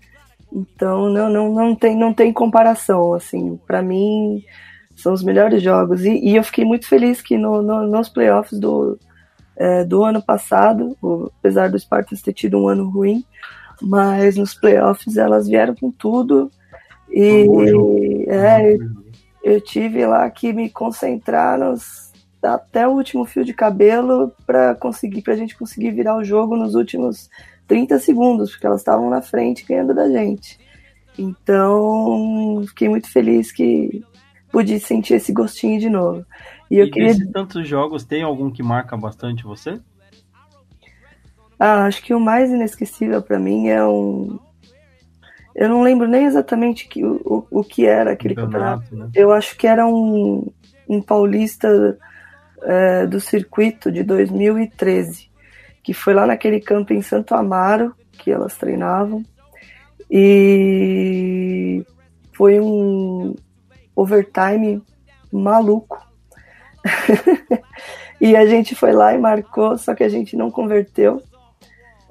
então 0.58 1.10
não, 1.10 1.30
não, 1.30 1.54
não, 1.54 1.76
tem, 1.76 1.96
não 1.96 2.14
tem 2.14 2.34
comparação, 2.34 3.14
assim, 3.14 3.60
para 3.68 3.82
mim 3.82 4.44
são 4.96 5.14
os 5.14 5.24
melhores 5.24 5.62
jogos. 5.62 6.04
E, 6.04 6.18
e, 6.18 6.36
eu 6.36 6.44
fiquei 6.44 6.66
muito 6.66 6.88
feliz 6.88 7.22
que 7.22 7.38
no, 7.38 7.62
no 7.62 7.86
nos 7.86 8.10
playoffs 8.10 8.60
do, 8.60 8.98
é, 9.56 9.84
do 9.84 10.04
ano 10.04 10.22
passado, 10.22 10.98
apesar 11.40 11.70
do 11.70 11.80
Spartans 11.80 12.22
ter 12.22 12.34
tido 12.34 12.58
um 12.58 12.68
ano 12.68 12.90
ruim, 12.90 13.24
mas 13.82 14.36
nos 14.36 14.56
playoffs 14.56 15.18
elas 15.18 15.48
vieram 15.48 15.76
com 15.76 15.92
tudo. 15.92 16.52
E 17.10 18.26
é, 18.28 18.78
eu 19.44 19.62
tive 19.62 20.06
lá 20.06 20.28
que 20.30 20.52
me 20.52 20.70
concentrar 20.70 21.60
nos, 21.60 22.12
até 22.42 22.88
o 22.88 22.92
último 22.92 23.24
fio 23.24 23.46
de 23.46 23.54
cabelo 23.54 24.34
para 24.46 24.74
conseguir, 24.76 25.22
pra 25.22 25.36
gente 25.36 25.58
conseguir 25.58 25.92
virar 25.92 26.18
o 26.18 26.24
jogo 26.24 26.56
nos 26.56 26.74
últimos 26.74 27.30
30 27.68 28.00
segundos, 28.00 28.52
porque 28.52 28.66
elas 28.66 28.82
estavam 28.82 29.10
na 29.10 29.22
frente 29.22 29.66
ganhando 29.68 29.94
da 29.94 30.10
gente. 30.10 30.58
Então, 31.18 32.64
fiquei 32.68 32.88
muito 32.88 33.12
feliz 33.12 33.52
que 33.52 34.04
pude 34.52 34.80
sentir 34.80 35.16
esse 35.16 35.34
gostinho 35.34 35.80
de 35.80 35.90
novo. 35.90 36.26
E, 36.70 36.78
eu 36.78 36.86
e 36.86 36.92
queria... 36.92 37.10
desses 37.10 37.32
tantos 37.32 37.68
jogos, 37.68 38.04
tem 38.04 38.24
algum 38.24 38.52
que 38.52 38.64
marca 38.64 38.96
bastante 38.96 39.44
você? 39.44 39.80
Ah, 41.60 41.86
acho 41.86 42.04
que 42.04 42.14
o 42.14 42.20
mais 42.20 42.52
inesquecível 42.52 43.22
para 43.22 43.40
mim 43.40 43.68
é 43.68 43.84
um. 43.84 44.40
Eu 45.56 45.70
não 45.70 45.82
lembro 45.82 46.08
nem 46.08 46.26
exatamente 46.26 46.88
que, 46.88 47.04
o, 47.04 47.48
o 47.50 47.64
que 47.64 47.84
era 47.86 48.12
aquele 48.12 48.36
campeonato. 48.36 48.84
campeonato. 48.84 49.12
Né? 49.12 49.22
Eu 49.22 49.32
acho 49.32 49.58
que 49.58 49.66
era 49.66 49.88
um, 49.88 50.52
um 50.88 51.02
paulista 51.02 51.98
é, 52.62 53.08
do 53.08 53.20
circuito 53.20 53.92
de 53.92 54.04
2013 54.04 55.32
que 55.88 55.94
foi 55.94 56.14
lá 56.14 56.26
naquele 56.26 56.60
campo 56.60 56.92
em 56.92 57.02
Santo 57.02 57.34
Amaro 57.34 57.96
que 58.12 58.30
elas 58.30 58.58
treinavam. 58.58 59.24
E 60.12 61.82
foi 62.34 62.60
um 62.60 63.34
overtime 63.96 64.84
maluco. 65.32 66.06
e 68.20 68.36
a 68.36 68.46
gente 68.46 68.76
foi 68.76 68.92
lá 68.92 69.14
e 69.14 69.18
marcou, 69.18 69.78
só 69.78 69.96
que 69.96 70.04
a 70.04 70.10
gente 70.10 70.36
não 70.36 70.52
converteu. 70.52 71.24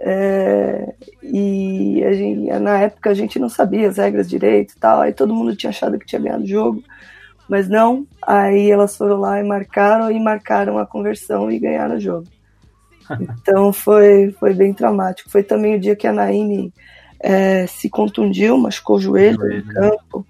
É, 0.00 0.94
e 1.22 2.02
a 2.02 2.14
gente, 2.14 2.58
na 2.58 2.78
época 2.78 3.10
a 3.10 3.14
gente 3.14 3.38
não 3.38 3.50
sabia 3.50 3.90
as 3.90 3.98
regras 3.98 4.26
direito 4.26 4.72
e 4.72 4.80
tal, 4.80 5.02
aí 5.02 5.12
todo 5.12 5.34
mundo 5.34 5.54
tinha 5.54 5.68
achado 5.68 5.98
que 5.98 6.06
tinha 6.06 6.20
ganhado 6.20 6.44
o 6.44 6.48
jogo, 6.48 6.82
mas 7.46 7.68
não. 7.68 8.06
Aí 8.22 8.70
elas 8.70 8.96
foram 8.96 9.20
lá 9.20 9.38
e 9.38 9.44
marcaram 9.44 10.10
e 10.10 10.18
marcaram 10.18 10.78
a 10.78 10.86
conversão 10.86 11.50
e 11.50 11.58
ganharam 11.58 11.96
o 11.96 12.00
jogo. 12.00 12.26
Então 13.40 13.72
foi, 13.72 14.34
foi 14.38 14.54
bem 14.54 14.72
traumático. 14.72 15.30
Foi 15.30 15.42
também 15.42 15.76
o 15.76 15.80
dia 15.80 15.96
que 15.96 16.06
a 16.06 16.12
Naime 16.12 16.72
é, 17.20 17.66
se 17.66 17.88
contundiu, 17.88 18.58
machucou 18.58 18.96
o 18.96 19.00
joelho, 19.00 19.38
joelho. 19.38 19.66
no 19.66 19.72
campo. 19.72 20.26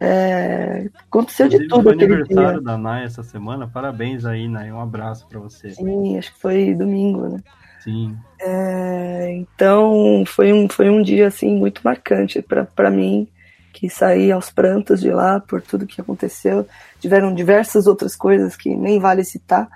É, 0.00 0.90
aconteceu 1.08 1.46
Inclusive, 1.46 1.68
de 1.68 1.74
tudo 1.74 1.90
aquele 1.90 2.14
aniversário 2.14 2.60
dia. 2.60 2.62
da 2.62 2.76
Nai 2.76 3.04
essa 3.04 3.22
semana. 3.22 3.66
Parabéns 3.66 4.24
aí, 4.24 4.48
Nai. 4.48 4.70
Um 4.72 4.80
abraço 4.80 5.26
para 5.28 5.38
você. 5.38 5.70
Sim, 5.70 6.18
acho 6.18 6.32
que 6.34 6.40
foi 6.40 6.74
domingo, 6.74 7.28
né? 7.28 7.40
Sim. 7.80 8.16
É, 8.40 9.30
então 9.32 10.24
foi 10.26 10.52
um, 10.52 10.68
foi 10.68 10.88
um 10.88 11.02
dia 11.02 11.28
assim 11.28 11.54
muito 11.54 11.82
marcante 11.84 12.42
para 12.42 12.90
mim 12.90 13.28
que 13.74 13.90
saí 13.90 14.32
aos 14.32 14.50
prantos 14.50 15.00
de 15.00 15.10
lá 15.10 15.40
por 15.40 15.60
tudo 15.60 15.86
que 15.86 16.00
aconteceu. 16.00 16.66
Tiveram 17.00 17.34
diversas 17.34 17.86
outras 17.86 18.16
coisas 18.16 18.56
que 18.56 18.74
nem 18.74 18.98
vale 18.98 19.24
citar, 19.24 19.68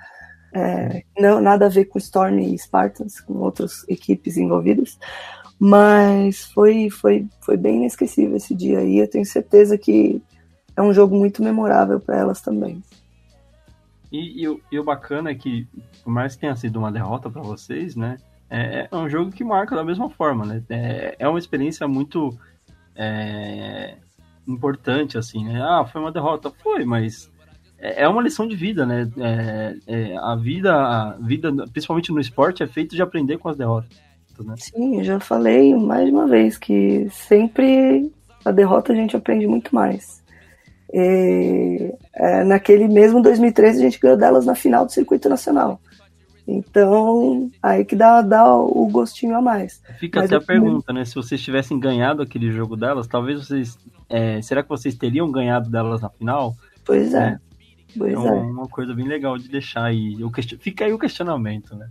é, 0.53 1.03
não, 1.17 1.39
nada 1.39 1.67
a 1.67 1.69
ver 1.69 1.85
com 1.85 1.97
Storm 1.99 2.39
e 2.39 2.57
Spartans, 2.57 3.19
com 3.19 3.33
outras 3.35 3.87
equipes 3.87 4.37
envolvidas. 4.37 4.97
Mas 5.59 6.45
foi, 6.45 6.89
foi, 6.89 7.27
foi 7.41 7.57
bem 7.57 7.77
inesquecível 7.77 8.37
esse 8.37 8.55
dia 8.55 8.79
aí. 8.79 8.97
Eu 8.97 9.09
tenho 9.09 9.25
certeza 9.25 9.77
que 9.77 10.21
é 10.75 10.81
um 10.81 10.93
jogo 10.93 11.15
muito 11.15 11.43
memorável 11.43 11.99
para 11.99 12.17
elas 12.17 12.41
também. 12.41 12.81
E, 14.11 14.45
e, 14.45 14.61
e, 14.71 14.79
o 14.79 14.83
bacana 14.83 15.29
é 15.29 15.35
que, 15.35 15.67
por 16.03 16.11
mais 16.11 16.33
que 16.33 16.41
tenha 16.41 16.55
sido 16.55 16.79
uma 16.79 16.91
derrota 16.91 17.29
para 17.29 17.41
vocês, 17.41 17.95
né? 17.95 18.17
É, 18.49 18.87
é, 18.91 18.95
um 18.97 19.07
jogo 19.07 19.31
que 19.31 19.43
marca 19.43 19.75
da 19.75 19.83
mesma 19.83 20.09
forma, 20.09 20.45
né? 20.45 20.63
É, 20.69 21.15
é 21.19 21.27
uma 21.27 21.37
experiência 21.37 21.87
muito 21.87 22.35
é, 22.95 23.97
importante, 24.47 25.17
assim, 25.17 25.43
né? 25.45 25.61
Ah, 25.61 25.85
foi 25.85 26.01
uma 26.01 26.11
derrota. 26.11 26.49
Foi, 26.49 26.83
mas 26.85 27.29
é, 27.81 28.03
é 28.03 28.07
uma 28.07 28.21
lição 28.21 28.47
de 28.47 28.55
vida, 28.55 28.85
né? 28.85 29.09
É, 29.17 29.75
é, 29.87 30.17
a 30.17 30.35
vida, 30.35 30.73
a 30.73 31.17
vida, 31.19 31.51
principalmente 31.71 32.11
no 32.11 32.19
esporte, 32.19 32.63
é 32.63 32.67
feito 32.67 32.95
de 32.95 33.01
aprender 33.01 33.37
com 33.37 33.49
as 33.49 33.57
derrotas. 33.57 33.89
Né? 34.39 34.55
Sim, 34.57 34.97
eu 34.97 35.03
já 35.03 35.19
falei 35.19 35.75
mais 35.75 36.05
de 36.05 36.11
uma 36.11 36.27
vez 36.27 36.57
que 36.57 37.09
sempre 37.11 38.11
a 38.45 38.51
derrota 38.51 38.93
a 38.93 38.95
gente 38.95 39.15
aprende 39.15 39.47
muito 39.47 39.73
mais. 39.73 40.23
E, 40.93 41.93
é, 42.15 42.43
naquele 42.43 42.87
mesmo 42.87 43.21
2013 43.21 43.79
a 43.79 43.83
gente 43.83 43.99
ganhou 43.99 44.17
delas 44.17 44.45
na 44.45 44.55
final 44.55 44.85
do 44.85 44.91
circuito 44.91 45.29
nacional. 45.29 45.79
Então, 46.47 47.51
aí 47.61 47.85
que 47.85 47.95
dá, 47.95 48.23
dá 48.23 48.55
o 48.55 48.87
gostinho 48.87 49.35
a 49.35 49.41
mais. 49.41 49.83
Fica 49.99 50.21
Mas 50.21 50.31
até 50.31 50.43
a 50.43 50.45
pergunta, 50.45 50.91
né? 50.91 51.05
Se 51.05 51.13
vocês 51.13 51.39
tivessem 51.39 51.79
ganhado 51.79 52.23
aquele 52.23 52.51
jogo 52.51 52.75
delas, 52.75 53.07
talvez 53.07 53.45
vocês. 53.45 53.77
É, 54.09 54.41
será 54.41 54.63
que 54.63 54.69
vocês 54.69 54.95
teriam 54.95 55.31
ganhado 55.31 55.69
delas 55.69 56.01
na 56.01 56.09
final? 56.09 56.55
Pois 56.83 57.13
é. 57.13 57.37
É. 57.95 57.97
Pois 57.97 58.13
é, 58.13 58.27
é 58.27 58.41
uma 58.41 58.67
coisa 58.67 58.93
bem 58.93 59.07
legal 59.07 59.37
de 59.37 59.49
deixar 59.49 59.85
aí. 59.85 60.17
Question... 60.33 60.57
Fica 60.59 60.85
aí 60.85 60.93
o 60.93 60.99
questionamento, 60.99 61.75
né? 61.75 61.89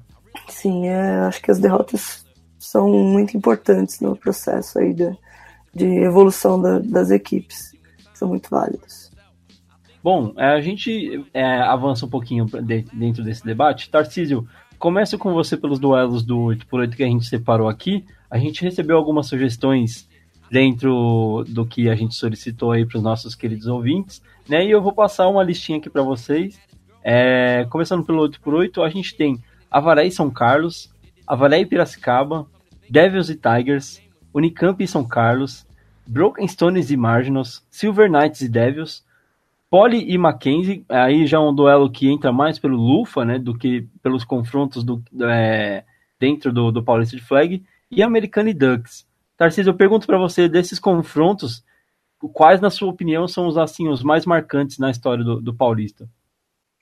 Sim, 0.48 0.88
é, 0.88 1.20
acho 1.20 1.42
que 1.42 1.50
as 1.50 1.58
derrotas 1.58 2.26
são 2.58 2.88
muito 2.88 3.36
importantes 3.36 4.00
no 4.00 4.16
processo 4.16 4.78
aí 4.78 4.92
de, 4.92 5.16
de 5.74 5.86
evolução 5.86 6.60
da, 6.60 6.78
das 6.78 7.10
equipes. 7.10 7.72
São 8.14 8.28
muito 8.28 8.50
válidas. 8.50 9.10
Bom, 10.02 10.32
é, 10.36 10.46
a 10.46 10.60
gente 10.60 11.24
é, 11.34 11.44
avança 11.60 12.06
um 12.06 12.08
pouquinho 12.08 12.46
dentro 12.92 13.22
desse 13.22 13.44
debate. 13.44 13.90
Tarcísio, 13.90 14.46
começo 14.78 15.18
com 15.18 15.32
você 15.32 15.56
pelos 15.56 15.78
duelos 15.78 16.22
do 16.22 16.36
8x8 16.36 16.96
que 16.96 17.02
a 17.02 17.06
gente 17.06 17.26
separou 17.26 17.68
aqui. 17.68 18.04
A 18.30 18.38
gente 18.38 18.62
recebeu 18.62 18.96
algumas 18.96 19.26
sugestões 19.26 20.08
dentro 20.50 21.44
do 21.48 21.66
que 21.66 21.88
a 21.88 21.94
gente 21.94 22.14
solicitou 22.14 22.72
aí 22.72 22.86
para 22.86 22.96
os 22.96 23.02
nossos 23.02 23.34
queridos 23.34 23.66
ouvintes, 23.66 24.22
né? 24.48 24.64
E 24.64 24.70
eu 24.70 24.80
vou 24.80 24.92
passar 24.92 25.28
uma 25.28 25.42
listinha 25.42 25.78
aqui 25.78 25.90
para 25.90 26.02
vocês. 26.02 26.58
É, 27.02 27.66
começando 27.70 28.04
pelo 28.04 28.28
8x8, 28.28 28.84
a 28.84 28.88
gente 28.88 29.16
tem 29.16 29.42
Avaré 29.70 30.06
e 30.06 30.10
São 30.10 30.30
Carlos, 30.30 30.92
Avaré 31.26 31.60
e 31.60 31.66
Piracicaba, 31.66 32.46
Devils 32.88 33.30
e 33.30 33.36
Tigers, 33.36 34.00
Unicamp 34.32 34.82
e 34.82 34.88
São 34.88 35.06
Carlos, 35.06 35.66
Broken 36.06 36.46
Stones 36.48 36.90
e 36.90 36.96
Marginals, 36.96 37.64
Silver 37.70 38.10
Knights 38.10 38.40
e 38.40 38.48
Devils, 38.48 39.04
Poli 39.70 40.10
e 40.10 40.16
Mackenzie, 40.16 40.84
aí 40.88 41.26
já 41.26 41.36
é 41.36 41.40
um 41.40 41.54
duelo 41.54 41.90
que 41.90 42.10
entra 42.10 42.32
mais 42.32 42.58
pelo 42.58 42.76
Lufa, 42.76 43.24
né, 43.24 43.38
do 43.38 43.54
que 43.54 43.86
pelos 44.02 44.24
confrontos 44.24 44.82
do, 44.82 45.02
é, 45.22 45.84
dentro 46.18 46.50
do, 46.50 46.72
do 46.72 46.82
Paulista 46.82 47.14
de 47.14 47.22
Flag, 47.22 47.62
e 47.90 48.02
American 48.02 48.48
e 48.48 48.54
Ducks. 48.54 49.06
Tarcísio, 49.36 49.70
eu 49.70 49.74
pergunto 49.74 50.06
para 50.06 50.18
você, 50.18 50.48
desses 50.48 50.78
confrontos, 50.78 51.62
quais, 52.18 52.60
na 52.60 52.70
sua 52.70 52.88
opinião, 52.88 53.28
são 53.28 53.46
os, 53.46 53.56
assim, 53.56 53.88
os 53.88 54.02
mais 54.02 54.24
marcantes 54.24 54.78
na 54.78 54.90
história 54.90 55.22
do, 55.22 55.40
do 55.40 55.54
Paulista? 55.54 56.08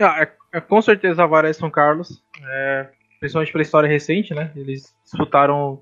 Ah, 0.01 0.23
é, 0.23 0.33
é, 0.55 0.61
com 0.61 0.81
certeza 0.81 1.25
a 1.25 1.49
e 1.49 1.55
São 1.55 1.71
Carlos, 1.71 2.23
é, 2.43 2.91
principalmente 3.19 3.53
pela 3.53 3.63
história 3.63 3.89
recente, 3.89 4.35
né, 4.35 4.53
eles 4.55 4.95
disputaram 5.03 5.81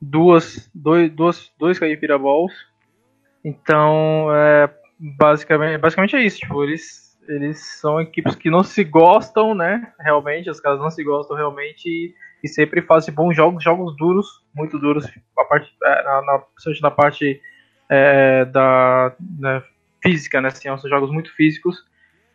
duas, 0.00 0.70
dois, 0.74 1.10
duas, 1.10 1.52
dois 1.58 1.78
Caipira 1.78 2.18
Balls, 2.18 2.52
então, 3.44 4.34
é, 4.34 4.70
basicamente, 4.98 5.78
basicamente 5.78 6.16
é 6.16 6.22
isso. 6.22 6.38
Tipo, 6.38 6.64
eles, 6.64 7.18
eles 7.28 7.60
são 7.78 8.00
equipes 8.00 8.34
que 8.34 8.50
não 8.50 8.64
se 8.64 8.82
gostam, 8.82 9.54
né? 9.54 9.92
Realmente, 10.00 10.48
os 10.48 10.60
caras 10.60 10.80
não 10.80 10.90
se 10.90 11.04
gostam 11.04 11.36
realmente 11.36 11.86
e, 11.86 12.14
e 12.42 12.48
sempre 12.48 12.80
fazem 12.80 13.12
bons 13.12 13.36
jogos, 13.36 13.62
jogos 13.62 13.94
duros, 13.96 14.42
muito 14.54 14.78
duros, 14.78 15.04
a 15.38 15.44
parte, 15.44 15.70
é, 15.84 16.02
na, 16.04 16.22
na, 16.22 16.42
na 16.80 16.90
parte 16.90 17.40
é, 17.90 18.44
da, 18.46 19.14
da, 19.18 19.62
física, 20.02 20.40
né? 20.40 20.48
Assim, 20.48 20.68
são 20.76 20.90
jogos 20.90 21.10
muito 21.10 21.34
físicos. 21.34 21.84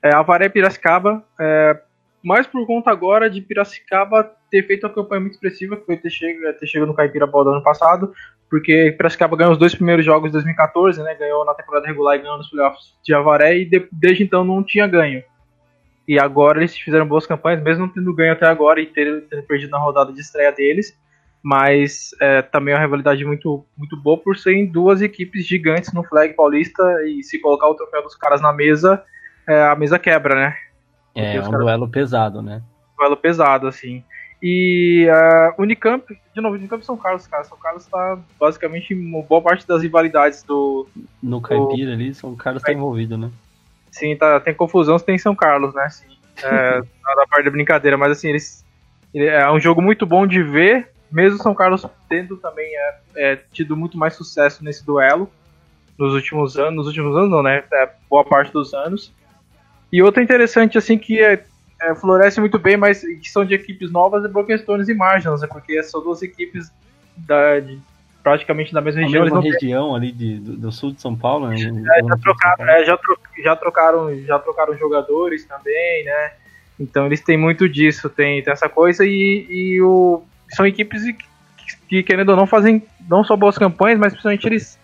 É, 0.02 0.14
Avaré 0.16 0.50
Piracicaba, 0.50 1.24
é, 1.39 1.80
mais 2.24 2.47
por 2.47 2.66
conta 2.66 2.89
agora 2.89 3.30
de 3.30 3.41
Piracicaba 3.41 4.32
ter 4.50 4.66
feito 4.66 4.86
uma 4.86 4.93
campanha 4.93 5.22
muito 5.22 5.34
expressiva, 5.34 5.78
que 5.78 5.86
foi 5.86 5.97
ter 5.97 6.10
chegado, 6.10 6.58
ter 6.58 6.68
chegado 6.68 6.88
no 6.88 6.95
Caipira 6.95 7.28
Ball 7.28 7.43
do 7.43 7.52
ano 7.52 7.64
passado, 7.64 8.14
porque 8.50 8.93
Piracicaba 8.97 9.38
ganhou 9.38 9.54
os 9.54 9.60
dois 9.60 9.76
primeiros 9.76 10.04
jogos 10.04 10.30
de 10.30 10.34
2014, 10.34 11.04
né? 11.04 11.14
Ganhou 11.16 11.45
na 11.45 11.54
temporada 11.54 11.86
regular 11.86 12.16
e 12.16 12.20
ganhou 12.20 12.38
nos 12.38 12.50
playoffs 12.50 12.95
de 13.04 13.14
Avaré 13.14 13.58
e 13.58 13.66
de, 13.66 13.88
desde 13.91 14.24
então 14.24 14.43
não 14.43 14.64
tinha 14.64 14.88
ganho. 14.88 15.24
E 16.08 16.20
agora 16.20 16.58
eles 16.60 16.76
fizeram 16.76 17.08
boas 17.08 17.28
campanhas, 17.28 17.62
mesmo 17.62 17.86
não 17.86 17.93
tendo 17.93 18.14
ganho 18.16 18.34
até 18.34 18.47
agora 18.47 18.82
e 18.82 18.88
ter 18.88 19.28
perdido 19.47 19.70
na 19.70 19.78
rodada 19.78 20.12
de 20.12 20.20
estreia 20.20 20.52
deles. 20.52 20.97
Mas 21.41 22.11
é, 22.19 22.41
também 22.41 22.73
é 22.73 22.77
uma 22.77 22.83
rivalidade 22.83 23.23
muito, 23.23 23.65
muito 23.77 23.95
boa 23.95 24.17
por 24.17 24.37
serem 24.37 24.65
duas 24.65 25.01
equipes 25.01 25.45
gigantes 25.45 25.93
no 25.93 26.03
flag 26.03 26.33
paulista 26.33 26.83
e 27.05 27.23
se 27.23 27.39
colocar 27.39 27.67
o 27.69 27.75
troféu 27.75 28.03
dos 28.03 28.15
caras 28.15 28.41
na 28.41 28.51
mesa, 28.51 29.01
é, 29.47 29.63
a 29.63 29.75
mesa 29.75 29.97
quebra, 29.97 30.35
né? 30.35 30.57
É, 31.15 31.37
é 31.37 31.39
um 31.39 31.45
caras... 31.45 31.59
duelo 31.61 31.89
pesado, 31.89 32.41
né? 32.41 32.61
Duelo 32.97 33.15
pesado, 33.15 33.67
assim. 33.67 34.03
E 34.41 35.07
uh, 35.09 35.61
Unicamp, 35.61 36.05
de 36.33 36.41
novo, 36.41 36.55
Unicamp 36.55 36.85
São 36.85 36.95
Carlos, 36.95 37.27
cara. 37.27 37.43
São 37.43 37.57
Carlos 37.57 37.83
está 37.83 38.17
basicamente 38.39 38.95
boa 38.95 39.41
parte 39.41 39.67
das 39.67 39.81
rivalidades 39.81 40.43
do. 40.43 40.87
No 41.21 41.41
Caipira 41.41 41.87
do... 41.87 41.93
ali, 41.93 42.13
São 42.13 42.35
Carlos 42.35 42.61
está 42.61 42.71
envolvido, 42.71 43.17
né? 43.17 43.29
Sim, 43.91 44.15
tá, 44.15 44.39
tem 44.39 44.53
confusão 44.53 44.97
se 44.97 45.05
tem 45.05 45.17
São 45.17 45.35
Carlos, 45.35 45.73
né? 45.73 45.89
Sim, 45.89 46.05
é, 46.43 46.79
da 46.79 47.27
parte 47.29 47.45
da 47.45 47.51
brincadeira, 47.51 47.97
mas 47.97 48.11
assim, 48.11 48.29
eles. 48.29 48.65
É 49.13 49.51
um 49.51 49.59
jogo 49.59 49.81
muito 49.81 50.05
bom 50.05 50.25
de 50.25 50.41
ver, 50.41 50.91
mesmo 51.12 51.41
São 51.41 51.53
Carlos 51.53 51.86
tendo 52.07 52.38
também 52.38 52.66
é, 52.76 52.99
é, 53.16 53.39
tido 53.51 53.76
muito 53.76 53.97
mais 53.97 54.16
sucesso 54.16 54.64
nesse 54.64 54.86
duelo 54.86 55.30
nos 55.97 56.14
últimos 56.14 56.57
anos, 56.57 56.76
nos 56.76 56.88
últimos 56.88 57.16
anos 57.18 57.30
não, 57.30 57.43
né? 57.43 57.64
É, 57.74 57.89
boa 58.10 58.24
parte 58.24 58.53
dos 58.53 58.74
anos. 58.74 59.14
E 59.91 60.01
outra 60.01 60.24
interessante, 60.24 60.78
assim, 60.78 60.97
que 60.97 61.20
é, 61.20 61.43
é, 61.82 61.95
floresce 61.95 62.39
muito 62.39 62.57
bem, 62.57 62.78
mas 62.78 63.01
que 63.01 63.30
são 63.30 63.43
de 63.43 63.53
equipes 63.53 63.91
novas, 63.91 64.24
é 64.24 64.28
Broken 64.28 64.57
Stones 64.57 64.88
e 64.88 64.93
Margins, 64.93 65.41
né? 65.41 65.47
Porque 65.47 65.82
são 65.84 66.01
duas 66.01 66.22
equipes 66.22 66.72
da, 67.18 67.60
de, 67.60 67.80
praticamente 68.24 68.74
da 68.74 68.80
mesma 68.80 69.01
região. 69.01 69.24
Mesma 69.24 69.41
região 69.41 69.95
ali 69.95 70.12
de, 70.12 70.39
do, 70.39 70.57
do, 70.57 70.72
sul 70.72 70.91
de 70.91 71.01
São 71.01 71.16
Paulo, 71.16 71.49
né? 71.49 71.55
É, 71.55 72.03
já, 72.03 72.18
trocaram, 72.18 72.70
é, 72.70 72.86
já, 72.86 72.97
tro, 72.97 73.20
já, 73.43 73.55
trocaram, 73.55 74.22
já 74.22 74.39
trocaram 74.39 74.78
jogadores 74.78 75.45
também, 75.45 76.05
né? 76.05 76.34
Então 76.80 77.07
eles 77.07 77.22
têm 77.22 77.38
muito 77.38 77.68
disso, 77.68 78.10
tem, 78.10 78.41
tem 78.41 78.53
essa 78.53 78.70
coisa 78.70 79.05
e, 79.05 79.45
e 79.49 79.82
o, 79.82 80.24
são 80.50 80.66
equipes 80.66 81.04
que, 81.04 81.18
que, 81.88 82.04
querendo 82.04 82.30
ou 82.30 82.36
não, 82.36 82.47
fazem 82.47 82.84
não 83.08 83.24
só 83.24 83.36
boas 83.36 83.58
campanhas, 83.58 84.00
mas 84.00 84.14
principalmente 84.14 84.47
eles 84.47 84.80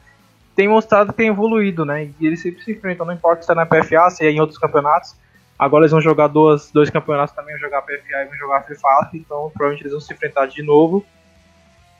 têm 0.55 0.67
mostrado 0.67 1.11
que 1.11 1.17
têm 1.17 1.27
evoluído, 1.27 1.85
né? 1.85 2.09
E 2.19 2.25
eles 2.25 2.41
sempre 2.41 2.63
se 2.63 2.71
enfrentam, 2.71 3.05
não 3.05 3.13
importa 3.13 3.43
se 3.43 3.51
é 3.51 3.55
na 3.55 3.65
PFA, 3.65 4.09
se 4.09 4.25
é 4.25 4.31
em 4.31 4.39
outros 4.39 4.57
campeonatos. 4.57 5.15
Agora 5.57 5.83
eles 5.83 5.91
vão 5.91 6.01
jogar 6.01 6.27
dois, 6.27 6.69
dois 6.71 6.89
campeonatos 6.89 7.35
também, 7.35 7.53
vão 7.53 7.61
jogar 7.61 7.81
PFA 7.81 8.23
e 8.23 8.25
vão 8.25 8.37
jogar 8.37 8.63
Fire, 8.63 8.77
então 9.13 9.51
provavelmente 9.53 9.83
eles 9.83 9.91
vão 9.91 10.01
se 10.01 10.13
enfrentar 10.13 10.47
de 10.47 10.61
novo. 10.61 11.05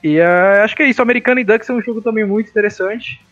E 0.03 0.20
uh, 0.20 0.63
acho 0.63 0.76
que 0.76 0.84
é 0.84 0.88
isso, 0.88 1.01
Americana 1.01 1.41
e 1.41 1.43
Ducks 1.43 1.70
é 1.70 1.74
um 1.74 1.82
jogo 1.82 2.01
também 2.01 2.26
muito 2.26 2.49
interessante. 2.49 3.26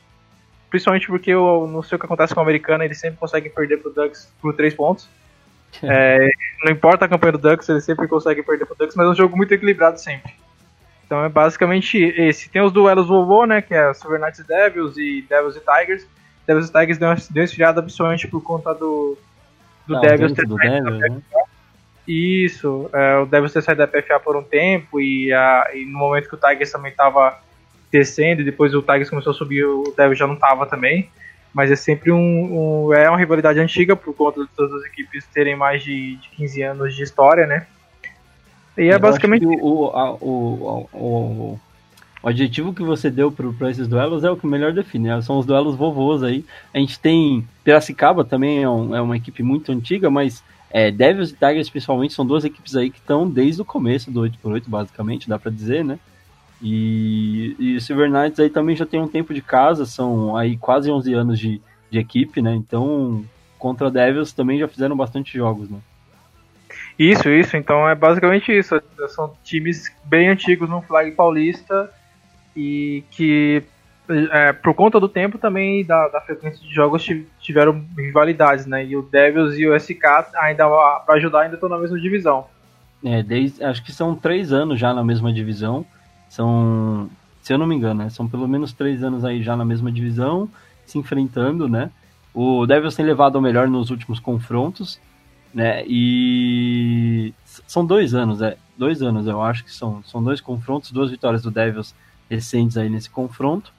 Principalmente 0.70 1.08
porque 1.08 1.30
eu 1.30 1.70
não 1.72 1.84
sei 1.84 1.98
o 1.98 2.00
que 2.00 2.06
acontece 2.06 2.34
com 2.34 2.40
o 2.40 2.44
Americana, 2.44 2.84
eles 2.84 3.00
sempre 3.00 3.20
conseguem 3.20 3.52
perder 3.52 3.78
pro 3.78 3.92
Ducks 3.92 4.32
por 4.42 4.56
3 4.56 4.74
pontos. 4.74 5.08
é, 5.84 6.30
não 6.64 6.72
importa 6.72 7.06
a 7.06 7.08
campanha 7.08 7.34
do 7.34 7.38
Ducks, 7.38 7.68
eles 7.70 7.84
sempre 7.84 8.08
conseguem 8.08 8.44
perder 8.44 8.66
pro 8.66 8.76
Ducks, 8.76 8.96
mas 8.96 9.08
é 9.08 9.10
um 9.10 9.16
jogo 9.16 9.36
muito 9.36 9.54
equilibrado 9.54 10.00
sempre. 10.00 10.34
Então 11.06 11.24
é 11.24 11.30
basicamente 11.30 11.98
esse. 11.98 12.50
Tem 12.50 12.62
os 12.62 12.72
duelos 12.72 13.08
vovô, 13.08 13.46
né? 13.46 13.62
Que 13.62 13.74
é 13.74 13.94
Silver 13.94 14.20
Knights 14.20 14.40
e 14.40 14.48
Devils 14.48 14.98
e 14.98 15.26
Devils 15.30 15.56
e 15.56 15.60
Tigers. 15.60 16.08
Devils 16.48 16.70
e 16.70 16.74
Tigers 16.74 16.98
deu 16.98 17.10
uma, 17.10 17.16
deu 17.16 17.42
uma 17.42 17.44
esfriada 17.44 17.82
principalmente 17.82 18.28
por 18.28 18.42
conta 18.42 18.74
do, 18.74 19.18
do 19.86 19.98
ah, 19.98 20.00
Devils 20.00 20.34
ter 20.34 20.48
do 20.48 20.56
Devil. 20.56 20.98
Né? 20.98 21.22
Isso, 22.08 22.90
é, 22.92 23.18
o 23.18 23.26
Devils 23.26 23.54
ter 23.54 23.62
saído 23.62 23.80
da 23.80 23.88
PFA 23.88 24.20
por 24.20 24.36
um 24.36 24.44
tempo 24.44 25.00
e, 25.00 25.32
a, 25.32 25.70
e 25.74 25.86
no 25.86 26.00
momento 26.00 26.28
que 26.28 26.36
o 26.36 26.38
Tigers 26.38 26.72
também 26.72 26.92
estava 26.92 27.40
descendo 27.92 28.42
e 28.42 28.46
depois 28.46 28.74
o 28.74 28.82
Tigers 28.82 29.10
começou 29.10 29.32
a 29.32 29.36
subir, 29.36 29.64
o 29.64 29.94
Devils 29.96 30.18
já 30.18 30.28
não 30.28 30.34
estava 30.34 30.66
também. 30.66 31.10
Mas 31.54 31.72
é 31.72 31.76
sempre 31.76 32.12
um, 32.12 32.18
um, 32.88 32.94
é 32.94 33.08
uma 33.08 33.18
rivalidade 33.18 33.60
antiga 33.60 33.96
por 33.96 34.14
conta 34.16 34.42
de 34.42 34.50
todas 34.56 34.74
as 34.82 34.86
equipes 34.86 35.26
terem 35.28 35.56
mais 35.56 35.84
de, 35.84 36.16
de 36.16 36.30
15 36.30 36.64
anos 36.64 36.96
de 36.96 37.04
história, 37.04 37.46
né? 37.46 37.68
E 38.78 38.90
é 38.90 38.96
Eu 38.96 39.00
basicamente. 39.00 39.46
O, 39.46 39.88
a, 39.90 40.14
o, 40.14 40.88
o, 40.92 41.60
o, 42.24 42.28
adjetivo 42.28 42.74
que 42.74 42.82
você 42.82 43.12
deu 43.12 43.32
para 43.32 43.70
esses 43.70 43.88
duelos 43.88 44.24
é 44.24 44.32
o 44.32 44.38
que 44.38 44.48
melhor 44.48 44.74
define. 44.74 45.10
Né? 45.10 45.22
São 45.22 45.38
os 45.38 45.46
duelos 45.46 45.76
vovôs 45.76 46.24
aí. 46.24 46.44
A 46.74 46.80
gente 46.80 47.00
tem 47.00 47.48
Piracicaba 47.64 48.26
também, 48.26 48.64
é, 48.64 48.70
um, 48.70 48.96
é 48.96 49.02
uma 49.02 49.18
equipe 49.18 49.44
muito 49.44 49.72
antiga, 49.72 50.10
mas 50.10 50.44
é, 50.72 50.90
Devils 50.90 51.30
e 51.30 51.34
Tigers, 51.34 51.70
principalmente, 51.70 52.14
são 52.14 52.26
duas 52.26 52.44
equipes 52.44 52.76
aí 52.76 52.90
que 52.90 52.98
estão 52.98 53.30
desde 53.30 53.62
o 53.62 53.66
começo 53.66 54.10
do 54.10 54.22
8x8, 54.22 54.64
basicamente, 54.66 55.30
dá 55.30 55.38
para 55.38 55.52
dizer, 55.52 55.86
né? 55.86 56.00
E, 56.64 57.56
e 57.60 57.82
Silver 57.82 58.10
Knights 58.10 58.40
aí 58.40 58.50
também 58.50 58.74
já 58.74 58.86
tem 58.86 59.02
um 59.02 59.08
tempo 59.08 59.34
de 59.34 59.42
casa, 59.42 59.86
são 59.86 60.38
aí 60.38 60.56
quase 60.56 60.90
11 60.90 61.14
anos 61.14 61.38
de, 61.38 61.62
de 61.92 62.00
equipe, 62.00 62.42
né? 62.42 62.54
Então, 62.54 63.26
contra 63.60 63.92
Devils 63.92 64.32
também 64.32 64.58
já 64.58 64.68
fizeram 64.68 64.96
bastante 64.96 65.38
jogos, 65.38 65.70
né? 65.70 65.80
Isso, 66.98 67.30
isso. 67.30 67.58
Então 67.58 67.88
é 67.88 67.94
basicamente 67.94 68.58
isso. 68.58 68.82
São 69.10 69.34
times 69.44 69.92
bem 70.06 70.30
antigos 70.30 70.70
no 70.70 70.82
flag 70.82 71.12
paulista 71.12 71.92
e 72.56 73.04
que, 73.12 73.62
é, 74.32 74.54
por 74.54 74.74
conta 74.74 75.02
do 75.02 75.10
tempo 75.10 75.38
também 75.38 75.84
da, 75.84 76.08
da, 76.08 76.22
frequência 76.22 76.66
de 76.66 76.74
jogos, 76.74 77.06
tiveram 77.42 77.84
rivalidades, 77.98 78.66
né? 78.66 78.86
E 78.86 78.96
o 78.96 79.02
Devils 79.02 79.58
e 79.58 79.68
o 79.68 79.78
SK, 79.78 80.06
ainda 80.38 80.66
para 81.06 81.16
ajudar, 81.16 81.42
ainda 81.42 81.56
estão 81.56 81.68
na 81.68 81.78
mesma 81.78 82.00
divisão. 82.00 82.46
É, 83.04 83.22
desde, 83.22 83.62
acho 83.64 83.84
que 83.84 83.92
são 83.92 84.16
três 84.16 84.54
anos 84.54 84.80
já 84.80 84.94
na 84.94 85.04
mesma 85.04 85.34
divisão. 85.34 85.86
São, 86.36 87.10
se 87.42 87.54
eu 87.54 87.58
não 87.58 87.68
me 87.68 87.76
engano, 87.76 88.04
né? 88.04 88.10
são 88.10 88.28
pelo 88.28 88.48
menos 88.48 88.74
três 88.74 89.04
anos 89.04 89.24
aí 89.24 89.44
já 89.44 89.56
na 89.56 89.66
mesma 89.66 89.92
divisão, 89.92 90.50
se 90.86 90.98
enfrentando, 90.98 91.68
né? 91.68 91.92
O 92.34 92.66
Devils 92.66 92.96
tem 92.96 93.06
levado 93.06 93.36
ao 93.36 93.42
melhor 93.42 93.68
nos 93.68 93.90
últimos 93.90 94.20
confrontos 94.20 95.00
né? 95.54 95.84
E 95.86 97.34
são 97.68 97.86
dois 97.86 98.14
anos, 98.14 98.42
é. 98.42 98.58
Dois 98.76 99.04
anos, 99.04 99.28
eu 99.28 99.42
acho 99.42 99.64
que 99.64 99.72
são, 99.72 100.04
são 100.04 100.24
dois 100.24 100.42
confrontos, 100.42 100.92
duas 100.92 101.12
vitórias 101.12 101.44
do 101.44 101.52
Devils 101.52 101.94
recentes 102.28 102.76
aí 102.76 102.90
nesse 102.90 103.10
confronto. 103.10 103.72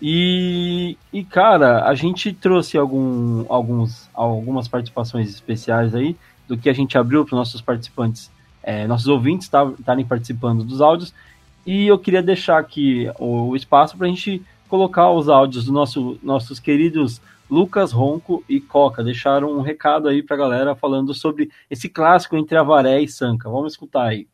E, 0.00 0.96
e 1.12 1.22
cara, 1.22 1.84
a 1.84 1.94
gente 1.94 2.32
trouxe 2.32 2.76
algum, 2.76 3.44
alguns, 3.48 4.10
algumas 4.12 4.66
participações 4.66 5.28
especiais 5.28 5.94
aí 5.94 6.16
do 6.48 6.58
que 6.58 6.68
a 6.68 6.72
gente 6.72 6.98
abriu 6.98 7.24
para 7.24 7.38
nossos 7.38 7.60
participantes, 7.60 8.28
é, 8.64 8.84
nossos 8.88 9.06
ouvintes 9.06 9.46
estarem 9.46 10.04
participando 10.04 10.64
dos 10.64 10.80
áudios. 10.80 11.14
E 11.64 11.86
eu 11.86 11.98
queria 11.98 12.22
deixar 12.22 12.58
aqui 12.58 13.08
o, 13.18 13.54
espaço 13.54 13.96
para 13.96 14.06
a 14.06 14.10
gente 14.10 14.42
colocar 14.68 15.10
os 15.10 15.28
áudios 15.28 15.64
dos 15.64 15.72
nosso, 15.72 16.18
nossos 16.22 16.58
queridos 16.58 17.20
Lucas 17.48 17.92
Ronco 17.92 18.42
e 18.48 18.60
Coca. 18.60 19.04
Deixaram 19.04 19.52
um 19.52 19.60
recado 19.60 20.08
aí 20.08 20.22
para 20.22 20.36
a 20.36 20.38
galera 20.38 20.74
falando 20.74 21.14
sobre 21.14 21.50
esse 21.70 21.88
clássico 21.88 22.36
entre 22.36 22.56
Avaré 22.56 23.00
e 23.00 23.08
Sanca. 23.08 23.48
Vamos 23.48 23.74
escutar 23.74 24.06
aí. 24.06 24.26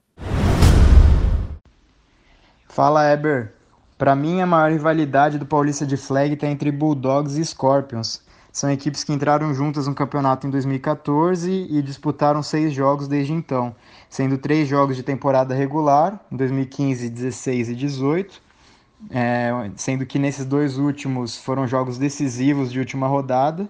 Fala, 2.68 3.12
Eber. 3.12 3.52
Para 3.98 4.14
mim, 4.14 4.40
a 4.40 4.46
maior 4.46 4.70
rivalidade 4.70 5.38
do 5.38 5.44
Paulista 5.44 5.84
de 5.84 5.96
Flag 5.96 6.32
está 6.32 6.46
entre 6.46 6.70
Bulldogs 6.70 7.36
e 7.36 7.44
Scorpions. 7.44 8.22
São 8.58 8.72
equipes 8.72 9.04
que 9.04 9.12
entraram 9.12 9.54
juntas 9.54 9.86
no 9.86 9.94
campeonato 9.94 10.44
em 10.44 10.50
2014 10.50 11.68
e 11.70 11.80
disputaram 11.80 12.42
seis 12.42 12.72
jogos 12.72 13.06
desde 13.06 13.32
então, 13.32 13.72
sendo 14.10 14.36
três 14.36 14.66
jogos 14.66 14.96
de 14.96 15.04
temporada 15.04 15.54
regular, 15.54 16.18
em 16.28 16.36
2015, 16.36 17.08
16 17.08 17.68
e 17.68 17.74
18, 17.76 18.42
é, 19.12 19.70
sendo 19.76 20.04
que 20.04 20.18
nesses 20.18 20.44
dois 20.44 20.76
últimos 20.76 21.36
foram 21.36 21.68
jogos 21.68 21.98
decisivos 21.98 22.72
de 22.72 22.80
última 22.80 23.06
rodada. 23.06 23.68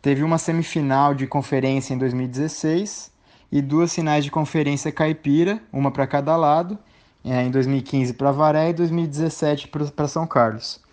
Teve 0.00 0.22
uma 0.22 0.38
semifinal 0.38 1.12
de 1.14 1.26
conferência 1.26 1.92
em 1.92 1.98
2016 1.98 3.12
e 3.52 3.60
duas 3.60 3.94
finais 3.94 4.24
de 4.24 4.30
conferência 4.30 4.90
caipira, 4.90 5.60
uma 5.70 5.90
para 5.90 6.06
cada 6.06 6.34
lado, 6.36 6.78
é, 7.22 7.42
em 7.42 7.50
2015 7.50 8.14
para 8.14 8.32
Varé 8.32 8.70
e 8.70 8.72
2017 8.72 9.68
para 9.68 10.08
São 10.08 10.26
Carlos. 10.26 10.85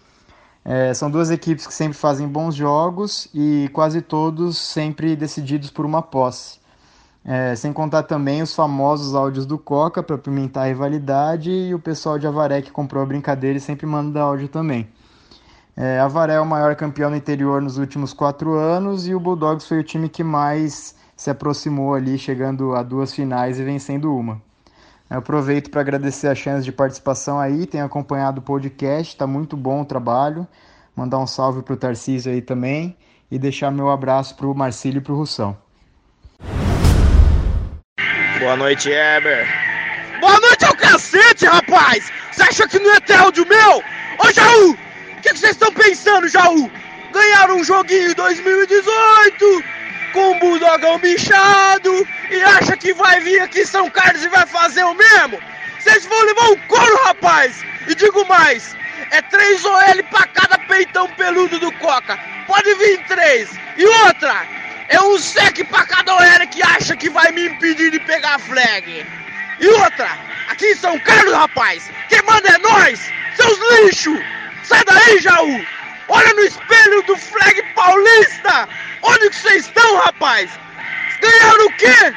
É, 0.66 0.94
são 0.94 1.12
duas 1.12 1.30
equipes 1.30 1.68
que 1.68 1.74
sempre 1.74 1.98
fazem 1.98 2.28
bons 2.28 2.56
jogos 2.56 3.28
e 3.34 3.70
quase 3.74 4.02
todos 4.02 4.58
sempre 4.58 5.16
decididos 5.16 5.70
por 5.70 5.86
uma 5.86 6.02
posse. 6.02 6.60
É, 7.26 7.56
sem 7.56 7.72
contar 7.72 8.04
também 8.04 8.42
os 8.42 8.54
famosos 8.54 9.16
áudios 9.16 9.46
do 9.46 9.58
Coca 9.58 10.04
para 10.04 10.18
pimentar 10.18 10.64
a 10.64 10.68
rivalidade 10.68 11.50
e 11.50 11.74
o 11.74 11.80
pessoal 11.80 12.20
de 12.20 12.28
Avaré 12.28 12.62
que 12.62 12.72
comprou 12.72 13.02
a 13.02 13.06
brincadeira 13.06 13.58
e 13.58 13.62
sempre 13.62 13.86
manda 13.86 14.22
áudio 14.22 14.48
também. 14.48 14.88
É, 15.76 16.00
Avaré 16.00 16.36
é 16.36 16.40
o 16.40 16.46
maior 16.46 16.76
campeão 16.76 17.10
no 17.10 17.16
interior 17.16 17.62
nos 17.62 17.78
últimos 17.78 18.14
quatro 18.14 18.54
anos 18.54 19.08
e 19.08 19.16
o 19.16 19.20
Bulldogs 19.20 19.68
foi 19.68 19.80
o 19.80 19.84
time 19.84 20.08
que 20.08 20.24
mais 20.24 20.96
se 21.16 21.30
aproximou 21.30 21.94
ali, 21.94 22.18
chegando 22.18 22.76
a 22.76 22.84
duas 22.84 23.14
finais 23.14 23.60
e 23.60 23.64
vencendo 23.64 24.14
uma. 24.16 24.42
Eu 25.14 25.20
aproveito 25.20 25.70
para 25.70 25.82
agradecer 25.82 26.28
a 26.28 26.34
chance 26.34 26.66
de 26.66 26.72
participação 26.72 27.40
aí, 27.40 27.68
tenho 27.68 27.86
acompanhado 27.86 28.40
o 28.40 28.42
podcast, 28.42 29.14
está 29.14 29.28
muito 29.28 29.56
bom 29.56 29.82
o 29.82 29.86
trabalho. 29.86 30.48
Mandar 30.96 31.20
um 31.20 31.28
salve 31.28 31.62
para 31.62 31.76
o 31.76 31.78
Tarcísio 31.78 32.32
aí 32.32 32.42
também 32.42 32.98
e 33.30 33.38
deixar 33.38 33.70
meu 33.70 33.92
abraço 33.92 34.36
para 34.36 34.48
o 34.48 34.56
Marcílio 34.56 34.98
e 34.98 35.02
para 35.02 35.14
o 35.14 35.16
Russão. 35.16 35.56
Boa 38.40 38.56
noite, 38.56 38.90
Eber. 38.90 39.48
Boa 40.20 40.40
noite 40.40 40.66
ao 40.66 40.76
cacete, 40.76 41.46
rapaz! 41.46 42.12
Você 42.32 42.42
acha 42.42 42.68
que 42.68 42.80
não 42.80 42.96
é 42.96 43.00
ter 43.00 43.14
áudio 43.14 43.48
meu? 43.48 43.84
Ô, 44.18 44.34
Jaú! 44.34 44.72
O 44.72 45.22
que 45.22 45.30
vocês 45.30 45.52
estão 45.52 45.72
pensando, 45.74 46.28
Jaú? 46.28 46.72
Ganharam 47.14 47.58
um 47.58 47.64
joguinho 47.64 48.10
em 48.10 48.16
2018 48.16 49.83
com 50.14 50.32
um 50.32 50.40
bulldogão 50.40 51.00
bichado 51.00 52.08
e 52.30 52.42
acha 52.44 52.78
que 52.78 52.94
vai 52.94 53.20
vir 53.20 53.42
aqui 53.42 53.66
São 53.66 53.90
Carlos 53.90 54.24
e 54.24 54.30
vai 54.30 54.46
fazer 54.46 54.84
o 54.84 54.94
mesmo? 54.94 55.42
Vocês 55.80 56.06
vão 56.06 56.22
levar 56.24 56.52
um 56.52 56.58
couro, 56.68 57.04
rapaz! 57.06 57.66
E 57.88 57.96
digo 57.96 58.26
mais, 58.28 58.76
é 59.12 59.22
três 59.24 59.66
OL 59.66 60.04
pra 60.10 60.26
cada 60.28 60.58
peitão 60.60 61.10
peludo 61.10 61.60
do 61.60 61.72
Coca. 61.74 62.18
Pode 62.48 62.74
vir 62.76 63.04
três. 63.06 63.50
E 63.76 63.86
outra, 63.86 64.46
é 64.88 65.02
um 65.02 65.18
sec 65.18 65.66
pra 65.66 65.86
cada 65.86 66.14
OL 66.14 66.48
que 66.50 66.64
acha 66.64 66.96
que 66.96 67.10
vai 67.10 67.32
me 67.32 67.48
impedir 67.48 67.92
de 67.92 68.00
pegar 68.00 68.36
a 68.36 68.40
flag. 68.40 69.06
E 69.60 69.68
outra, 69.68 70.10
aqui 70.48 70.68
em 70.68 70.76
São 70.76 70.98
Carlos, 71.00 71.34
rapaz, 71.34 71.90
quem 72.08 72.22
manda 72.22 72.50
é 72.50 72.58
nós, 72.60 73.12
seus 73.36 73.60
lixos! 73.82 74.20
Sai 74.64 74.84
daí, 74.86 75.20
Jaú! 75.20 75.66
Olha 76.10 76.34
no 76.34 76.42
espelho 76.42 77.02
do 77.04 77.16
flag 77.16 77.64
paulista! 77.74 78.68
Onde 79.02 79.30
que 79.30 79.36
vocês 79.36 79.66
estão, 79.66 79.98
rapaz? 79.98 80.52
Ganharam 81.22 81.66
o 81.66 81.78
quê? 81.78 82.14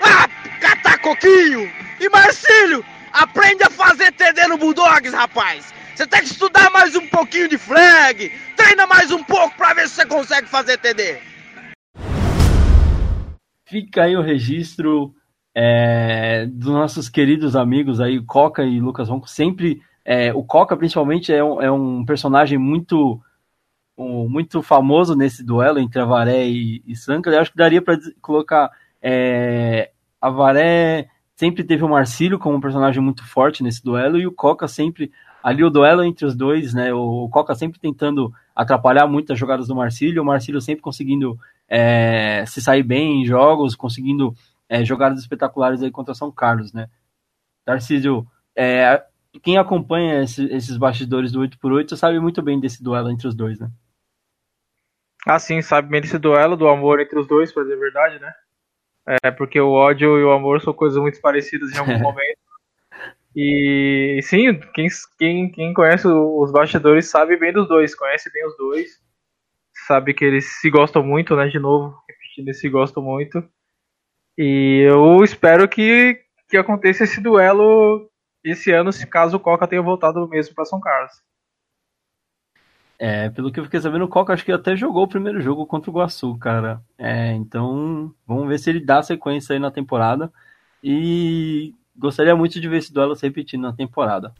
Ah, 0.00 0.28
catar 0.60 0.98
coquinho! 0.98 1.70
E 2.00 2.08
Marcílio, 2.08 2.84
aprende 3.12 3.62
a 3.62 3.70
fazer 3.70 4.12
TD 4.12 4.46
no 4.48 4.56
Bulldogs, 4.56 5.14
rapaz! 5.14 5.72
Você 5.94 6.06
tem 6.06 6.20
que 6.20 6.26
estudar 6.26 6.70
mais 6.70 6.94
um 6.94 7.06
pouquinho 7.08 7.48
de 7.48 7.58
flag, 7.58 8.30
treina 8.56 8.86
mais 8.86 9.10
um 9.10 9.22
pouco 9.22 9.56
pra 9.56 9.74
ver 9.74 9.88
se 9.88 9.94
você 9.94 10.06
consegue 10.06 10.46
fazer 10.46 10.78
TD. 10.78 11.18
Fica 13.66 14.04
aí 14.04 14.16
o 14.16 14.22
registro 14.22 15.14
é, 15.54 16.46
dos 16.46 16.68
nossos 16.68 17.08
queridos 17.08 17.56
amigos 17.56 18.00
aí, 18.00 18.22
Coca 18.22 18.62
e 18.62 18.78
Lucas 18.78 19.08
Ronco. 19.08 19.28
Sempre, 19.28 19.82
é, 20.04 20.32
o 20.32 20.42
Coca 20.44 20.76
principalmente 20.76 21.32
é 21.32 21.42
um, 21.42 21.62
é 21.62 21.72
um 21.72 22.04
personagem 22.04 22.58
muito 22.58 23.20
muito 23.96 24.62
famoso 24.62 25.14
nesse 25.14 25.42
duelo 25.44 25.78
entre 25.78 26.00
Avaré 26.00 26.46
e, 26.46 26.82
e. 26.86 26.94
Eu 27.26 27.40
acho 27.40 27.50
que 27.50 27.56
daria 27.56 27.80
para 27.80 27.98
colocar 28.20 28.70
é, 29.00 29.90
Avaré 30.20 31.08
sempre 31.34 31.62
teve 31.62 31.84
o 31.84 31.88
Marcílio 31.88 32.38
como 32.38 32.56
um 32.56 32.60
personagem 32.60 33.02
muito 33.02 33.24
forte 33.26 33.62
nesse 33.62 33.82
duelo 33.82 34.18
e 34.18 34.26
o 34.26 34.32
Coca 34.32 34.66
sempre 34.66 35.12
ali 35.42 35.62
o 35.62 35.70
duelo 35.70 36.02
entre 36.02 36.26
os 36.26 36.34
dois, 36.34 36.74
né? 36.74 36.92
O, 36.92 37.28
Coca 37.28 37.54
sempre 37.54 37.78
tentando 37.78 38.32
atrapalhar 38.54 39.06
muito 39.06 39.32
as 39.32 39.38
jogadas 39.38 39.68
do 39.68 39.76
Marcílio, 39.76 40.22
o 40.22 40.26
Marcílio 40.26 40.60
sempre 40.60 40.82
conseguindo 40.82 41.38
é, 41.68 42.44
se 42.46 42.60
sair 42.60 42.82
bem 42.82 43.22
em 43.22 43.26
jogos, 43.26 43.76
conseguindo 43.76 44.34
é, 44.68 44.84
jogadas 44.84 45.20
espetaculares 45.20 45.82
aí 45.82 45.90
contra 45.90 46.14
São 46.14 46.32
Carlos, 46.32 46.72
né? 46.72 46.88
Tarcísio, 47.64 48.26
é, 48.56 49.04
quem 49.42 49.58
acompanha 49.58 50.22
esse, 50.22 50.44
esses 50.46 50.76
bastidores 50.76 51.32
do 51.32 51.40
8x8 51.40 51.96
sabe 51.96 52.18
muito 52.18 52.42
bem 52.42 52.58
desse 52.58 52.82
duelo 52.82 53.10
entre 53.10 53.28
os 53.28 53.34
dois, 53.34 53.58
né? 53.58 53.70
Ah, 55.28 55.40
sim, 55.40 55.60
sabe 55.60 55.88
bem 55.88 56.00
desse 56.00 56.18
duelo, 56.18 56.56
do 56.56 56.68
amor 56.68 57.00
entre 57.00 57.18
os 57.18 57.26
dois, 57.26 57.50
pra 57.50 57.64
dizer 57.64 57.74
a 57.74 57.80
verdade, 57.80 58.18
né? 58.20 58.32
É, 59.24 59.30
porque 59.32 59.60
o 59.60 59.72
ódio 59.72 60.18
e 60.20 60.22
o 60.24 60.30
amor 60.30 60.60
são 60.60 60.72
coisas 60.72 61.00
muito 61.02 61.20
parecidas 61.20 61.72
em 61.72 61.78
algum 61.78 61.98
momento. 61.98 62.38
E 63.34 64.20
sim, 64.22 64.58
quem, 64.72 64.86
quem, 65.18 65.50
quem 65.50 65.74
conhece 65.74 66.06
os 66.06 66.52
bastidores 66.52 67.10
sabe 67.10 67.36
bem 67.36 67.52
dos 67.52 67.66
dois, 67.66 67.92
conhece 67.92 68.32
bem 68.32 68.46
os 68.46 68.56
dois, 68.56 69.02
sabe 69.86 70.14
que 70.14 70.24
eles 70.24 70.60
se 70.60 70.70
gostam 70.70 71.02
muito, 71.02 71.34
né? 71.34 71.48
De 71.48 71.58
novo, 71.58 71.96
repetindo, 72.08 72.46
eles 72.46 72.60
se 72.60 72.68
gostam 72.68 73.02
muito. 73.02 73.42
E 74.38 74.86
eu 74.88 75.24
espero 75.24 75.68
que, 75.68 76.20
que 76.48 76.56
aconteça 76.56 77.02
esse 77.02 77.20
duelo 77.20 78.08
esse 78.44 78.70
ano, 78.70 78.92
se 78.92 79.04
caso 79.08 79.38
o 79.38 79.40
Coca 79.40 79.66
tenha 79.66 79.82
voltado 79.82 80.28
mesmo 80.28 80.54
para 80.54 80.64
São 80.64 80.78
Carlos. 80.78 81.12
É, 82.98 83.28
pelo 83.28 83.52
que 83.52 83.60
eu 83.60 83.64
fiquei 83.64 83.80
sabendo, 83.80 84.04
o 84.04 84.08
Coca 84.08 84.32
acho 84.32 84.44
que 84.44 84.52
até 84.52 84.74
jogou 84.74 85.04
o 85.04 85.08
primeiro 85.08 85.40
jogo 85.40 85.66
contra 85.66 85.90
o 85.90 85.94
Guaçu, 85.94 86.36
cara. 86.38 86.82
É, 86.96 87.32
então, 87.32 88.12
vamos 88.26 88.48
ver 88.48 88.58
se 88.58 88.70
ele 88.70 88.80
dá 88.80 89.02
sequência 89.02 89.52
aí 89.52 89.58
na 89.58 89.70
temporada. 89.70 90.32
E 90.82 91.74
gostaria 91.96 92.34
muito 92.34 92.60
de 92.60 92.68
ver 92.68 92.78
esse 92.78 92.92
duelo 92.92 93.14
se 93.14 93.26
repetindo 93.26 93.62
na 93.62 93.72
temporada. 93.72 94.32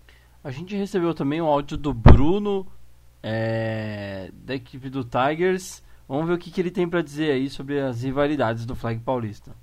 A 0.42 0.50
gente 0.50 0.74
recebeu 0.76 1.12
também 1.12 1.42
um 1.42 1.46
áudio 1.46 1.76
do 1.76 1.92
Bruno, 1.92 2.66
é, 3.22 4.30
da 4.32 4.54
equipe 4.54 4.88
do 4.88 5.04
Tigers. 5.04 5.82
Vamos 6.08 6.28
ver 6.28 6.34
o 6.34 6.38
que, 6.38 6.50
que 6.50 6.60
ele 6.60 6.70
tem 6.70 6.88
para 6.88 7.02
dizer 7.02 7.32
aí 7.32 7.50
sobre 7.50 7.80
as 7.80 8.04
rivalidades 8.04 8.64
do 8.64 8.76
Flag 8.76 9.00
Paulista. 9.00 9.56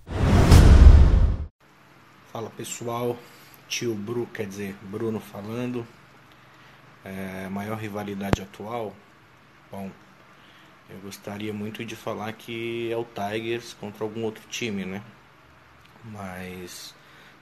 Fala 2.32 2.50
pessoal, 2.50 3.16
tio 3.68 3.96
Bru, 3.96 4.28
quer 4.34 4.46
dizer, 4.46 4.76
Bruno 4.84 5.20
falando. 5.20 5.88
É, 7.06 7.50
maior 7.50 7.78
rivalidade 7.78 8.42
atual? 8.42 8.94
Bom, 9.70 9.92
eu 10.90 10.98
gostaria 11.00 11.54
muito 11.54 11.84
de 11.84 11.96
falar 11.96 12.32
que 12.34 12.92
é 12.92 12.96
o 12.96 13.04
Tigers 13.06 13.74
contra 13.74 14.04
algum 14.04 14.24
outro 14.24 14.44
time, 14.50 14.86
né? 14.86 15.02
Mas 16.06 16.96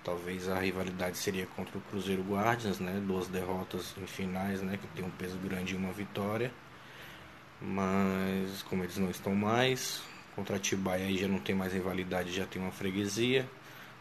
talvez 0.04 0.50
a 0.50 0.60
rivalidade 0.60 1.18
seria 1.18 1.46
contra 1.48 1.78
o 1.78 1.82
Cruzeiro 1.82 2.24
Guardians, 2.24 2.80
né? 2.80 3.02
Duas 3.06 3.28
derrotas 3.28 3.94
em 4.02 4.08
finais, 4.08 4.62
né? 4.62 4.78
Que 4.78 4.88
tem 4.96 5.06
um 5.06 5.12
peso 5.12 5.38
grande 5.38 5.74
e 5.74 5.78
uma 5.78 5.92
vitória. 5.92 6.52
Mas 7.62 8.64
como 8.64 8.84
eles 8.84 8.98
não 8.98 9.10
estão 9.10 9.36
mais, 9.36 10.02
contra 10.36 10.56
a 10.56 10.60
Tibaia 10.60 11.06
aí 11.06 11.18
já 11.18 11.28
não 11.28 11.40
tem 11.40 11.54
mais 11.54 11.74
rivalidade, 11.74 12.34
já 12.34 12.46
tem 12.46 12.62
uma 12.62 12.72
freguesia. 12.72 13.48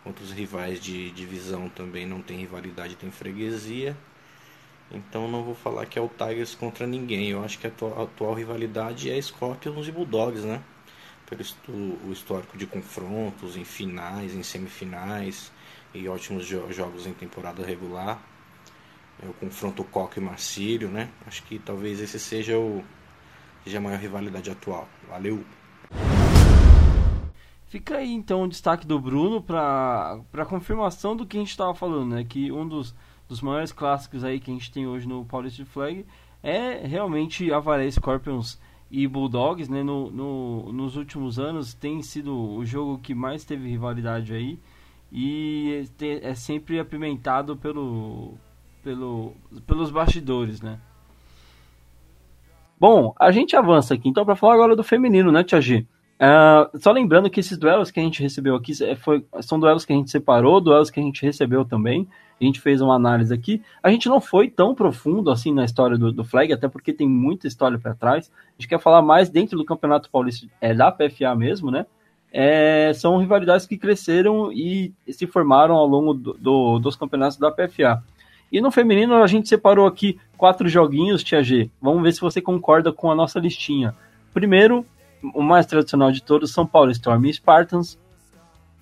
Contra 0.02 0.24
os 0.24 0.32
rivais 0.32 0.80
de 0.80 1.10
divisão 1.10 1.68
também 1.68 2.06
não 2.06 2.22
tem 2.22 2.38
rivalidade, 2.38 2.96
tem 2.96 3.10
freguesia. 3.10 3.94
Então 4.90 5.28
não 5.28 5.44
vou 5.44 5.54
falar 5.54 5.86
que 5.86 5.98
é 5.98 6.02
o 6.02 6.08
Tigers 6.08 6.54
contra 6.54 6.86
ninguém. 6.86 7.30
Eu 7.30 7.44
acho 7.44 7.58
que 7.58 7.66
a 7.66 7.70
atual, 7.70 8.00
a 8.00 8.04
atual 8.04 8.34
rivalidade 8.34 9.10
é 9.10 9.20
Scorpions 9.20 9.86
e 9.88 9.92
Bulldogs, 9.92 10.44
né? 10.44 10.62
pelo 11.30 11.42
o 12.08 12.12
histórico 12.12 12.58
de 12.58 12.66
confrontos 12.66 13.56
em 13.56 13.64
finais, 13.64 14.34
em 14.34 14.42
semifinais 14.42 15.52
e 15.94 16.08
ótimos 16.08 16.44
jo 16.44 16.70
jogos 16.72 17.06
em 17.06 17.12
temporada 17.12 17.64
regular. 17.64 18.20
É 19.22 19.28
o 19.28 19.32
confronto 19.34 19.84
Coca 19.84 20.18
e 20.18 20.22
Marcílio, 20.22 20.88
né? 20.88 21.10
Acho 21.26 21.42
que 21.44 21.58
talvez 21.58 22.00
esse 22.00 22.18
seja 22.18 22.58
o 22.58 22.82
seja 23.62 23.78
a 23.78 23.80
maior 23.80 24.00
rivalidade 24.00 24.50
atual. 24.50 24.88
Valeu! 25.08 25.44
Fica 27.66 27.98
aí 27.98 28.10
então 28.10 28.42
o 28.42 28.48
destaque 28.48 28.84
do 28.86 28.98
Bruno 28.98 29.40
para 29.40 30.44
confirmação 30.48 31.14
do 31.14 31.24
que 31.24 31.36
a 31.36 31.40
gente 31.40 31.50
estava 31.50 31.74
falando, 31.74 32.16
né? 32.16 32.24
Que 32.24 32.50
um 32.50 32.66
dos, 32.66 32.94
dos 33.30 33.40
maiores 33.40 33.70
clássicos 33.70 34.24
aí 34.24 34.40
que 34.40 34.50
a 34.50 34.54
gente 34.54 34.72
tem 34.72 34.88
hoje 34.88 35.06
no 35.06 35.24
Paulista 35.24 35.62
de 35.62 35.70
Flag 35.70 36.04
é 36.42 36.84
realmente 36.84 37.52
Avaré 37.52 37.88
Scorpions 37.88 38.60
e 38.90 39.06
Bulldogs, 39.06 39.68
né? 39.68 39.84
No, 39.84 40.10
no, 40.10 40.72
nos 40.72 40.96
últimos 40.96 41.38
anos 41.38 41.72
tem 41.72 42.02
sido 42.02 42.36
o 42.36 42.66
jogo 42.66 42.98
que 42.98 43.14
mais 43.14 43.44
teve 43.44 43.68
rivalidade 43.68 44.34
aí 44.34 44.58
e 45.12 45.86
é 46.22 46.34
sempre 46.34 46.80
apimentado 46.80 47.56
pelo, 47.56 48.34
pelo, 48.82 49.32
pelos 49.64 49.92
bastidores, 49.92 50.60
né? 50.60 50.80
Bom, 52.80 53.14
a 53.16 53.30
gente 53.30 53.54
avança 53.54 53.94
aqui 53.94 54.08
então 54.08 54.24
para 54.24 54.34
falar 54.34 54.54
agora 54.54 54.74
do 54.74 54.82
feminino, 54.82 55.30
né, 55.30 55.44
Tia 55.44 55.60
G? 55.60 55.86
Uh, 56.20 56.76
só 56.80 56.90
lembrando 56.90 57.30
que 57.30 57.38
esses 57.38 57.56
duelos 57.56 57.92
que 57.92 58.00
a 58.00 58.02
gente 58.02 58.20
recebeu 58.22 58.56
aqui 58.56 58.72
é, 58.82 58.96
foi, 58.96 59.24
são 59.40 59.60
duelos 59.60 59.84
que 59.84 59.92
a 59.92 59.96
gente 59.96 60.10
separou, 60.10 60.60
duelos 60.60 60.90
que 60.90 60.98
a 60.98 61.02
gente 61.02 61.24
recebeu 61.24 61.64
também. 61.64 62.08
A 62.40 62.44
gente 62.44 62.60
fez 62.60 62.80
uma 62.80 62.94
análise 62.94 63.34
aqui. 63.34 63.62
A 63.82 63.90
gente 63.90 64.08
não 64.08 64.20
foi 64.20 64.48
tão 64.48 64.74
profundo 64.74 65.30
assim 65.30 65.52
na 65.52 65.64
história 65.64 65.98
do, 65.98 66.10
do 66.10 66.24
Flag, 66.24 66.52
até 66.52 66.68
porque 66.68 66.92
tem 66.92 67.06
muita 67.06 67.46
história 67.46 67.78
para 67.78 67.94
trás. 67.94 68.30
A 68.48 68.52
gente 68.52 68.68
quer 68.68 68.80
falar 68.80 69.02
mais 69.02 69.28
dentro 69.28 69.58
do 69.58 69.64
Campeonato 69.64 70.10
Paulista 70.10 70.46
é, 70.60 70.72
da 70.72 70.90
PFA 70.90 71.34
mesmo, 71.36 71.70
né? 71.70 71.84
É, 72.32 72.92
são 72.94 73.18
rivalidades 73.18 73.66
que 73.66 73.76
cresceram 73.76 74.52
e 74.52 74.94
se 75.08 75.26
formaram 75.26 75.74
ao 75.74 75.86
longo 75.86 76.14
do, 76.14 76.32
do, 76.34 76.78
dos 76.78 76.96
campeonatos 76.96 77.36
da 77.36 77.50
PFA. 77.50 78.02
E 78.50 78.60
no 78.60 78.70
feminino 78.70 79.14
a 79.14 79.26
gente 79.26 79.48
separou 79.48 79.86
aqui 79.86 80.18
quatro 80.36 80.68
joguinhos, 80.68 81.22
Tia 81.22 81.42
G. 81.42 81.70
Vamos 81.80 82.02
ver 82.02 82.12
se 82.12 82.20
você 82.20 82.40
concorda 82.40 82.92
com 82.92 83.10
a 83.10 83.14
nossa 83.14 83.38
listinha. 83.38 83.94
Primeiro, 84.32 84.86
o 85.34 85.42
mais 85.42 85.66
tradicional 85.66 86.10
de 86.10 86.22
todos, 86.22 86.52
São 86.52 86.66
Paulo 86.66 86.90
Storm 86.90 87.26
e 87.26 87.32
Spartans. 87.34 87.98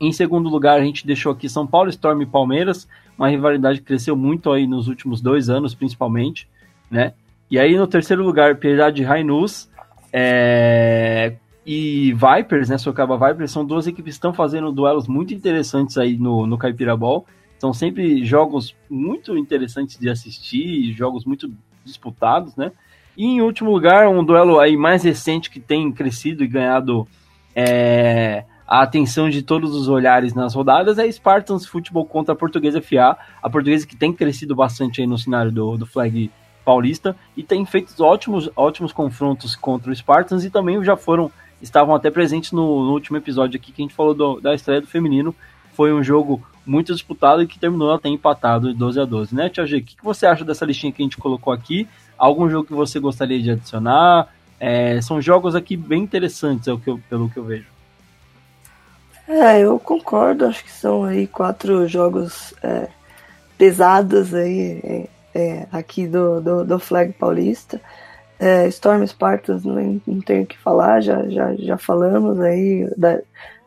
Em 0.00 0.12
segundo 0.12 0.48
lugar, 0.48 0.78
a 0.78 0.84
gente 0.84 1.06
deixou 1.06 1.32
aqui 1.32 1.48
São 1.48 1.66
Paulo 1.66 1.90
Storm 1.90 2.22
e 2.22 2.26
Palmeiras, 2.26 2.88
uma 3.18 3.28
rivalidade 3.28 3.80
que 3.80 3.86
cresceu 3.86 4.16
muito 4.16 4.52
aí 4.52 4.66
nos 4.66 4.86
últimos 4.86 5.20
dois 5.20 5.50
anos, 5.50 5.74
principalmente, 5.74 6.48
né? 6.90 7.12
E 7.50 7.58
aí 7.58 7.76
no 7.76 7.86
terceiro 7.86 8.22
lugar, 8.22 8.56
Piedade 8.56 9.02
Rainus 9.02 9.68
é... 10.12 11.34
e 11.66 12.14
Vipers, 12.14 12.68
né? 12.68 12.78
Sorocaba 12.78 13.18
Vipers, 13.28 13.50
são 13.50 13.64
duas 13.64 13.86
equipes 13.86 14.14
que 14.14 14.18
estão 14.18 14.32
fazendo 14.32 14.70
duelos 14.70 15.08
muito 15.08 15.34
interessantes 15.34 15.98
aí 15.98 16.16
no, 16.16 16.46
no 16.46 16.56
Caipira 16.56 16.96
Ball. 16.96 17.26
São 17.58 17.72
sempre 17.74 18.24
jogos 18.24 18.76
muito 18.88 19.36
interessantes 19.36 19.98
de 19.98 20.08
assistir, 20.08 20.92
jogos 20.92 21.24
muito 21.24 21.50
disputados, 21.84 22.54
né? 22.54 22.70
E 23.16 23.24
em 23.24 23.40
último 23.40 23.72
lugar, 23.72 24.08
um 24.08 24.22
duelo 24.22 24.60
aí 24.60 24.76
mais 24.76 25.02
recente 25.02 25.50
que 25.50 25.58
tem 25.58 25.90
crescido 25.90 26.44
e 26.44 26.46
ganhado 26.46 27.08
é, 27.52 28.44
a 28.68 28.82
atenção 28.82 29.30
de 29.30 29.40
todos 29.40 29.74
os 29.74 29.88
olhares 29.88 30.34
nas 30.34 30.54
rodadas 30.54 30.98
é 30.98 31.10
Spartans 31.10 31.64
Futebol 31.64 32.04
contra 32.04 32.34
a 32.34 32.36
Portuguesa 32.36 32.82
FA. 32.82 33.16
A 33.42 33.48
Portuguesa 33.48 33.86
que 33.86 33.96
tem 33.96 34.12
crescido 34.12 34.54
bastante 34.54 35.00
aí 35.00 35.06
no 35.06 35.16
cenário 35.16 35.50
do, 35.50 35.78
do 35.78 35.86
flag 35.86 36.30
paulista 36.66 37.16
e 37.34 37.42
tem 37.42 37.64
feito 37.64 38.04
ótimos, 38.04 38.50
ótimos 38.54 38.92
confrontos 38.92 39.56
contra 39.56 39.90
o 39.90 39.96
Spartans 39.96 40.44
e 40.44 40.50
também 40.50 40.84
já 40.84 40.98
foram, 40.98 41.32
estavam 41.62 41.94
até 41.94 42.10
presentes 42.10 42.52
no, 42.52 42.84
no 42.84 42.92
último 42.92 43.16
episódio 43.16 43.58
aqui 43.58 43.72
que 43.72 43.80
a 43.80 43.84
gente 43.86 43.94
falou 43.94 44.12
do, 44.12 44.38
da 44.38 44.54
estreia 44.54 44.82
do 44.82 44.86
feminino. 44.86 45.34
Foi 45.72 45.90
um 45.90 46.02
jogo 46.02 46.46
muito 46.66 46.92
disputado 46.92 47.42
e 47.42 47.46
que 47.46 47.58
terminou 47.58 47.90
até 47.90 48.10
empatado 48.10 48.74
12 48.74 49.00
a 49.00 49.06
12, 49.06 49.34
né, 49.34 49.48
Tia 49.48 49.64
G? 49.64 49.78
O 49.78 49.82
que, 49.82 49.96
que 49.96 50.04
você 50.04 50.26
acha 50.26 50.44
dessa 50.44 50.66
listinha 50.66 50.92
que 50.92 51.00
a 51.00 51.06
gente 51.06 51.16
colocou 51.16 51.54
aqui? 51.54 51.88
Algum 52.18 52.50
jogo 52.50 52.66
que 52.66 52.74
você 52.74 53.00
gostaria 53.00 53.40
de 53.40 53.50
adicionar? 53.50 54.28
É, 54.60 55.00
são 55.00 55.22
jogos 55.22 55.54
aqui 55.54 55.74
bem 55.74 56.02
interessantes, 56.02 56.68
é 56.68 56.72
o 56.72 56.78
que 56.78 56.90
eu, 56.90 57.00
pelo 57.08 57.30
que 57.30 57.38
eu 57.38 57.44
vejo. 57.44 57.77
É, 59.28 59.60
eu 59.60 59.78
concordo, 59.78 60.46
acho 60.46 60.64
que 60.64 60.72
são 60.72 61.04
aí 61.04 61.26
quatro 61.26 61.86
jogos 61.86 62.54
é, 62.62 62.88
pesados 63.58 64.34
aí 64.34 64.80
é, 64.82 65.08
é 65.34 65.66
aqui 65.70 66.06
do, 66.06 66.40
do, 66.40 66.64
do, 66.64 66.78
Flag 66.78 67.12
Paulista. 67.12 67.78
É, 68.38 68.66
Storm 68.68 69.06
Spartans 69.06 69.64
não, 69.64 70.00
não 70.06 70.20
tenho 70.22 70.44
o 70.44 70.46
que 70.46 70.56
falar, 70.56 71.02
já, 71.02 71.28
já, 71.28 71.54
já 71.56 71.76
falamos 71.76 72.40
aí 72.40 72.88
da, 72.96 73.20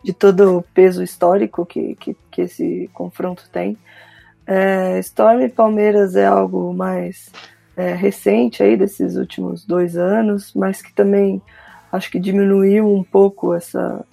de 0.03 0.12
todo 0.12 0.57
o 0.57 0.64
peso 0.64 1.03
histórico 1.03 1.64
que, 1.64 1.95
que, 1.95 2.18
que 2.32 2.41
esse 2.41 2.89
confronto 2.91 3.47
tem. 3.51 3.78
É, 4.47 4.97
Storm 4.99 5.41
e 5.41 5.49
Palmeiras 5.49 6.16
é 6.16 6.26
algo 6.26 6.74
mais 6.74 7.32
recente 7.97 8.62
aí 8.62 8.78
desses 8.78 9.16
últimos 9.16 9.66
dois 9.66 9.97
anos, 9.97 10.53
mas 10.53 10.84
que 10.84 10.93
também 10.93 11.41
acho 11.91 12.12
que 12.12 12.20
diminuiu 12.20 12.88
um 12.88 13.03
pouco 13.03 13.55
essa, 13.55 14.05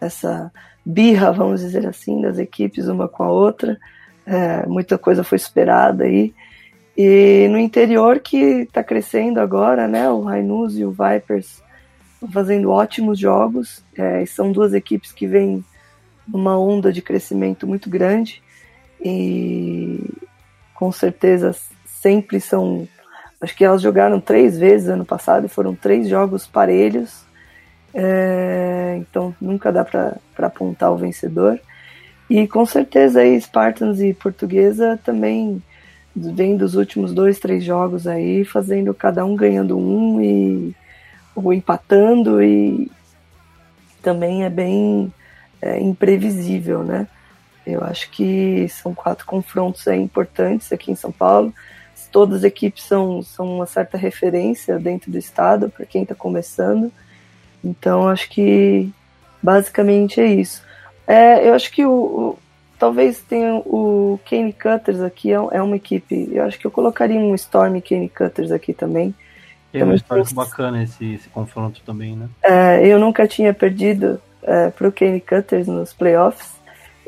essa 0.00 0.50
birra, 0.84 1.32
vamos 1.32 1.60
dizer 1.60 1.86
assim, 1.86 2.20
das 2.20 2.38
equipes 2.38 2.86
uma 2.88 3.08
com 3.08 3.22
a 3.22 3.30
outra. 3.30 3.78
É, 4.26 4.66
muita 4.66 4.98
coisa 4.98 5.24
foi 5.24 5.36
esperada 5.36 6.04
aí. 6.04 6.34
E 6.96 7.48
no 7.50 7.58
interior 7.58 8.20
que 8.20 8.36
está 8.36 8.82
crescendo 8.82 9.40
agora, 9.40 9.88
né? 9.88 10.08
O 10.08 10.22
Rainus 10.22 10.78
e 10.78 10.84
o 10.84 10.90
Vipers 10.90 11.62
fazendo 12.32 12.70
ótimos 12.70 13.18
jogos. 13.18 13.84
É, 13.96 14.24
são 14.26 14.52
duas 14.52 14.72
equipes 14.72 15.12
que 15.12 15.26
vêm 15.26 15.64
numa 16.26 16.58
onda 16.58 16.92
de 16.92 17.02
crescimento 17.02 17.66
muito 17.66 17.90
grande 17.90 18.42
e 19.04 20.00
com 20.74 20.90
certeza 20.90 21.54
sempre 21.84 22.40
são 22.40 22.88
Acho 23.44 23.54
que 23.54 23.64
elas 23.64 23.82
jogaram 23.82 24.18
três 24.22 24.56
vezes 24.56 24.88
ano 24.88 25.04
passado 25.04 25.44
e 25.44 25.50
foram 25.50 25.74
três 25.74 26.08
jogos 26.08 26.46
parelhos. 26.46 27.26
É, 27.94 28.96
então 28.98 29.34
nunca 29.40 29.70
dá 29.70 29.84
para 29.84 30.18
apontar 30.38 30.92
o 30.92 30.96
vencedor. 30.96 31.60
E 32.28 32.46
com 32.48 32.66
certeza 32.66 33.20
aí 33.20 33.40
Spartans 33.40 34.00
e 34.00 34.12
Portuguesa 34.12 34.98
também 35.04 35.62
vem 36.16 36.56
dos 36.56 36.74
últimos 36.74 37.12
dois, 37.12 37.38
três 37.38 37.62
jogos 37.62 38.06
aí, 38.06 38.44
fazendo 38.44 38.92
cada 38.94 39.24
um 39.24 39.36
ganhando 39.36 39.78
um 39.78 40.20
e 40.20 40.74
ou 41.34 41.52
empatando 41.52 42.42
e 42.42 42.90
também 44.02 44.44
é 44.44 44.50
bem 44.50 45.12
é, 45.60 45.80
imprevisível, 45.80 46.84
né? 46.84 47.08
Eu 47.66 47.82
acho 47.82 48.10
que 48.10 48.68
são 48.68 48.94
quatro 48.94 49.26
confrontos 49.26 49.88
aí 49.88 50.00
importantes 50.00 50.72
aqui 50.72 50.92
em 50.92 50.96
São 50.96 51.10
Paulo 51.10 51.52
todas 52.14 52.38
as 52.38 52.44
equipes 52.44 52.84
são, 52.84 53.24
são 53.24 53.56
uma 53.56 53.66
certa 53.66 53.98
referência 53.98 54.78
dentro 54.78 55.10
do 55.10 55.18
estado 55.18 55.68
para 55.68 55.84
quem 55.84 56.04
está 56.04 56.14
começando. 56.14 56.92
Então 57.64 58.08
acho 58.08 58.28
que 58.28 58.90
basicamente 59.42 60.20
é 60.20 60.26
isso. 60.26 60.62
É, 61.06 61.48
eu 61.48 61.54
acho 61.54 61.70
que 61.70 61.84
o, 61.84 61.90
o, 61.90 62.38
talvez 62.78 63.20
tenha 63.20 63.54
o 63.54 64.18
Kane 64.28 64.52
Cutters 64.52 65.00
aqui 65.00 65.32
é, 65.32 65.34
é, 65.34 65.62
uma 65.62 65.76
equipe. 65.76 66.28
Eu 66.32 66.44
acho 66.44 66.58
que 66.58 66.66
eu 66.66 66.70
colocaria 66.70 67.18
um 67.18 67.34
Storm 67.34 67.80
Kane 67.80 68.08
Cutters 68.08 68.52
aqui 68.52 68.72
também. 68.72 69.14
É 69.72 69.84
um 69.84 69.92
histórico 69.92 70.34
bacana 70.34 70.84
esse, 70.84 71.14
esse, 71.14 71.28
confronto 71.28 71.80
também, 71.84 72.14
né? 72.14 72.28
É, 72.42 72.86
eu 72.86 72.98
nunca 72.98 73.26
tinha 73.26 73.52
perdido 73.52 74.20
é, 74.42 74.70
para 74.70 74.86
o 74.86 74.92
Kane 74.92 75.20
Cutters 75.20 75.66
nos 75.66 75.92
playoffs, 75.92 76.52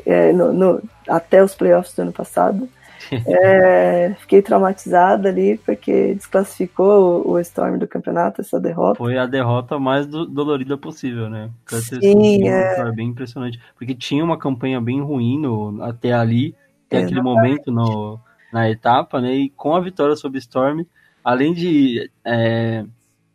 é, 0.05 0.33
no, 0.33 0.51
no, 0.51 0.83
até 1.07 1.41
os 1.41 1.55
playoffs 1.55 1.95
do 1.95 2.01
ano 2.01 2.11
passado. 2.11 2.67
É, 3.27 4.13
fiquei 4.19 4.41
traumatizada 4.41 5.29
ali 5.29 5.57
porque 5.65 6.13
desclassificou 6.15 7.25
o, 7.25 7.31
o, 7.31 7.39
Storm 7.39 7.77
do 7.77 7.87
campeonato, 7.87 8.41
essa 8.41 8.59
derrota. 8.59 8.97
Foi 8.97 9.17
a 9.17 9.25
derrota 9.25 9.79
mais 9.79 10.05
do, 10.07 10.25
dolorida 10.25 10.77
possível, 10.77 11.29
né? 11.29 11.49
Sim, 11.67 12.47
é... 12.47 12.91
bem 12.91 13.09
impressionante. 13.09 13.59
Porque 13.77 13.93
tinha 13.93 14.23
uma 14.23 14.37
campanha 14.37 14.79
bem 14.81 15.01
ruim 15.01 15.39
no, 15.39 15.81
até 15.83 16.13
ali, 16.13 16.55
até 16.87 17.03
aquele 17.03 17.21
momento 17.21 17.71
no, 17.71 18.19
na 18.51 18.69
etapa, 18.69 19.19
né? 19.21 19.33
E 19.33 19.49
com 19.49 19.75
a 19.75 19.81
vitória 19.81 20.15
sobre 20.15 20.39
Storm, 20.39 20.83
além 21.23 21.53
de 21.53 22.09
é, 22.25 22.85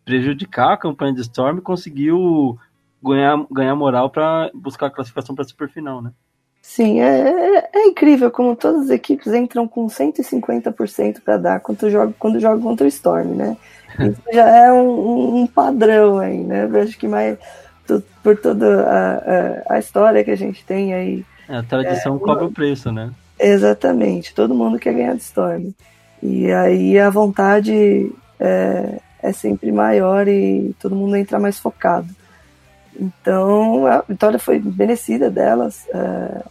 prejudicar 0.04 0.72
a 0.72 0.76
campanha 0.76 1.14
de 1.14 1.20
Storm, 1.20 1.60
conseguiu 1.60 2.58
ganhar, 3.02 3.44
ganhar 3.50 3.74
moral 3.74 4.10
para 4.10 4.50
buscar 4.54 4.86
a 4.86 4.90
classificação 4.90 5.34
para 5.34 5.44
a 5.44 5.48
superfinal, 5.48 6.00
né? 6.00 6.12
Sim, 6.62 7.00
é, 7.00 7.28
é, 7.28 7.68
é, 7.74 7.86
incrível 7.88 8.30
como 8.30 8.54
todas 8.54 8.82
as 8.82 8.90
equipes 8.90 9.34
entram 9.34 9.66
com 9.66 9.88
150% 9.88 11.20
para 11.20 11.36
dar 11.36 11.60
quando 11.60 11.90
joga, 11.90 12.14
quando 12.16 12.38
joga 12.38 12.62
contra 12.62 12.86
o 12.86 12.88
Storm, 12.88 13.34
né? 13.34 13.56
Isso 13.98 14.22
já 14.32 14.48
é 14.48 14.72
um, 14.72 15.42
um 15.42 15.46
padrão 15.46 16.20
aí, 16.20 16.38
né? 16.38 16.68
Eu 16.70 16.80
acho 16.80 16.96
que 16.96 17.08
mais 17.08 17.36
por 18.22 18.36
toda 18.38 18.84
a, 18.84 19.16
a, 19.16 19.74
a, 19.74 19.78
história 19.78 20.22
que 20.22 20.30
a 20.30 20.36
gente 20.36 20.64
tem 20.64 20.94
aí. 20.94 21.24
É, 21.48 21.56
a 21.56 21.62
tradição 21.64 22.16
é, 22.16 22.18
cobra 22.20 22.44
o 22.46 22.52
preço, 22.52 22.92
né? 22.92 23.10
Exatamente, 23.38 24.32
todo 24.32 24.54
mundo 24.54 24.78
quer 24.78 24.94
ganhar 24.94 25.16
de 25.16 25.22
Storm. 25.22 25.72
E 26.22 26.50
aí 26.52 26.96
a 26.96 27.10
vontade 27.10 28.12
é, 28.38 29.00
é 29.20 29.32
sempre 29.32 29.72
maior 29.72 30.28
e 30.28 30.74
todo 30.80 30.94
mundo 30.94 31.16
entra 31.16 31.40
mais 31.40 31.58
focado. 31.58 32.08
Então 32.98 33.86
a 33.86 34.02
vitória 34.02 34.38
foi 34.38 34.60
merecida 34.60 35.30
delas. 35.30 35.86
Uh, 35.92 36.50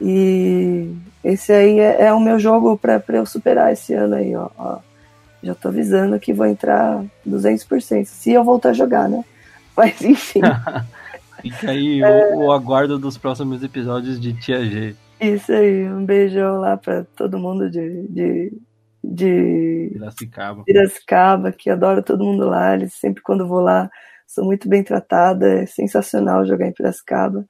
e 0.00 0.94
esse 1.22 1.52
aí 1.52 1.78
é, 1.78 2.06
é 2.06 2.12
o 2.12 2.20
meu 2.20 2.38
jogo 2.38 2.76
para 2.76 3.02
eu 3.08 3.26
superar 3.26 3.72
esse 3.72 3.94
ano 3.94 4.14
aí, 4.16 4.34
ó, 4.34 4.48
ó. 4.58 4.78
Já 5.42 5.54
tô 5.54 5.68
avisando 5.68 6.20
que 6.20 6.32
vou 6.32 6.46
entrar 6.46 7.04
200%, 7.26 8.04
se 8.04 8.32
eu 8.32 8.44
voltar 8.44 8.70
a 8.70 8.74
jogar, 8.74 9.08
né? 9.08 9.24
Mas 9.76 10.00
enfim. 10.02 10.40
Fica 11.40 11.70
aí 11.70 12.00
é... 12.00 12.34
o, 12.34 12.46
o, 12.46 12.52
aguardo 12.52 12.98
dos 12.98 13.18
próximos 13.18 13.62
episódios 13.64 14.20
de 14.20 14.32
Tia 14.34 14.64
G. 14.64 14.94
Isso 15.20 15.52
aí, 15.52 15.88
um 15.88 16.04
beijão 16.04 16.60
lá 16.60 16.76
para 16.76 17.04
todo 17.16 17.38
mundo 17.38 17.68
de, 17.68 18.06
de, 18.08 18.52
de 19.02 19.90
Piracicaba. 19.92 20.64
Piracicaba, 20.64 21.52
que 21.52 21.70
adora 21.70 22.02
todo 22.02 22.24
mundo 22.24 22.48
lá. 22.48 22.74
Eles 22.74 22.94
sempre 22.94 23.22
quando 23.22 23.46
vou 23.46 23.60
lá 23.60 23.90
sou 24.32 24.44
muito 24.44 24.68
bem 24.68 24.82
tratada, 24.82 25.62
é 25.62 25.66
sensacional 25.66 26.46
jogar 26.46 26.66
em 26.66 26.72
Piracicaba. 26.72 27.44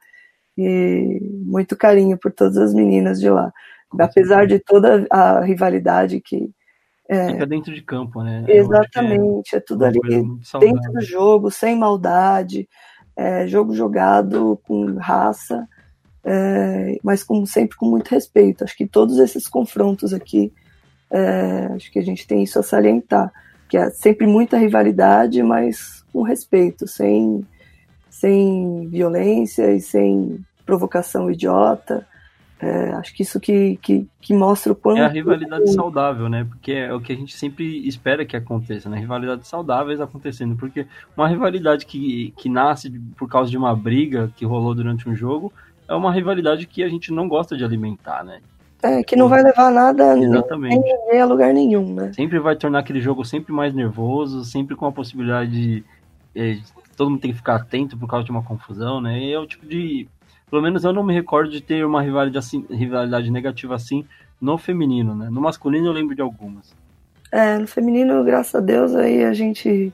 E 0.59 1.19
muito 1.47 1.77
carinho 1.77 2.19
por 2.19 2.33
todas 2.33 2.59
as 2.59 2.75
meninas 2.75 3.21
de 3.21 3.31
lá. 3.31 3.53
Apesar 3.99 4.47
de 4.47 4.59
toda 4.59 5.07
a 5.11 5.41
rivalidade 5.41 6.21
que. 6.21 6.51
É, 7.09 7.29
Fica 7.29 7.47
dentro 7.47 7.75
de 7.75 7.83
campo, 7.83 8.23
né? 8.23 8.45
Exatamente, 8.49 9.55
é, 9.55 9.59
é, 9.59 9.61
tudo 9.61 9.85
ali 9.85 10.01
dentro 10.61 10.93
do 10.93 11.01
jogo, 11.01 11.51
sem 11.51 11.77
maldade, 11.77 12.69
é, 13.17 13.47
jogo 13.47 13.75
jogado 13.75 14.59
com 14.65 14.97
raça, 14.97 15.69
é, 16.25 16.97
mas 17.03 17.23
com, 17.23 17.45
sempre 17.45 17.77
com 17.77 17.87
muito 17.87 18.09
respeito. 18.09 18.65
Acho 18.65 18.77
que 18.77 18.87
todos 18.87 19.19
esses 19.19 19.47
confrontos 19.47 20.15
aqui, 20.15 20.53
é, 21.11 21.67
acho 21.75 21.91
que 21.91 21.99
a 21.99 22.03
gente 22.03 22.27
tem 22.27 22.43
isso 22.43 22.59
a 22.59 22.63
salientar, 22.63 23.33
que 23.73 23.79
é 23.79 23.89
sempre 23.89 24.27
muita 24.27 24.59
rivalidade, 24.59 25.43
mas 25.43 26.05
com 26.13 26.21
respeito, 26.21 26.87
sem, 26.87 27.43
sem 28.11 28.87
violência 28.87 29.73
e 29.73 29.81
sem 29.81 30.45
provocação 30.67 31.31
idiota. 31.31 32.07
É, 32.61 32.93
acho 32.93 33.15
que 33.15 33.23
isso 33.23 33.41
que, 33.41 33.79
que, 33.81 34.07
que, 34.21 34.35
mostra 34.35 34.75
o 34.75 34.77
quanto. 34.77 34.99
É 34.99 35.07
a 35.07 35.09
rivalidade 35.09 35.73
saudável, 35.73 36.29
né? 36.29 36.45
Porque 36.45 36.73
é 36.73 36.93
o 36.93 37.01
que 37.01 37.15
a 37.15 37.17
gente 37.17 37.35
sempre 37.35 37.89
espera 37.89 38.27
que 38.27 38.37
aconteça, 38.37 38.91
né? 38.91 38.99
Rivalidades 38.99 39.49
saudáveis 39.49 40.03
acontecendo. 40.03 40.55
Porque 40.55 40.87
uma 41.17 41.27
rivalidade 41.27 41.87
que, 41.87 42.35
que 42.37 42.51
nasce 42.51 42.91
por 43.17 43.27
causa 43.27 43.51
de 43.51 43.57
uma 43.57 43.75
briga 43.75 44.31
que 44.37 44.45
rolou 44.45 44.75
durante 44.75 45.09
um 45.09 45.17
jogo 45.17 45.51
é 45.89 45.95
uma 45.95 46.13
rivalidade 46.13 46.67
que 46.67 46.83
a 46.83 46.91
gente 46.91 47.11
não 47.11 47.27
gosta 47.27 47.57
de 47.57 47.65
alimentar, 47.65 48.23
né? 48.23 48.43
É, 48.83 49.03
que 49.03 49.15
não 49.15 49.29
vai 49.29 49.43
levar 49.43 49.71
nada 49.71 50.19
Exatamente. 50.19 50.77
nem 51.09 51.21
a 51.21 51.25
lugar 51.25 51.55
nenhum, 51.55 51.95
né? 51.95 52.13
Sempre 52.15 52.41
vai 52.41 52.57
tornar 52.57 52.81
aquele 52.81 53.01
jogo 53.01 53.25
sempre 53.25 53.53
mais 53.53 53.73
nervoso, 53.73 54.45
sempre 54.45 54.75
com 54.75 54.87
a 54.87 54.93
possibilidade 54.93 55.51
de. 55.51 55.85
É, 56.35 56.59
todo 56.97 57.11
mundo 57.11 57.21
tem 57.21 57.31
que 57.31 57.37
ficar 57.37 57.57
atento 57.57 57.97
por 57.97 58.09
causa 58.09 58.25
de 58.25 58.31
uma 58.31 58.43
confusão, 58.43 59.01
né? 59.01 59.19
E 59.21 59.33
é 59.33 59.39
o 59.39 59.47
tipo 59.47 59.67
de 59.67 60.09
pelo 60.53 60.61
menos 60.61 60.85
eu 60.85 60.93
não 60.93 61.03
me 61.03 61.15
recordo 61.15 61.51
de 61.51 61.63
ter 61.63 61.83
uma 61.83 62.03
rivalidade, 62.03 62.37
assim, 62.37 62.67
rivalidade 62.71 63.31
negativa 63.31 63.75
assim 63.75 64.05
no 64.39 64.59
feminino, 64.59 65.15
né? 65.15 65.31
No 65.31 65.41
masculino 65.41 65.87
eu 65.87 65.93
lembro 65.93 66.15
de 66.15 66.21
algumas. 66.21 66.75
É, 67.31 67.57
no 67.57 67.67
feminino, 67.67 68.23
graças 68.23 68.55
a 68.55 68.61
Deus, 68.61 68.95
aí 68.95 69.25
a 69.25 69.33
gente 69.33 69.91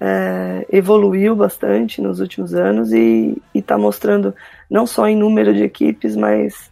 é, 0.00 0.66
evoluiu 0.72 1.36
bastante 1.36 2.02
nos 2.02 2.18
últimos 2.18 2.54
anos 2.54 2.92
e 2.92 3.40
está 3.54 3.78
mostrando 3.78 4.34
não 4.68 4.84
só 4.84 5.06
em 5.06 5.14
número 5.14 5.54
de 5.54 5.62
equipes, 5.62 6.16
mas 6.16 6.69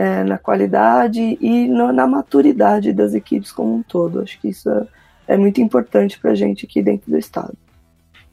é, 0.00 0.24
na 0.24 0.38
qualidade 0.38 1.36
e 1.38 1.68
no, 1.68 1.92
na 1.92 2.06
maturidade 2.06 2.90
das 2.90 3.12
equipes 3.12 3.52
como 3.52 3.74
um 3.74 3.82
todo. 3.82 4.22
Acho 4.22 4.40
que 4.40 4.48
isso 4.48 4.70
é, 4.70 4.86
é 5.28 5.36
muito 5.36 5.60
importante 5.60 6.18
para 6.18 6.30
a 6.30 6.34
gente 6.34 6.64
aqui 6.64 6.82
dentro 6.82 7.10
do 7.10 7.18
estado. 7.18 7.52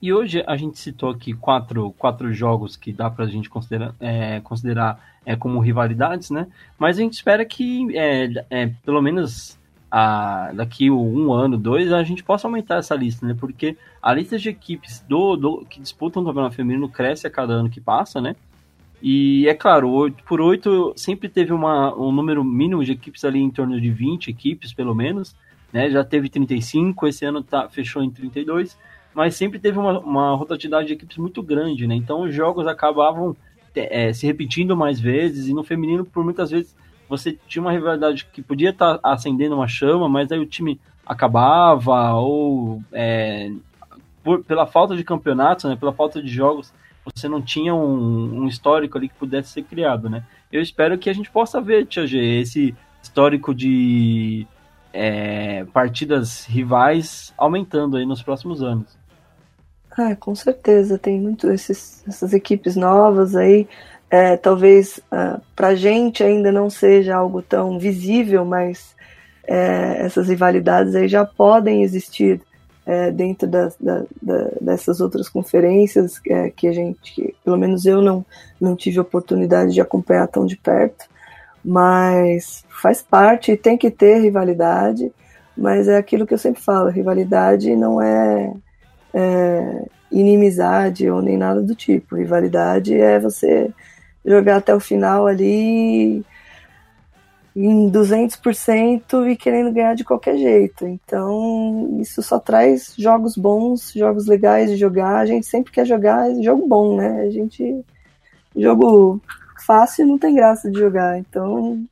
E 0.02 0.14
hoje 0.14 0.42
a 0.48 0.56
gente 0.56 0.80
citou 0.80 1.10
aqui 1.10 1.34
quatro, 1.34 1.92
quatro 1.98 2.32
jogos 2.32 2.78
que 2.78 2.94
dá 2.94 3.10
para 3.10 3.26
a 3.26 3.28
gente 3.28 3.50
considerar, 3.50 3.94
é, 4.00 4.40
considerar 4.40 4.98
é, 5.26 5.36
como 5.36 5.60
rivalidades, 5.60 6.30
né? 6.30 6.48
Mas 6.80 6.98
a 6.98 7.02
gente 7.02 7.16
espera 7.16 7.44
que 7.44 7.86
é, 7.98 8.30
é, 8.50 8.72
pelo 8.86 9.02
menos 9.02 9.60
a, 9.92 10.54
daqui 10.54 10.90
um 10.90 11.34
ano, 11.34 11.58
dois, 11.58 11.92
a 11.92 12.02
gente 12.02 12.24
possa 12.24 12.48
aumentar 12.48 12.78
essa 12.78 12.96
lista, 12.96 13.26
né? 13.26 13.36
Porque 13.38 13.76
a 14.02 14.14
lista 14.14 14.38
de 14.38 14.48
equipes 14.48 15.04
do, 15.10 15.36
do 15.36 15.66
que 15.66 15.82
disputam 15.82 16.24
o 16.24 16.26
campeonato 16.26 16.56
feminino 16.56 16.88
cresce 16.88 17.28
a 17.28 17.30
cada 17.30 17.52
ano 17.52 17.70
que 17.70 17.82
passa, 17.82 18.22
né? 18.22 18.38
E 19.02 19.48
é 19.48 19.54
claro, 19.54 19.90
8 19.90 20.24
por 20.24 20.42
8 20.42 20.94
sempre 20.96 21.30
teve 21.30 21.54
uma, 21.54 21.96
um 21.96 22.12
número 22.12 22.44
mínimo 22.44 22.84
de 22.84 22.94
equipes 22.94 23.24
ali 23.24 23.40
em 23.40 23.52
torno 23.52 23.80
de 23.80 23.90
20 23.90 24.30
equipes, 24.30 24.74
pelo 24.74 24.96
menos. 24.96 25.36
Né? 25.72 25.90
Já 25.90 26.04
teve 26.04 26.30
35, 26.30 27.08
esse 27.08 27.26
ano 27.26 27.44
tá, 27.44 27.70
fechou 27.70 28.02
em 28.04 28.10
32 28.10 28.78
mas 29.18 29.36
sempre 29.36 29.58
teve 29.58 29.80
uma, 29.80 29.98
uma 29.98 30.36
rotatividade 30.36 30.90
de 30.90 30.94
equipes 30.94 31.18
muito 31.18 31.42
grande, 31.42 31.88
né? 31.88 31.96
Então 31.96 32.22
os 32.22 32.36
jogos 32.36 32.68
acabavam 32.68 33.36
é, 33.74 34.14
se 34.14 34.28
repetindo 34.28 34.78
mais 34.78 35.00
vezes, 35.00 35.48
e 35.48 35.56
no 35.56 35.64
feminino, 35.64 36.06
por 36.06 36.24
muitas 36.24 36.52
vezes, 36.52 36.76
você 37.10 37.36
tinha 37.48 37.64
uma 37.64 37.72
rivalidade 37.72 38.26
que 38.32 38.44
podia 38.44 38.70
estar 38.70 39.00
tá 39.00 39.12
acendendo 39.12 39.56
uma 39.56 39.68
chama, 39.68 40.08
mas 40.08 40.32
aí 40.32 40.38
o 40.38 40.46
time 40.46 40.80
acabava, 41.04 42.14
ou 42.14 42.80
é, 42.92 43.52
por, 44.24 44.44
pela 44.44 44.68
falta 44.68 44.96
de 44.96 45.04
campeonatos, 45.04 45.66
né, 45.66 45.76
pela 45.76 45.94
falta 45.94 46.22
de 46.22 46.30
jogos, 46.30 46.72
você 47.16 47.28
não 47.28 47.42
tinha 47.42 47.74
um, 47.74 48.44
um, 48.44 48.48
histórico 48.48 48.98
ali 48.98 49.10
que 49.10 49.16
pudesse 49.16 49.50
ser 49.50 49.64
criado, 49.64 50.10
né? 50.10 50.24
Eu 50.52 50.62
espero 50.62 50.98
que 50.98 51.10
a 51.10 51.14
gente 51.14 51.30
possa 51.30 51.62
ver, 51.62 51.86
Tia 51.86 52.06
G, 52.06 52.18
esse 52.40 52.76
histórico 53.02 53.54
de 53.54 54.46
é, 54.94 55.66
partidas 55.66 56.46
rivais 56.46 57.34
aumentando 57.38 57.98
aí 57.98 58.06
nos 58.06 58.22
próximos 58.22 58.62
anos. 58.62 58.98
Ah, 59.92 60.16
com 60.16 60.36
certeza, 60.36 60.98
tem 60.98 61.20
muito 61.20 61.50
esses, 61.50 62.04
essas 62.08 62.34
equipes 62.34 62.76
novas 62.76 63.36
aí. 63.36 63.68
É, 64.10 64.38
talvez 64.38 65.00
ah, 65.12 65.40
para 65.56 65.70
a 65.70 65.76
gente 65.76 66.24
ainda 66.24 66.52
não 66.52 66.70
seja 66.70 67.16
algo 67.16 67.42
tão 67.42 67.80
visível, 67.80 68.46
mas 68.46 68.96
é, 69.44 70.06
essas 70.06 70.30
rivalidades 70.30 70.94
aí 70.94 71.08
já 71.08 71.26
podem 71.26 71.82
existir 71.82 72.42
é, 72.88 73.12
dentro 73.12 73.46
da, 73.50 73.70
da, 73.78 74.06
dessas 74.62 75.02
outras 75.02 75.28
conferências 75.28 76.22
é, 76.26 76.50
que 76.50 76.70
a 76.70 76.72
gente, 76.72 77.14
que, 77.14 77.36
pelo 77.44 77.58
menos 77.58 77.86
eu 77.86 78.02
não, 78.02 78.26
não 78.62 78.78
tive 78.78 78.98
oportunidade 78.98 79.74
de 79.74 79.82
acompanhar 79.82 80.26
tão 80.28 80.46
de 80.46 80.56
perto, 80.56 81.06
mas 81.64 82.64
faz 82.70 83.02
parte, 83.02 83.58
tem 83.58 83.78
que 83.78 83.92
ter 83.92 84.22
rivalidade, 84.22 85.12
mas 85.56 85.90
é 85.90 85.98
aquilo 85.98 86.26
que 86.26 86.34
eu 86.34 86.38
sempre 86.38 86.62
falo, 86.62 86.90
rivalidade 86.90 87.76
não 87.76 88.02
é 88.02 88.54
é, 89.14 89.86
inimizade 90.10 91.10
ou 91.10 91.22
nem 91.22 91.38
nada 91.38 91.62
do 91.62 91.76
tipo. 91.76 92.16
Rivalidade 92.16 92.96
é 92.96 93.20
você 93.20 93.70
jogar 94.26 94.58
até 94.58 94.74
o 94.74 94.80
final 94.80 95.28
ali 95.28 96.24
em 97.60 97.90
200% 97.90 99.32
e 99.32 99.36
querendo 99.36 99.74
ganhar 99.74 99.96
de 99.96 100.04
qualquer 100.04 100.38
jeito. 100.38 100.86
Então, 100.86 101.98
isso 102.00 102.22
só 102.22 102.40
traz 102.40 102.94
jogos 102.96 103.36
bons, 103.36 103.92
jogos 103.94 104.28
legais 104.28 104.70
de 104.70 104.78
jogar. 104.78 105.18
A 105.18 105.26
gente 105.26 105.48
sempre 105.48 105.72
quer 105.72 105.84
jogar 105.84 106.32
jogo 106.44 106.68
bom, 106.68 106.96
né? 106.96 107.22
A 107.22 107.30
gente. 107.32 107.84
Jogo 108.56 109.20
fácil 109.66 110.06
não 110.06 110.20
tem 110.20 110.36
graça 110.36 110.70
de 110.70 110.78
jogar. 110.78 111.18
Então, 111.18 111.84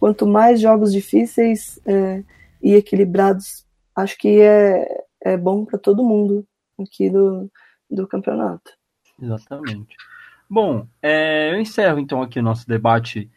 quanto 0.00 0.26
mais 0.26 0.60
jogos 0.60 0.90
difíceis 0.90 1.78
é, 1.84 2.22
e 2.62 2.74
equilibrados, 2.74 3.66
acho 3.94 4.16
que 4.16 4.40
é, 4.40 5.04
é 5.20 5.36
bom 5.36 5.66
para 5.66 5.78
todo 5.78 6.02
mundo 6.02 6.46
aqui 6.80 7.10
do, 7.10 7.50
do 7.90 8.06
campeonato. 8.06 8.72
Exatamente. 9.20 9.94
Bom, 10.48 10.86
é, 11.02 11.52
eu 11.52 11.60
encerro 11.60 11.98
então 11.98 12.22
aqui 12.22 12.38
o 12.38 12.42
nosso 12.42 12.66
debate 12.66 13.30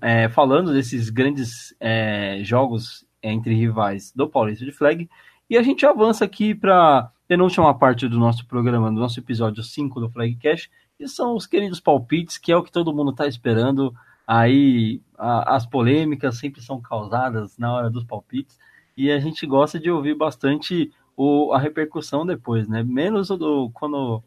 é, 0.00 0.28
falando 0.28 0.72
desses 0.72 1.10
grandes 1.10 1.74
é, 1.80 2.40
jogos 2.42 3.06
entre 3.22 3.54
rivais 3.54 4.12
do 4.14 4.28
Paulista 4.28 4.64
de 4.64 4.72
Flag 4.72 5.08
e 5.48 5.56
a 5.56 5.62
gente 5.62 5.84
avança 5.84 6.24
aqui 6.24 6.54
para 6.54 7.10
penúltima 7.26 7.76
parte 7.76 8.08
do 8.08 8.18
nosso 8.18 8.46
programa, 8.46 8.90
do 8.90 9.00
nosso 9.00 9.18
episódio 9.20 9.62
5 9.62 10.00
do 10.00 10.10
Flag 10.10 10.34
Cash, 10.36 10.70
que 10.96 11.06
são 11.08 11.34
os 11.34 11.46
queridos 11.46 11.80
palpites, 11.80 12.38
que 12.38 12.52
é 12.52 12.56
o 12.56 12.62
que 12.62 12.72
todo 12.72 12.94
mundo 12.94 13.10
está 13.10 13.26
esperando. 13.26 13.94
Aí 14.26 15.00
a, 15.18 15.56
as 15.56 15.66
polêmicas 15.66 16.38
sempre 16.38 16.62
são 16.62 16.80
causadas 16.80 17.58
na 17.58 17.72
hora 17.72 17.90
dos 17.90 18.04
palpites 18.04 18.58
e 18.96 19.10
a 19.10 19.18
gente 19.18 19.46
gosta 19.46 19.78
de 19.78 19.90
ouvir 19.90 20.14
bastante 20.14 20.92
o, 21.16 21.52
a 21.52 21.58
repercussão 21.58 22.24
depois, 22.24 22.68
né? 22.68 22.82
Menos 22.82 23.28
do, 23.28 23.70
quando 23.72 24.22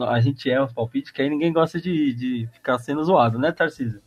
a 0.00 0.20
gente 0.20 0.50
é 0.50 0.62
os 0.62 0.72
palpites, 0.72 1.10
que 1.10 1.22
aí 1.22 1.30
ninguém 1.30 1.52
gosta 1.52 1.80
de, 1.80 2.12
de 2.12 2.48
ficar 2.52 2.78
sendo 2.78 3.02
zoado, 3.04 3.38
né, 3.38 3.52
Tarcísio? 3.52 4.02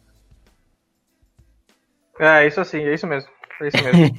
É, 2.20 2.48
isso 2.48 2.60
assim, 2.62 2.80
é 2.80 2.94
isso 2.94 3.08
mesmo. 3.08 3.30
É 3.62 3.68
isso 3.68 3.78
mesmo. 3.84 4.16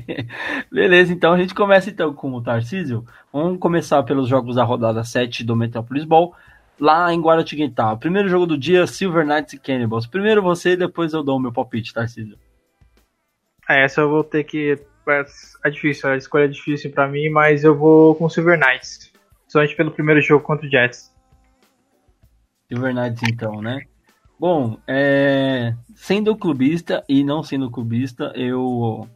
Beleza, 0.70 1.12
então 1.12 1.32
a 1.32 1.38
gente 1.38 1.54
começa 1.54 1.90
então 1.90 2.12
com 2.12 2.32
o 2.32 2.42
Tarcísio. 2.42 3.04
Vamos 3.32 3.58
começar 3.58 4.02
pelos 4.02 4.28
jogos 4.28 4.56
da 4.56 4.64
rodada 4.64 5.04
7 5.04 5.44
do 5.44 5.56
Metropolis 5.56 6.04
Ball, 6.04 6.34
lá 6.78 7.12
em 7.12 7.20
Guaratinguetá. 7.20 7.96
Primeiro 7.96 8.28
jogo 8.28 8.46
do 8.46 8.58
dia, 8.58 8.86
Silver 8.86 9.26
Knights 9.26 9.54
e 9.54 9.58
Cannibals. 9.58 10.06
Primeiro 10.06 10.42
você, 10.42 10.76
depois 10.76 11.12
eu 11.12 11.22
dou 11.22 11.36
o 11.36 11.40
meu 11.40 11.52
palpite, 11.52 11.94
Tarcísio. 11.94 12.38
É, 13.68 13.84
essa 13.84 14.00
eu 14.00 14.10
vou 14.10 14.24
ter 14.24 14.44
que 14.44 14.78
é 15.64 15.70
difícil, 15.70 16.08
a 16.08 16.16
escolha 16.16 16.44
é 16.44 16.48
difícil 16.48 16.90
para 16.90 17.08
mim, 17.08 17.28
mas 17.28 17.64
eu 17.64 17.76
vou 17.76 18.14
com 18.14 18.28
Silver 18.28 18.58
Knights. 18.58 19.12
Principalmente 19.40 19.76
pelo 19.76 19.90
primeiro 19.90 20.20
jogo 20.20 20.44
contra 20.44 20.66
o 20.66 20.70
Jets. 20.70 21.12
Silver 22.68 22.94
Knights 22.94 23.22
então, 23.28 23.60
né? 23.60 23.80
Bom, 24.42 24.76
é... 24.88 25.72
sendo 25.94 26.34
clubista 26.34 27.04
e 27.08 27.22
não 27.22 27.44
sendo 27.44 27.70
clubista, 27.70 28.32
eu 28.34 29.08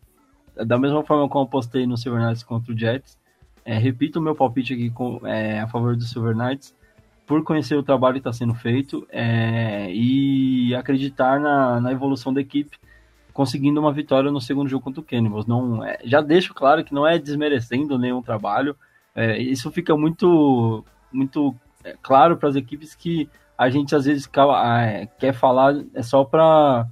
da 0.55 0.79
mesma 0.79 1.03
forma 1.03 1.29
como 1.29 1.47
eu 1.47 1.49
postei 1.49 1.85
no 1.85 1.97
Silver 1.97 2.25
Knights 2.25 2.45
contra 2.45 2.73
o 2.73 2.79
Jets, 2.79 3.19
é, 3.65 3.77
repito 3.77 4.21
o 4.21 4.23
meu 4.23 4.37
palpite 4.37 4.75
aqui 4.75 4.89
com, 4.89 5.21
é, 5.27 5.59
a 5.59 5.67
favor 5.67 5.97
do 5.97 6.05
Silver 6.05 6.37
Knights, 6.37 6.77
por 7.27 7.43
conhecer 7.43 7.75
o 7.75 7.83
trabalho 7.83 8.15
que 8.15 8.19
está 8.21 8.33
sendo 8.33 8.55
feito 8.55 9.05
é, 9.11 9.93
e 9.93 10.73
acreditar 10.77 11.41
na, 11.41 11.81
na, 11.81 11.91
evolução 11.91 12.33
da 12.33 12.41
equipe, 12.41 12.79
conseguindo 13.33 13.81
uma 13.81 13.93
vitória 13.93 14.31
no 14.31 14.41
segundo 14.41 14.69
jogo 14.69 14.85
contra 14.85 15.01
o 15.01 15.05
Cannibals. 15.05 15.45
Não, 15.45 15.83
é, 15.83 15.99
já 16.05 16.21
deixo 16.21 16.55
claro 16.55 16.85
que 16.85 16.95
não 16.95 17.05
é 17.05 17.19
desmerecendo 17.19 17.99
nenhum 17.99 18.23
trabalho, 18.23 18.77
é, 19.13 19.37
isso 19.43 19.73
fica 19.73 19.97
muito, 19.97 20.85
muito 21.13 21.53
claro 22.01 22.37
para 22.37 22.49
as 22.49 22.55
equipes 22.55 22.95
que 22.95 23.29
a 23.57 23.69
gente 23.71 23.95
às 23.95 24.05
vezes 24.05 24.29
quer 25.19 25.33
falar 25.33 25.75
é 25.95 26.03
só 26.03 26.25
para 26.25 26.87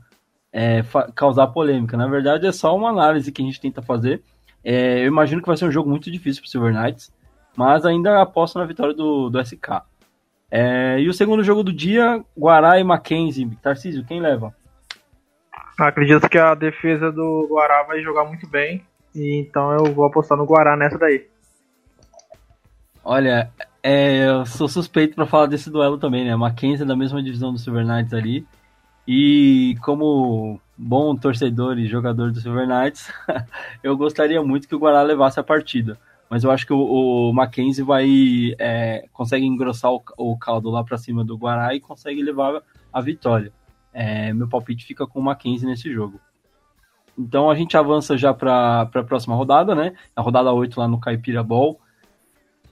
é, 0.53 0.83
causar 1.15 1.49
polêmica. 1.49 1.97
Na 1.97 2.07
verdade, 2.07 2.47
é 2.47 2.53
só 2.53 2.77
uma 2.77 2.91
análise 2.91 3.31
que 3.33 3.43
a 3.43 3.45
gente 3.45 3.61
tenta 3.61 3.83
fazer. 3.83 4.23
É, 4.63 5.01
eu 5.01 5.07
imagino 5.07 5.43
que 5.43 5.49
vai 5.49 5.57
ser 5.57 5.67
um 5.67 5.73
jogo 5.73 5.91
muito 5.91 6.11
difícil 6.11 6.43
para 6.43 6.51
Silver 6.51 6.73
Knights, 6.73 7.13
mas 7.57 7.85
ainda 7.85 8.23
aposto 8.23 8.59
na 8.59 8.65
vitória 8.65 8.95
do, 8.95 9.29
do 9.29 9.45
SK. 9.45 9.83
É, 10.51 11.01
e 11.01 11.09
o 11.09 11.13
segundo 11.13 11.43
jogo 11.43 11.63
do 11.63 11.73
dia, 11.73 12.25
Guará 12.39 12.79
e 12.79 12.85
Mackenzie. 12.85 13.51
Tarcísio, 13.61 14.05
quem 14.05 14.21
leva? 14.21 14.55
Acredito 15.79 16.29
que 16.29 16.39
a 16.39 16.55
defesa 16.55 17.11
do 17.11 17.49
Guará 17.51 17.83
vai 17.83 18.01
jogar 18.01 18.25
muito 18.25 18.49
bem, 18.49 18.87
então 19.15 19.73
eu 19.73 19.93
vou 19.93 20.05
apostar 20.05 20.39
no 20.39 20.47
Guará 20.47 20.77
nessa 20.77 20.97
daí. 20.97 21.27
Olha, 23.03 23.51
é, 23.87 24.27
eu 24.27 24.47
sou 24.47 24.67
suspeito 24.67 25.15
para 25.15 25.27
falar 25.27 25.45
desse 25.45 25.69
duelo 25.69 25.99
também, 25.99 26.25
né? 26.25 26.35
Mackenzie 26.35 26.85
é 26.85 26.87
da 26.87 26.97
mesma 26.97 27.23
divisão 27.23 27.53
do 27.53 27.59
Silver 27.59 27.87
Knights 27.87 28.15
ali. 28.15 28.47
E 29.07 29.77
como 29.83 30.59
bom 30.75 31.15
torcedor 31.15 31.79
e 31.79 31.87
jogador 31.87 32.33
do 32.33 32.41
Silver 32.41 32.67
Knights, 32.67 33.13
eu 33.85 33.95
gostaria 33.95 34.43
muito 34.43 34.67
que 34.67 34.75
o 34.75 34.79
Guará 34.79 35.03
levasse 35.03 35.39
a 35.39 35.43
partida. 35.45 35.99
Mas 36.31 36.45
eu 36.45 36.51
acho 36.51 36.67
que 36.67 36.73
o, 36.73 36.79
o 37.29 37.33
Mackenzie 37.35 37.85
vai 37.85 38.09
é, 38.59 39.07
consegue 39.13 39.45
engrossar 39.45 39.93
o, 39.93 40.03
o 40.17 40.39
caldo 40.39 40.71
lá 40.71 40.83
para 40.83 40.97
cima 40.97 41.23
do 41.23 41.37
Guará 41.37 41.75
e 41.75 41.81
consegue 41.81 42.23
levar 42.23 42.63
a 42.91 43.01
vitória. 43.03 43.53
É, 43.93 44.33
meu 44.33 44.49
palpite 44.49 44.87
fica 44.87 45.07
com 45.07 45.21
o 45.21 45.23
Mackenzie 45.23 45.69
nesse 45.69 45.93
jogo. 45.93 46.19
Então 47.19 47.51
a 47.51 47.55
gente 47.55 47.77
avança 47.77 48.17
já 48.17 48.33
para 48.33 48.81
a 48.81 49.05
próxima 49.05 49.37
rodada, 49.37 49.75
né? 49.75 49.93
A 50.17 50.23
rodada 50.23 50.51
8 50.51 50.81
lá 50.81 50.89
no 50.89 50.99
Caipira 50.99 51.43
Ball, 51.43 51.79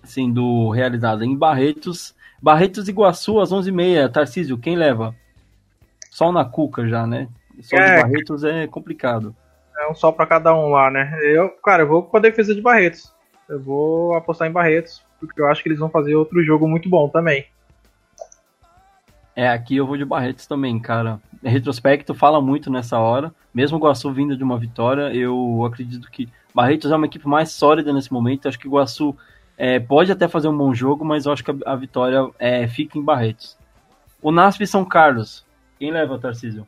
sendo 0.04 0.70
realizada 0.70 1.24
em 1.24 1.36
Barretos. 1.36 2.14
Barretos 2.40 2.88
Iguaçu 2.88 3.40
às 3.40 3.50
11h30. 3.50 4.10
Tarcísio, 4.10 4.58
quem 4.58 4.76
leva? 4.76 5.14
sol 6.12 6.30
na 6.30 6.44
cuca 6.44 6.86
já, 6.86 7.06
né? 7.06 7.26
Sol 7.62 7.78
é, 7.78 7.96
de 7.96 8.02
Barretos 8.02 8.44
é 8.44 8.66
complicado. 8.66 9.34
É 9.76 9.90
um 9.90 9.94
sol 9.94 10.12
para 10.12 10.26
cada 10.26 10.54
um 10.54 10.68
lá, 10.68 10.90
né? 10.90 11.18
Eu, 11.22 11.48
cara, 11.64 11.82
eu 11.82 11.88
vou 11.88 12.02
com 12.02 12.16
a 12.18 12.20
defesa 12.20 12.54
de 12.54 12.60
Barretos. 12.60 13.12
Eu 13.48 13.58
vou 13.58 14.14
apostar 14.14 14.46
em 14.46 14.52
Barretos, 14.52 15.02
porque 15.18 15.40
eu 15.40 15.48
acho 15.48 15.62
que 15.62 15.68
eles 15.68 15.78
vão 15.78 15.88
fazer 15.88 16.14
outro 16.14 16.42
jogo 16.44 16.68
muito 16.68 16.88
bom 16.88 17.08
também. 17.08 17.46
É, 19.34 19.48
aqui 19.48 19.76
eu 19.76 19.86
vou 19.86 19.96
de 19.96 20.04
Barretos 20.04 20.46
também, 20.46 20.78
cara. 20.78 21.18
Retrospecto 21.42 22.14
fala 22.14 22.40
muito 22.40 22.70
nessa 22.70 22.98
hora. 22.98 23.34
Mesmo 23.52 23.78
o 23.78 23.80
Guaçu 23.80 24.12
vindo 24.12 24.36
de 24.36 24.44
uma 24.44 24.58
vitória, 24.58 25.14
eu 25.14 25.64
acredito 25.64 26.10
que 26.10 26.28
Barretos 26.54 26.92
é 26.92 26.96
uma 26.96 27.06
equipe 27.06 27.26
mais 27.26 27.50
sólida 27.50 27.90
nesse 27.92 28.12
momento. 28.12 28.46
Acho 28.46 28.58
que 28.58 28.68
o 28.68 28.72
Guaçu 28.72 29.16
é, 29.56 29.78
pode 29.78 30.10
até 30.10 30.28
fazer 30.28 30.48
um 30.48 30.56
bom 30.56 30.74
jogo, 30.74 31.04
mas 31.04 31.26
eu 31.26 31.32
acho 31.32 31.44
que 31.44 31.52
a, 31.64 31.76
vitória 31.76 32.28
é, 32.38 32.66
fica 32.66 32.98
em 32.98 33.02
Barretos. 33.02 33.56
O 34.20 34.30
NASP 34.30 34.66
São 34.66 34.84
Carlos. 34.84 35.44
Quem 35.78 35.90
leva, 35.90 36.18
Tarcísio? 36.18 36.66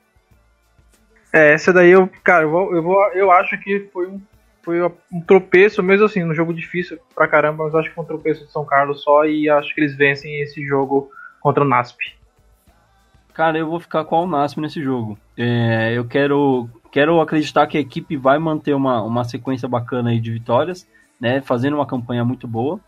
É, 1.32 1.52
essa 1.52 1.72
daí 1.72 1.90
eu, 1.90 2.08
cara, 2.22 2.44
eu, 2.44 2.50
vou, 2.50 2.74
eu, 2.74 2.82
vou, 2.82 3.02
eu 3.12 3.30
acho 3.32 3.58
que 3.58 3.88
foi 3.92 4.06
um, 4.06 4.20
foi 4.62 4.82
um 5.12 5.20
tropeço, 5.20 5.82
mesmo 5.82 6.06
assim, 6.06 6.24
um 6.24 6.34
jogo 6.34 6.54
difícil 6.54 6.98
pra 7.14 7.28
caramba, 7.28 7.64
mas 7.64 7.74
acho 7.74 7.88
que 7.88 7.94
foi 7.94 8.04
um 8.04 8.06
tropeço 8.06 8.44
de 8.44 8.52
São 8.52 8.64
Carlos 8.64 9.02
só 9.02 9.24
e 9.24 9.48
acho 9.48 9.74
que 9.74 9.80
eles 9.80 9.96
vencem 9.96 10.40
esse 10.40 10.64
jogo 10.64 11.10
contra 11.40 11.64
o 11.64 11.68
NASP. 11.68 12.14
Cara, 13.32 13.58
eu 13.58 13.68
vou 13.68 13.80
ficar 13.80 14.04
com 14.04 14.22
o 14.22 14.26
NASP 14.28 14.60
nesse 14.60 14.80
jogo. 14.80 15.18
É, 15.36 15.92
eu 15.92 16.04
quero, 16.04 16.68
quero 16.92 17.20
acreditar 17.20 17.66
que 17.66 17.76
a 17.76 17.80
equipe 17.80 18.16
vai 18.16 18.38
manter 18.38 18.74
uma, 18.74 19.02
uma 19.02 19.24
sequência 19.24 19.68
bacana 19.68 20.10
aí 20.10 20.20
de 20.20 20.30
vitórias, 20.30 20.88
né, 21.24 21.40
fazendo 21.40 21.76
uma 21.76 21.86
campanha 21.86 22.22
muito 22.22 22.46
boa. 22.46 22.78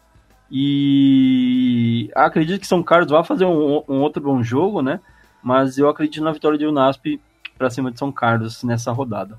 E 0.51 2.11
acredito 2.15 2.61
que 2.61 2.67
São 2.67 2.83
Carlos 2.83 3.11
vai 3.11 3.25
fazer 3.25 3.47
um, 3.47 3.83
um 3.89 4.01
outro 4.03 4.23
bom 4.23 4.43
jogo, 4.43 4.83
né? 4.83 5.01
mas 5.43 5.79
eu 5.79 5.89
acredito 5.89 6.23
na 6.23 6.33
vitória 6.33 6.59
de 6.59 6.67
Unasp 6.67 7.21
para 7.57 7.71
cima 7.71 7.91
de 7.91 7.99
São 7.99 8.13
Carlos 8.13 8.63
nessa 8.63 8.93
rodada. 8.93 9.39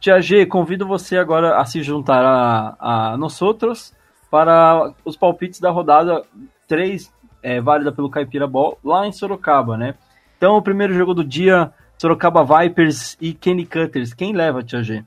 Tia 0.00 0.20
G, 0.20 0.46
convido 0.46 0.86
você 0.86 1.18
agora 1.18 1.58
a 1.58 1.64
se 1.64 1.82
juntar 1.82 2.24
a, 2.24 3.12
a 3.12 3.16
nós 3.16 3.42
outros 3.42 3.92
para 4.30 4.94
os 5.04 5.16
palpites 5.16 5.60
da 5.60 5.70
rodada 5.70 6.22
3, 6.66 7.12
é, 7.42 7.60
válida 7.60 7.92
pelo 7.92 8.08
Caipira 8.08 8.46
Ball, 8.46 8.78
lá 8.82 9.06
em 9.06 9.12
Sorocaba, 9.12 9.76
né? 9.76 9.96
Então, 10.38 10.56
o 10.56 10.62
primeiro 10.62 10.94
jogo 10.94 11.12
do 11.12 11.24
dia, 11.24 11.72
Sorocaba 11.98 12.44
Vipers 12.44 13.16
e 13.20 13.34
Kenny 13.34 13.66
Cutters. 13.66 14.14
Quem 14.14 14.32
leva, 14.32 14.62
Tia 14.62 14.82
G? 14.82 15.04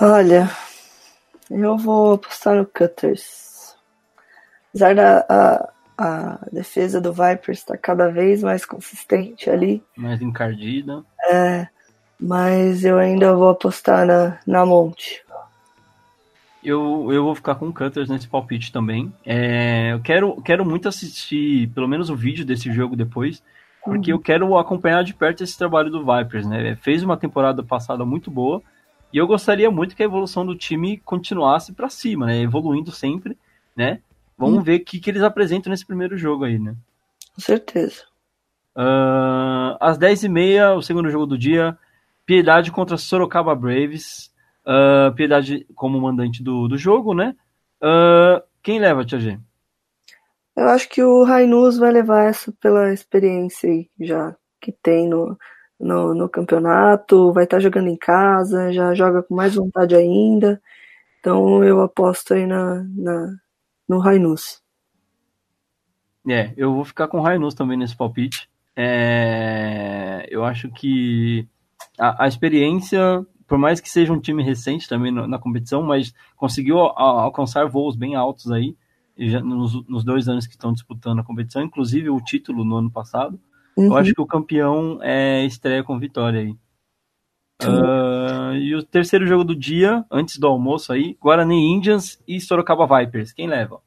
Olha, 0.00 0.48
eu 1.50 1.76
vou 1.76 2.14
apostar 2.14 2.54
no 2.54 2.64
Cutters. 2.64 3.76
Apesar 4.68 4.94
da, 4.94 5.26
a, 5.28 5.68
a 5.98 6.38
defesa 6.52 7.00
do 7.00 7.12
Vipers 7.12 7.58
está 7.58 7.76
cada 7.76 8.08
vez 8.08 8.40
mais 8.40 8.64
consistente 8.64 9.50
ali. 9.50 9.82
Mais 9.96 10.22
encardida. 10.22 11.02
É, 11.28 11.66
mas 12.20 12.84
eu 12.84 12.96
ainda 12.96 13.34
vou 13.34 13.48
apostar 13.48 14.06
na, 14.06 14.38
na 14.46 14.64
Monte. 14.64 15.20
Eu, 16.62 17.12
eu 17.12 17.24
vou 17.24 17.34
ficar 17.34 17.56
com 17.56 17.66
o 17.66 17.72
Cutters 17.72 18.08
nesse 18.08 18.28
palpite 18.28 18.70
também. 18.70 19.12
É, 19.26 19.94
eu 19.94 20.00
quero, 20.00 20.40
quero 20.42 20.64
muito 20.64 20.88
assistir 20.88 21.70
pelo 21.70 21.88
menos 21.88 22.08
o 22.08 22.14
vídeo 22.14 22.44
desse 22.44 22.72
jogo 22.72 22.94
depois, 22.94 23.42
porque 23.84 24.12
uhum. 24.12 24.18
eu 24.18 24.22
quero 24.22 24.56
acompanhar 24.56 25.02
de 25.02 25.12
perto 25.12 25.42
esse 25.42 25.58
trabalho 25.58 25.90
do 25.90 26.04
Vipers. 26.04 26.46
Né? 26.46 26.76
Fez 26.76 27.02
uma 27.02 27.16
temporada 27.16 27.64
passada 27.64 28.04
muito 28.04 28.30
boa 28.30 28.62
e 29.12 29.18
eu 29.18 29.26
gostaria 29.26 29.70
muito 29.70 29.96
que 29.96 30.02
a 30.02 30.06
evolução 30.06 30.44
do 30.44 30.54
time 30.54 30.98
continuasse 30.98 31.72
para 31.72 31.88
cima, 31.88 32.26
né? 32.26 32.40
evoluindo 32.40 32.90
sempre, 32.90 33.36
né? 33.76 34.00
Vamos 34.36 34.60
hum. 34.60 34.62
ver 34.62 34.80
o 34.80 34.84
que, 34.84 35.00
que 35.00 35.10
eles 35.10 35.22
apresentam 35.22 35.70
nesse 35.70 35.84
primeiro 35.84 36.16
jogo 36.16 36.44
aí, 36.44 36.58
né? 36.58 36.76
Com 37.34 37.40
certeza. 37.40 38.04
Uh, 38.76 39.76
às 39.80 39.98
10h30, 39.98 40.76
o 40.76 40.82
segundo 40.82 41.10
jogo 41.10 41.26
do 41.26 41.36
dia, 41.36 41.76
Piedade 42.24 42.70
contra 42.70 42.96
Sorocaba 42.96 43.54
Braves. 43.54 44.32
Uh, 44.64 45.12
Piedade 45.14 45.66
como 45.74 46.00
mandante 46.00 46.42
do, 46.42 46.68
do 46.68 46.76
jogo, 46.76 47.14
né? 47.14 47.34
Uh, 47.82 48.42
quem 48.62 48.78
leva, 48.78 49.04
Tia 49.04 49.18
G? 49.18 49.38
Eu 50.54 50.68
acho 50.68 50.88
que 50.88 51.02
o 51.02 51.24
Rainus 51.24 51.78
vai 51.78 51.90
levar 51.90 52.24
essa 52.24 52.52
pela 52.60 52.92
experiência 52.92 53.70
aí, 53.70 53.88
já 53.98 54.36
que 54.60 54.72
tem 54.72 55.08
no, 55.08 55.38
no, 55.78 56.14
no 56.14 56.28
campeonato, 56.28 57.32
vai 57.32 57.44
estar 57.44 57.58
tá 57.58 57.60
jogando 57.60 57.88
em 57.88 57.96
casa, 57.96 58.72
já 58.72 58.94
joga 58.94 59.22
com 59.22 59.34
mais 59.34 59.54
vontade 59.54 59.94
ainda. 59.94 60.60
Então 61.20 61.62
eu 61.64 61.80
aposto 61.80 62.34
aí 62.34 62.46
na, 62.46 62.84
na, 62.96 63.36
no 63.88 63.98
Rainus. 63.98 64.62
É, 66.28 66.52
eu 66.56 66.74
vou 66.74 66.84
ficar 66.84 67.08
com 67.08 67.18
o 67.18 67.22
Rainus 67.22 67.54
também 67.54 67.78
nesse 67.78 67.96
palpite. 67.96 68.48
É, 68.76 70.26
eu 70.30 70.44
acho 70.44 70.70
que 70.70 71.48
a, 71.98 72.24
a, 72.24 72.28
experiência, 72.28 73.26
por 73.46 73.58
mais 73.58 73.80
que 73.80 73.88
seja 73.88 74.12
um 74.12 74.20
time 74.20 74.42
recente 74.42 74.88
também 74.88 75.10
no, 75.10 75.26
na 75.26 75.38
competição, 75.38 75.82
mas 75.82 76.14
conseguiu 76.36 76.80
a, 76.80 77.22
alcançar 77.22 77.66
voos 77.66 77.96
bem 77.96 78.14
altos 78.14 78.50
aí 78.52 78.76
nos, 79.42 79.84
nos, 79.88 80.04
dois 80.04 80.28
anos 80.28 80.46
que 80.46 80.52
estão 80.52 80.72
disputando 80.72 81.18
a 81.18 81.24
competição, 81.24 81.62
inclusive 81.62 82.08
o 82.08 82.20
título 82.20 82.64
no 82.64 82.76
ano 82.76 82.90
passado. 82.90 83.40
Uhum. 83.78 83.86
Eu 83.86 83.96
acho 83.96 84.12
que 84.12 84.20
o 84.20 84.26
campeão 84.26 84.98
é 85.00 85.44
estreia 85.44 85.84
com 85.84 86.00
vitória 86.00 86.40
aí. 86.40 86.50
Uh, 87.62 88.54
e 88.54 88.74
o 88.74 88.82
terceiro 88.82 89.24
jogo 89.24 89.44
do 89.44 89.54
dia, 89.54 90.04
antes 90.10 90.36
do 90.36 90.48
almoço 90.48 90.92
aí, 90.92 91.16
Guarani 91.20 91.72
Indians 91.72 92.18
e 92.26 92.40
Sorocaba 92.40 92.88
Vipers. 92.98 93.32
Quem 93.32 93.46
leva? 93.46 93.80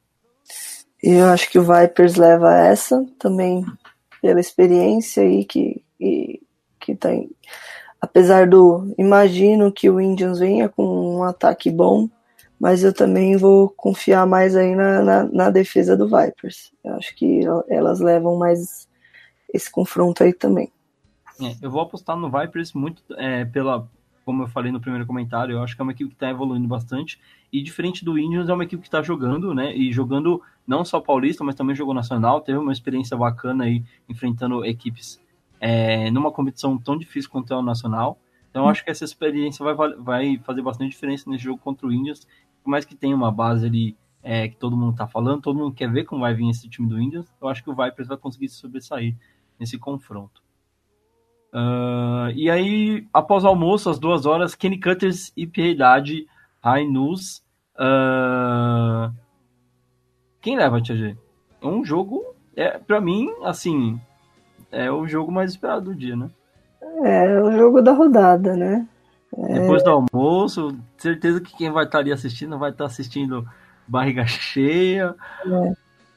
Eu 1.02 1.26
acho 1.26 1.50
que 1.50 1.58
o 1.58 1.62
Vipers 1.62 2.16
leva 2.16 2.56
essa 2.56 3.04
também 3.18 3.66
pela 4.22 4.40
experiência 4.40 5.24
aí 5.24 5.44
que, 5.44 5.84
que, 5.98 6.40
que 6.80 6.94
tem. 6.94 7.30
Apesar 8.00 8.48
do. 8.48 8.94
Imagino 8.96 9.70
que 9.70 9.90
o 9.90 10.00
Indians 10.00 10.38
venha 10.38 10.70
com 10.70 11.18
um 11.18 11.22
ataque 11.22 11.70
bom, 11.70 12.08
mas 12.58 12.82
eu 12.82 12.94
também 12.94 13.36
vou 13.36 13.68
confiar 13.68 14.26
mais 14.26 14.56
aí 14.56 14.74
na, 14.74 15.02
na, 15.02 15.24
na 15.24 15.50
defesa 15.50 15.94
do 15.98 16.06
Vipers. 16.08 16.72
Eu 16.82 16.94
acho 16.94 17.14
que 17.14 17.42
elas 17.68 18.00
levam 18.00 18.36
mais 18.36 18.90
esse 19.52 19.70
confronto 19.70 20.22
aí 20.22 20.32
também. 20.32 20.72
É, 21.40 21.56
eu 21.60 21.70
vou 21.70 21.80
apostar 21.80 22.16
no 22.16 22.30
Vipers 22.30 22.72
muito 22.72 23.02
é, 23.16 23.44
pela, 23.44 23.88
como 24.24 24.44
eu 24.44 24.48
falei 24.48 24.70
no 24.70 24.80
primeiro 24.80 25.06
comentário, 25.06 25.54
eu 25.54 25.62
acho 25.62 25.74
que 25.74 25.82
é 25.82 25.84
uma 25.84 25.92
equipe 25.92 26.10
que 26.10 26.16
está 26.16 26.30
evoluindo 26.30 26.68
bastante 26.68 27.20
e 27.52 27.62
diferente 27.62 28.04
do 28.04 28.18
Indians, 28.18 28.48
é 28.48 28.54
uma 28.54 28.64
equipe 28.64 28.82
que 28.82 28.88
está 28.88 29.02
jogando, 29.02 29.54
né? 29.54 29.76
E 29.76 29.92
jogando 29.92 30.40
não 30.66 30.84
só 30.84 31.00
paulista, 31.00 31.44
mas 31.44 31.54
também 31.54 31.76
jogou 31.76 31.92
nacional. 31.92 32.40
Teve 32.40 32.58
uma 32.58 32.72
experiência 32.72 33.16
bacana 33.16 33.64
aí 33.64 33.84
enfrentando 34.08 34.64
equipes 34.64 35.20
é, 35.60 36.10
numa 36.10 36.32
competição 36.32 36.78
tão 36.78 36.96
difícil 36.96 37.30
quanto 37.30 37.52
é 37.52 37.56
o 37.56 37.62
nacional. 37.62 38.18
Então, 38.50 38.68
acho 38.68 38.84
que 38.84 38.90
essa 38.90 39.04
experiência 39.04 39.64
vai, 39.64 39.74
vai 39.94 40.38
fazer 40.44 40.62
bastante 40.62 40.90
diferença 40.90 41.28
nesse 41.28 41.44
jogo 41.44 41.58
contra 41.58 41.86
o 41.86 41.92
Indians. 41.92 42.26
Por 42.62 42.70
mais 42.70 42.84
que 42.84 42.94
tenha 42.94 43.14
uma 43.14 43.30
base 43.30 43.66
ali 43.66 43.96
é, 44.22 44.48
que 44.48 44.56
todo 44.56 44.76
mundo 44.76 44.92
está 44.92 45.06
falando, 45.06 45.42
todo 45.42 45.58
mundo 45.58 45.74
quer 45.74 45.90
ver 45.90 46.04
como 46.04 46.22
vai 46.22 46.34
vir 46.34 46.48
esse 46.48 46.68
time 46.68 46.88
do 46.88 47.00
Indians. 47.00 47.26
Eu 47.40 47.48
acho 47.48 47.62
que 47.62 47.70
o 47.70 47.74
Vipers 47.74 48.08
vai 48.08 48.16
conseguir 48.16 48.48
se 48.48 48.56
sobressair 48.56 49.14
nesse 49.58 49.78
confronto. 49.78 50.42
Uh, 51.52 52.30
e 52.34 52.50
aí, 52.50 53.06
após 53.12 53.44
o 53.44 53.48
almoço, 53.48 53.90
às 53.90 53.98
duas 53.98 54.24
horas, 54.24 54.54
Kenny 54.54 54.80
Cutters 54.80 55.32
e 55.36 55.46
Piedade 55.46 56.26
News. 56.90 57.42
Uh, 57.74 59.12
quem 60.40 60.56
leva, 60.56 60.80
Tia 60.80 60.96
G? 60.96 61.16
É 61.60 61.66
um 61.66 61.84
jogo, 61.84 62.24
é, 62.56 62.78
pra 62.78 63.00
mim, 63.00 63.30
assim, 63.44 64.00
é 64.70 64.90
o 64.90 65.06
jogo 65.06 65.30
mais 65.30 65.50
esperado 65.50 65.86
do 65.86 65.94
dia, 65.94 66.16
né? 66.16 66.30
É, 67.04 67.26
é 67.26 67.42
o 67.42 67.52
jogo 67.52 67.82
da 67.82 67.92
rodada, 67.92 68.56
né? 68.56 68.86
É... 69.36 69.60
Depois 69.60 69.82
do 69.82 69.90
almoço, 69.90 70.76
certeza 70.96 71.40
que 71.40 71.56
quem 71.56 71.70
vai 71.70 71.84
estar 71.84 71.98
ali 71.98 72.12
assistindo 72.12 72.58
vai 72.58 72.70
estar 72.70 72.86
assistindo 72.86 73.48
barriga 73.86 74.24
cheia. 74.26 75.14
É. 75.46 75.72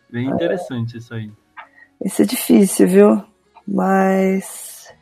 Bem 0.09 0.27
interessante 0.27 0.97
isso 0.97 1.13
aí. 1.13 1.31
Isso 2.05 2.21
é 2.21 2.25
difícil, 2.25 2.87
viu? 2.87 3.23
Mas 3.67 4.93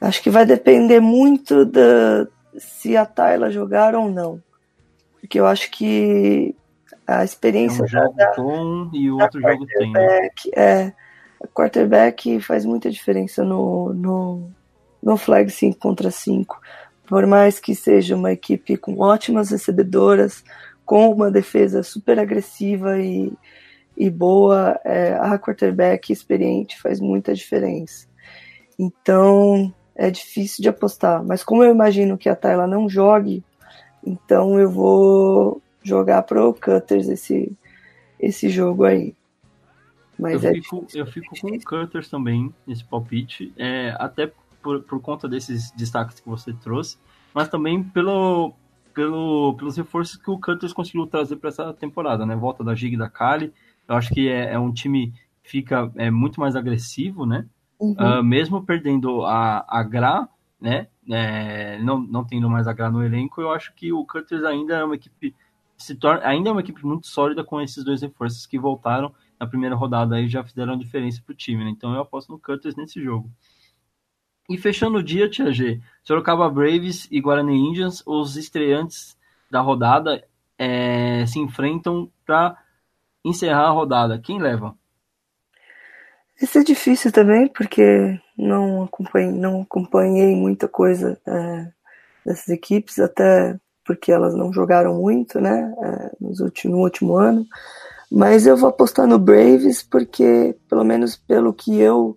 acho 0.00 0.22
que 0.22 0.30
vai 0.30 0.46
depender 0.46 0.98
muito 0.98 1.66
da 1.66 2.26
se 2.56 2.96
a 2.96 3.04
Tayla 3.04 3.50
jogar 3.50 3.94
ou 3.94 4.10
não. 4.10 4.42
Porque 5.20 5.38
eu 5.38 5.46
acho 5.46 5.70
que 5.70 6.56
a 7.06 7.22
experiência. 7.22 7.82
É 7.82 7.84
um 7.84 7.86
jogo 7.86 8.14
da, 8.14 8.32
bom 8.34 8.90
e 8.94 9.10
o 9.10 9.18
outro 9.18 9.42
jogo 9.42 9.66
tem. 9.66 9.92
Né? 9.92 10.30
É, 10.54 10.92
a 11.38 11.46
quarterback 11.48 12.40
faz 12.40 12.64
muita 12.64 12.90
diferença 12.90 13.44
no, 13.44 13.92
no, 13.92 14.50
no 15.02 15.18
flag 15.18 15.50
5 15.50 15.78
contra 15.78 16.10
5. 16.10 16.58
Por 17.06 17.26
mais 17.26 17.60
que 17.60 17.74
seja 17.74 18.16
uma 18.16 18.32
equipe 18.32 18.78
com 18.78 18.98
ótimas 19.00 19.50
recebedoras, 19.50 20.42
com 20.82 21.12
uma 21.12 21.30
defesa 21.30 21.82
super 21.82 22.18
agressiva 22.18 22.98
e, 22.98 23.30
e 23.96 24.10
boa, 24.10 24.78
é, 24.84 25.14
a 25.14 25.38
quarterback 25.38 26.12
experiente 26.12 26.80
faz 26.80 27.00
muita 27.00 27.34
diferença. 27.34 28.06
Então 28.78 29.72
é 29.94 30.10
difícil 30.10 30.62
de 30.62 30.68
apostar. 30.68 31.24
Mas 31.24 31.42
como 31.42 31.64
eu 31.64 31.70
imagino 31.70 32.18
que 32.18 32.28
a 32.28 32.36
Tayla 32.36 32.66
não 32.66 32.88
jogue, 32.88 33.42
então 34.04 34.58
eu 34.60 34.70
vou 34.70 35.62
jogar 35.82 36.22
pro 36.22 36.52
Cutters 36.52 37.08
esse, 37.08 37.50
esse 38.20 38.48
jogo 38.50 38.84
aí. 38.84 39.14
Mas 40.18 40.44
eu, 40.44 40.50
é 40.50 40.54
fico, 40.54 40.86
eu 40.94 41.06
fico 41.06 41.40
com 41.40 41.48
o 41.48 41.64
Cutters 41.64 42.08
também 42.08 42.52
nesse 42.66 42.84
palpite, 42.84 43.52
é, 43.56 43.94
até 43.98 44.30
por, 44.62 44.82
por 44.82 45.00
conta 45.00 45.28
desses 45.28 45.70
destaques 45.72 46.20
que 46.20 46.28
você 46.28 46.52
trouxe, 46.52 46.98
mas 47.34 47.48
também 47.48 47.82
pelo, 47.82 48.54
pelo, 48.94 49.54
pelos 49.54 49.76
reforços 49.76 50.16
que 50.16 50.30
o 50.30 50.38
Cutters 50.38 50.72
conseguiu 50.72 51.06
trazer 51.06 51.36
para 51.36 51.48
essa 51.48 51.72
temporada, 51.74 52.24
né? 52.24 52.34
Volta 52.34 52.64
da 52.64 52.74
Gig 52.74 52.96
da 52.96 53.10
Kali, 53.10 53.52
eu 53.88 53.96
acho 53.96 54.12
que 54.12 54.28
é, 54.28 54.52
é 54.52 54.58
um 54.58 54.72
time 54.72 55.12
que 55.42 55.50
fica 55.50 55.90
é, 55.96 56.10
muito 56.10 56.40
mais 56.40 56.56
agressivo, 56.56 57.24
né? 57.26 57.46
Uhum. 57.78 57.92
Uh, 57.92 58.22
mesmo 58.22 58.64
perdendo 58.64 59.24
a, 59.24 59.64
a 59.68 59.82
Gra, 59.82 60.28
né? 60.60 60.88
É, 61.08 61.78
não, 61.80 61.98
não 61.98 62.24
tendo 62.24 62.48
mais 62.48 62.66
a 62.66 62.72
Gra 62.72 62.90
no 62.90 63.04
elenco, 63.04 63.40
eu 63.40 63.50
acho 63.52 63.72
que 63.74 63.92
o 63.92 64.04
Cutters 64.04 64.44
ainda 64.44 64.76
é 64.76 64.84
uma 64.84 64.94
equipe 64.94 65.34
se 65.76 65.94
torna, 65.94 66.26
ainda 66.26 66.48
é 66.48 66.52
uma 66.52 66.60
equipe 66.60 66.84
muito 66.84 67.06
sólida 67.06 67.44
com 67.44 67.60
esses 67.60 67.84
dois 67.84 68.00
reforços 68.00 68.46
que 68.46 68.58
voltaram 68.58 69.14
na 69.38 69.46
primeira 69.46 69.76
rodada 69.76 70.20
e 70.20 70.28
já 70.28 70.42
fizeram 70.42 70.72
a 70.72 70.76
diferença 70.76 71.22
para 71.24 71.32
o 71.32 71.36
time, 71.36 71.64
né? 71.64 71.70
Então 71.70 71.94
eu 71.94 72.00
aposto 72.00 72.32
no 72.32 72.38
Cutters 72.38 72.74
nesse 72.76 73.02
jogo. 73.02 73.30
E 74.48 74.56
fechando 74.56 74.98
o 74.98 75.02
dia, 75.02 75.28
Tia 75.28 75.52
G, 75.52 75.80
Sorocaba 76.02 76.48
Braves 76.48 77.08
e 77.10 77.20
Guarani 77.20 77.56
Indians, 77.56 78.02
os 78.06 78.36
estreantes 78.36 79.18
da 79.50 79.60
rodada 79.60 80.24
é, 80.58 81.26
se 81.26 81.38
enfrentam 81.38 82.10
para 82.24 82.56
encerrar 83.28 83.66
a 83.66 83.70
rodada. 83.70 84.18
Quem 84.18 84.40
leva? 84.40 84.74
Isso 86.40 86.58
é 86.58 86.62
difícil 86.62 87.10
também, 87.10 87.48
porque 87.48 88.20
não 88.36 88.84
acompanhei, 88.84 89.32
não 89.32 89.62
acompanhei 89.62 90.36
muita 90.36 90.68
coisa 90.68 91.18
é, 91.26 91.68
dessas 92.24 92.48
equipes, 92.48 92.98
até 92.98 93.58
porque 93.84 94.12
elas 94.12 94.34
não 94.34 94.52
jogaram 94.52 94.96
muito, 94.96 95.40
né, 95.40 95.74
é, 95.82 96.10
nos 96.20 96.40
últimos, 96.40 96.76
no 96.76 96.82
último 96.82 97.16
ano. 97.16 97.46
Mas 98.10 98.46
eu 98.46 98.56
vou 98.56 98.68
apostar 98.68 99.06
no 99.06 99.18
Braves, 99.18 99.82
porque, 99.82 100.56
pelo 100.68 100.84
menos 100.84 101.16
pelo 101.16 101.52
que 101.52 101.80
eu 101.80 102.16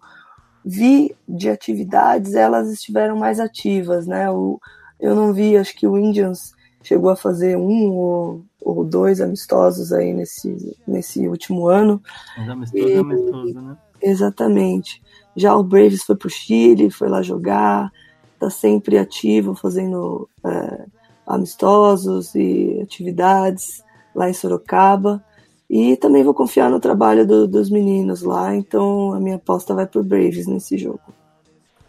vi 0.64 1.16
de 1.28 1.50
atividades, 1.50 2.36
elas 2.36 2.70
estiveram 2.70 3.16
mais 3.16 3.40
ativas, 3.40 4.06
né? 4.06 4.30
O, 4.30 4.60
eu 5.00 5.16
não 5.16 5.34
vi, 5.34 5.58
acho 5.58 5.76
que 5.76 5.88
o 5.88 5.98
Indians 5.98 6.52
chegou 6.84 7.10
a 7.10 7.16
fazer 7.16 7.58
um 7.58 7.92
ou, 7.92 8.46
ou 8.62 8.84
dois 8.84 9.22
amistosos 9.22 9.92
aí 9.94 10.14
nesse, 10.14 10.78
nesse 10.88 11.28
último 11.28 11.68
ano. 11.68 12.02
Mas 12.38 12.50
amistoso 12.50 12.84
é 12.84 12.90
e, 12.90 12.94
é 12.94 13.00
amistoso, 13.00 13.62
né? 13.62 13.78
Exatamente. 14.02 15.02
Já 15.36 15.56
o 15.56 15.64
Braves 15.64 16.04
foi 16.04 16.16
pro 16.16 16.30
Chile, 16.30 16.92
foi 16.92 17.10
lá 17.10 17.22
jogar, 17.22 17.92
tá 18.40 18.50
sempre 18.50 18.98
ativo, 18.98 19.56
fazendo 19.56 20.30
é, 20.46 20.86
amistosos 21.26 22.34
e 22.36 22.80
atividades 22.82 23.84
lá 24.16 24.30
em 24.30 24.34
Sorocaba. 24.34 25.24
E 25.70 25.96
também 25.98 26.24
vou 26.24 26.34
confiar 26.34 26.70
no 26.70 26.80
trabalho 26.80 27.28
do, 27.28 27.48
dos 27.48 27.70
meninos 27.70 28.24
lá, 28.24 28.56
então 28.56 29.14
a 29.14 29.20
minha 29.20 29.36
aposta 29.36 29.76
vai 29.76 29.86
pro 29.86 30.04
Braves 30.04 30.48
nesse 30.48 30.78
jogo. 30.78 31.02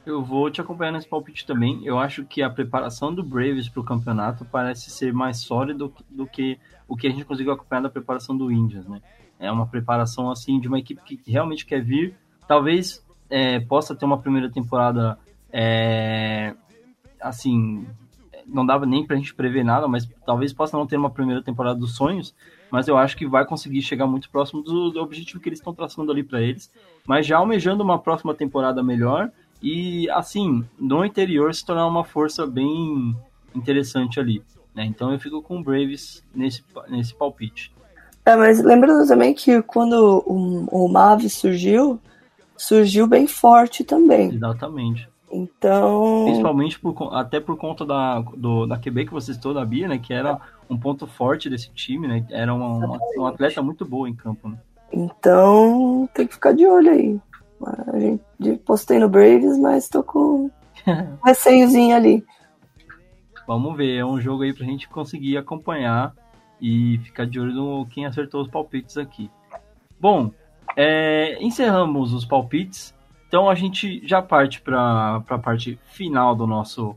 Eu 0.04 0.22
vou 0.22 0.50
te 0.50 0.60
acompanhar 0.60 0.92
nesse 0.92 1.08
palpite 1.08 1.46
também. 1.46 1.84
Eu 1.84 1.98
acho 1.98 2.24
que 2.24 2.42
a 2.42 2.48
preparação 2.48 3.14
do 3.14 3.22
Braves 3.22 3.68
para 3.68 3.80
o 3.80 3.84
campeonato 3.84 4.44
parece 4.44 4.90
ser 4.90 5.12
mais 5.12 5.38
sólida 5.38 5.90
do, 6.08 6.26
que 6.26 6.58
o 6.88 6.96
que 6.96 7.06
a 7.06 7.10
gente 7.10 7.24
conseguiu 7.24 7.52
acompanhar 7.52 7.82
da 7.82 7.90
preparação 7.90 8.36
do 8.36 8.50
Indians, 8.50 8.86
né? 8.86 9.02
É 9.38 9.50
uma 9.50 9.66
preparação 9.66 10.30
assim 10.30 10.58
de 10.58 10.68
uma 10.68 10.78
equipe 10.78 11.02
que 11.02 11.30
realmente 11.30 11.66
quer 11.66 11.82
vir. 11.82 12.14
Talvez 12.48 13.04
é, 13.28 13.60
possa 13.60 13.94
ter 13.94 14.04
uma 14.04 14.18
primeira 14.18 14.50
temporada 14.50 15.18
é, 15.52 16.54
assim, 17.20 17.86
não 18.46 18.64
dava 18.64 18.86
nem 18.86 19.06
para 19.06 19.16
a 19.16 19.18
gente 19.18 19.34
prever 19.34 19.64
nada, 19.64 19.86
mas 19.86 20.08
talvez 20.26 20.52
possa 20.52 20.76
não 20.76 20.86
ter 20.86 20.96
uma 20.96 21.10
primeira 21.10 21.42
temporada 21.42 21.78
dos 21.78 21.94
sonhos, 21.94 22.34
mas 22.70 22.88
eu 22.88 22.96
acho 22.96 23.16
que 23.16 23.26
vai 23.26 23.44
conseguir 23.44 23.82
chegar 23.82 24.06
muito 24.06 24.30
próximo 24.30 24.62
do, 24.62 24.90
do 24.90 25.00
objetivo 25.00 25.40
que 25.40 25.48
eles 25.48 25.58
estão 25.58 25.74
traçando 25.74 26.10
ali 26.10 26.22
para 26.22 26.40
eles, 26.40 26.72
mas 27.06 27.26
já 27.26 27.38
almejando 27.38 27.82
uma 27.82 27.98
próxima 27.98 28.34
temporada 28.34 28.82
melhor 28.82 29.30
e 29.62 30.08
assim, 30.10 30.64
no 30.78 31.04
interior 31.04 31.54
se 31.54 31.64
tornar 31.64 31.86
uma 31.86 32.04
força 32.04 32.46
bem 32.46 33.14
interessante 33.54 34.18
ali. 34.18 34.42
Né? 34.74 34.84
Então 34.84 35.12
eu 35.12 35.18
fico 35.18 35.42
com 35.42 35.58
o 35.58 35.62
Braves 35.62 36.24
nesse, 36.34 36.62
nesse 36.88 37.14
palpite. 37.14 37.72
É, 38.24 38.36
mas 38.36 38.62
lembrando 38.62 39.06
também 39.06 39.34
que 39.34 39.62
quando 39.62 40.22
o, 40.26 40.84
o 40.84 40.88
Mavis 40.88 41.34
surgiu, 41.34 41.98
surgiu 42.56 43.06
bem 43.06 43.26
forte 43.26 43.82
também. 43.82 44.32
Exatamente. 44.34 45.08
Então. 45.30 46.24
Principalmente 46.26 46.78
por, 46.78 47.14
até 47.14 47.40
por 47.40 47.56
conta 47.56 47.84
da, 47.86 48.20
do, 48.20 48.66
da 48.66 48.76
QB 48.76 49.06
que 49.06 49.12
você 49.12 49.32
citou 49.32 49.54
da 49.54 49.64
Bia, 49.64 49.88
né? 49.88 49.98
Que 49.98 50.12
era 50.12 50.40
um 50.68 50.76
ponto 50.76 51.06
forte 51.06 51.48
desse 51.48 51.70
time, 51.70 52.08
né? 52.08 52.26
Era 52.30 52.52
uma, 52.52 52.66
uma, 52.68 52.98
uma 53.16 53.28
atleta 53.30 53.62
muito 53.62 53.84
boa 53.84 54.08
em 54.08 54.14
campo, 54.14 54.48
né? 54.48 54.58
Então 54.92 56.08
tem 56.12 56.26
que 56.26 56.34
ficar 56.34 56.52
de 56.52 56.66
olho 56.66 56.90
aí. 56.90 57.20
A 57.66 57.98
gente 57.98 58.58
postei 58.64 58.98
no 58.98 59.08
Braves, 59.08 59.58
mas 59.58 59.88
tô 59.88 60.02
com 60.02 60.50
um 60.86 61.18
receiozinho 61.24 61.94
ali. 61.94 62.24
Vamos 63.46 63.76
ver, 63.76 63.96
é 63.96 64.04
um 64.04 64.20
jogo 64.20 64.44
aí 64.44 64.54
pra 64.54 64.64
gente 64.64 64.88
conseguir 64.88 65.36
acompanhar 65.36 66.14
e 66.60 66.98
ficar 66.98 67.26
de 67.26 67.40
olho 67.40 67.52
no 67.52 67.86
quem 67.86 68.06
acertou 68.06 68.42
os 68.42 68.48
palpites 68.48 68.96
aqui. 68.96 69.30
Bom, 69.98 70.30
é, 70.76 71.36
encerramos 71.42 72.12
os 72.12 72.24
palpites. 72.24 72.94
Então 73.26 73.48
a 73.48 73.54
gente 73.54 74.06
já 74.06 74.20
parte 74.20 74.60
para 74.60 75.22
a 75.28 75.38
parte 75.38 75.78
final 75.86 76.34
do 76.34 76.46
nosso 76.46 76.96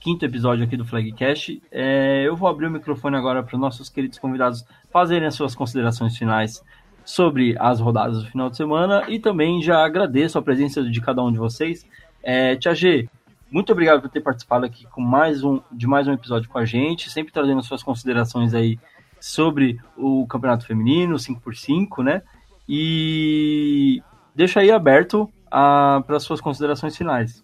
quinto 0.00 0.24
episódio 0.24 0.64
aqui 0.64 0.76
do 0.76 0.84
Flagcast. 0.84 1.62
É, 1.70 2.24
eu 2.26 2.34
vou 2.36 2.48
abrir 2.48 2.66
o 2.66 2.70
microfone 2.70 3.16
agora 3.16 3.42
para 3.42 3.54
os 3.54 3.60
nossos 3.60 3.88
queridos 3.88 4.18
convidados 4.18 4.64
fazerem 4.90 5.28
as 5.28 5.34
suas 5.34 5.54
considerações 5.54 6.16
finais 6.16 6.62
sobre 7.08 7.56
as 7.58 7.80
rodadas 7.80 8.22
do 8.22 8.28
final 8.28 8.50
de 8.50 8.56
semana 8.58 9.02
e 9.08 9.18
também 9.18 9.62
já 9.62 9.82
agradeço 9.82 10.36
a 10.36 10.42
presença 10.42 10.82
de 10.82 11.00
cada 11.00 11.24
um 11.24 11.32
de 11.32 11.38
vocês. 11.38 11.86
É, 12.22 12.54
Tia 12.54 12.74
G, 12.74 13.08
muito 13.50 13.72
obrigado 13.72 14.02
por 14.02 14.10
ter 14.10 14.20
participado 14.20 14.66
aqui 14.66 14.86
com 14.88 15.00
mais 15.00 15.42
um, 15.42 15.58
de 15.72 15.86
mais 15.86 16.06
um 16.06 16.12
episódio 16.12 16.50
com 16.50 16.58
a 16.58 16.66
gente, 16.66 17.08
sempre 17.08 17.32
trazendo 17.32 17.62
suas 17.62 17.82
considerações 17.82 18.52
aí 18.52 18.78
sobre 19.18 19.80
o 19.96 20.26
campeonato 20.26 20.66
feminino, 20.66 21.16
5x5, 21.16 22.04
né? 22.04 22.20
E 22.68 24.02
deixa 24.34 24.60
aí 24.60 24.70
aberto 24.70 25.30
para 25.48 26.20
suas 26.20 26.42
considerações 26.42 26.94
finais. 26.94 27.42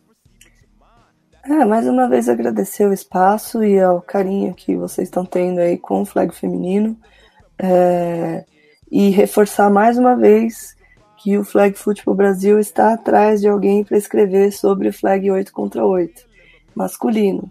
É, 1.43 1.65
mais 1.65 1.89
uma 1.89 2.07
vez 2.07 2.29
agradecer 2.29 2.87
o 2.87 2.93
espaço 2.93 3.65
e 3.65 3.81
ao 3.81 4.03
carinho 4.03 4.53
que 4.53 4.77
vocês 4.77 5.09
estão 5.09 5.25
tendo 5.25 5.61
aí 5.61 5.79
com 5.79 6.03
o 6.03 6.07
flag 6.07 6.35
feminino. 6.35 6.95
É, 7.59 8.45
e 8.91 9.11
reforçar 9.11 9.71
mais 9.71 9.99
uma 9.99 10.17
vez 10.17 10.77
que 11.17 11.39
o 11.39 11.45
Flag 11.45 11.77
Football 11.77 12.15
Brasil 12.15 12.59
está 12.59 12.93
atrás 12.93 13.41
de 13.41 13.49
alguém 13.49 13.83
para 13.83 13.97
escrever 13.97 14.53
sobre 14.53 14.89
o 14.89 14.93
Flag 14.93 15.31
8 15.31 15.53
contra 15.53 15.85
8 15.85 16.27
masculino. 16.75 17.51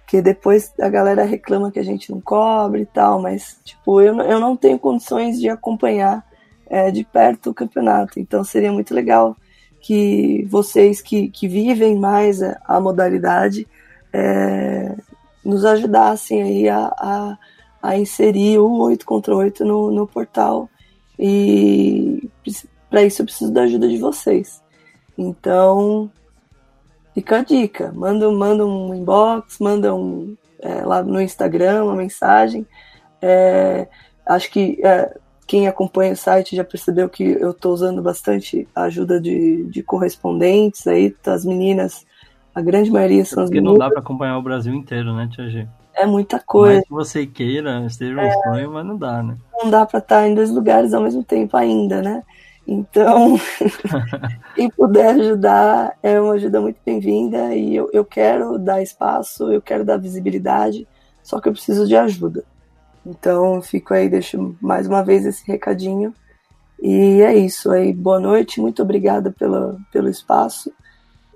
Porque 0.00 0.20
depois 0.20 0.72
a 0.80 0.88
galera 0.88 1.24
reclama 1.24 1.70
que 1.70 1.78
a 1.78 1.84
gente 1.84 2.10
não 2.10 2.20
cobre 2.20 2.82
e 2.82 2.86
tal, 2.86 3.20
mas 3.20 3.58
tipo, 3.64 4.00
eu, 4.00 4.18
eu 4.20 4.40
não 4.40 4.56
tenho 4.56 4.78
condições 4.78 5.40
de 5.40 5.48
acompanhar 5.48 6.26
é, 6.68 6.90
de 6.90 7.04
perto 7.04 7.50
o 7.50 7.54
campeonato. 7.54 8.18
Então 8.18 8.42
seria 8.42 8.72
muito 8.72 8.94
legal 8.94 9.36
que 9.80 10.44
vocês 10.48 11.00
que, 11.00 11.28
que 11.28 11.46
vivem 11.48 11.98
mais 11.98 12.42
a, 12.42 12.60
a 12.64 12.80
modalidade 12.80 13.66
é, 14.12 14.94
nos 15.44 15.64
ajudassem 15.64 16.42
aí 16.42 16.68
a, 16.68 16.86
a, 16.98 17.38
a, 17.82 17.96
inserir 17.96 18.58
o 18.58 18.78
8 18.78 19.04
contra 19.04 19.34
8 19.34 19.64
no, 19.64 19.90
no 19.90 20.06
portal. 20.06 20.68
E 21.18 22.28
para 22.88 23.02
isso 23.02 23.22
eu 23.22 23.26
preciso 23.26 23.52
da 23.52 23.62
ajuda 23.62 23.88
de 23.88 23.98
vocês. 23.98 24.62
Então, 25.16 26.10
fica 27.14 27.38
a 27.38 27.44
dica. 27.44 27.92
Manda, 27.92 28.30
manda 28.30 28.64
um 28.66 28.94
inbox, 28.94 29.58
manda 29.58 29.94
um, 29.94 30.36
é, 30.60 30.84
lá 30.84 31.02
no 31.02 31.20
Instagram 31.20 31.84
uma 31.84 31.96
mensagem. 31.96 32.66
É, 33.20 33.88
acho 34.26 34.50
que 34.50 34.80
é, 34.84 35.16
quem 35.46 35.68
acompanha 35.68 36.12
o 36.12 36.16
site 36.16 36.56
já 36.56 36.64
percebeu 36.64 37.08
que 37.08 37.22
eu 37.22 37.50
estou 37.50 37.72
usando 37.72 38.00
bastante 38.00 38.66
a 38.74 38.84
ajuda 38.84 39.20
de, 39.20 39.64
de 39.64 39.82
correspondentes 39.82 40.86
aí, 40.86 41.14
das 41.22 41.44
meninas, 41.44 42.06
a 42.54 42.60
grande 42.60 42.90
maioria 42.90 43.24
são 43.24 43.42
as 43.42 43.50
Porque 43.50 43.60
não 43.60 43.74
dá 43.74 43.90
para 43.90 44.00
acompanhar 44.00 44.38
o 44.38 44.42
Brasil 44.42 44.72
inteiro, 44.74 45.14
né, 45.14 45.28
Tia 45.30 45.48
G? 45.48 45.68
É 45.94 46.06
muita 46.06 46.40
coisa. 46.40 46.76
Mas 46.76 46.84
que 46.84 46.90
você 46.90 47.26
queira, 47.26 47.84
esteja 47.86 48.14
um 48.14 48.20
é, 48.20 48.42
sonho, 48.42 48.72
mas 48.72 48.86
não 48.86 48.96
dá, 48.96 49.22
né? 49.22 49.36
Não 49.62 49.70
dá 49.70 49.84
para 49.84 49.98
estar 49.98 50.26
em 50.26 50.34
dois 50.34 50.50
lugares 50.50 50.94
ao 50.94 51.02
mesmo 51.02 51.22
tempo 51.22 51.56
ainda, 51.56 52.00
né? 52.00 52.22
Então, 52.66 53.36
quem 54.54 54.70
puder 54.70 55.14
ajudar 55.16 55.96
é 56.02 56.20
uma 56.20 56.34
ajuda 56.34 56.60
muito 56.60 56.78
bem-vinda 56.84 57.54
e 57.54 57.74
eu, 57.74 57.90
eu 57.92 58.04
quero 58.04 58.58
dar 58.58 58.80
espaço, 58.80 59.52
eu 59.52 59.60
quero 59.60 59.84
dar 59.84 59.96
visibilidade, 59.96 60.86
só 61.22 61.40
que 61.40 61.48
eu 61.48 61.52
preciso 61.52 61.86
de 61.86 61.96
ajuda. 61.96 62.44
Então, 63.04 63.60
fico 63.60 63.92
aí, 63.92 64.08
deixo 64.08 64.56
mais 64.60 64.86
uma 64.86 65.02
vez 65.02 65.26
esse 65.26 65.44
recadinho. 65.46 66.14
E 66.80 67.20
é 67.20 67.34
isso 67.34 67.70
aí. 67.70 67.92
Boa 67.92 68.20
noite, 68.20 68.60
muito 68.60 68.82
obrigada 68.82 69.30
pela, 69.30 69.76
pelo 69.92 70.08
espaço. 70.08 70.72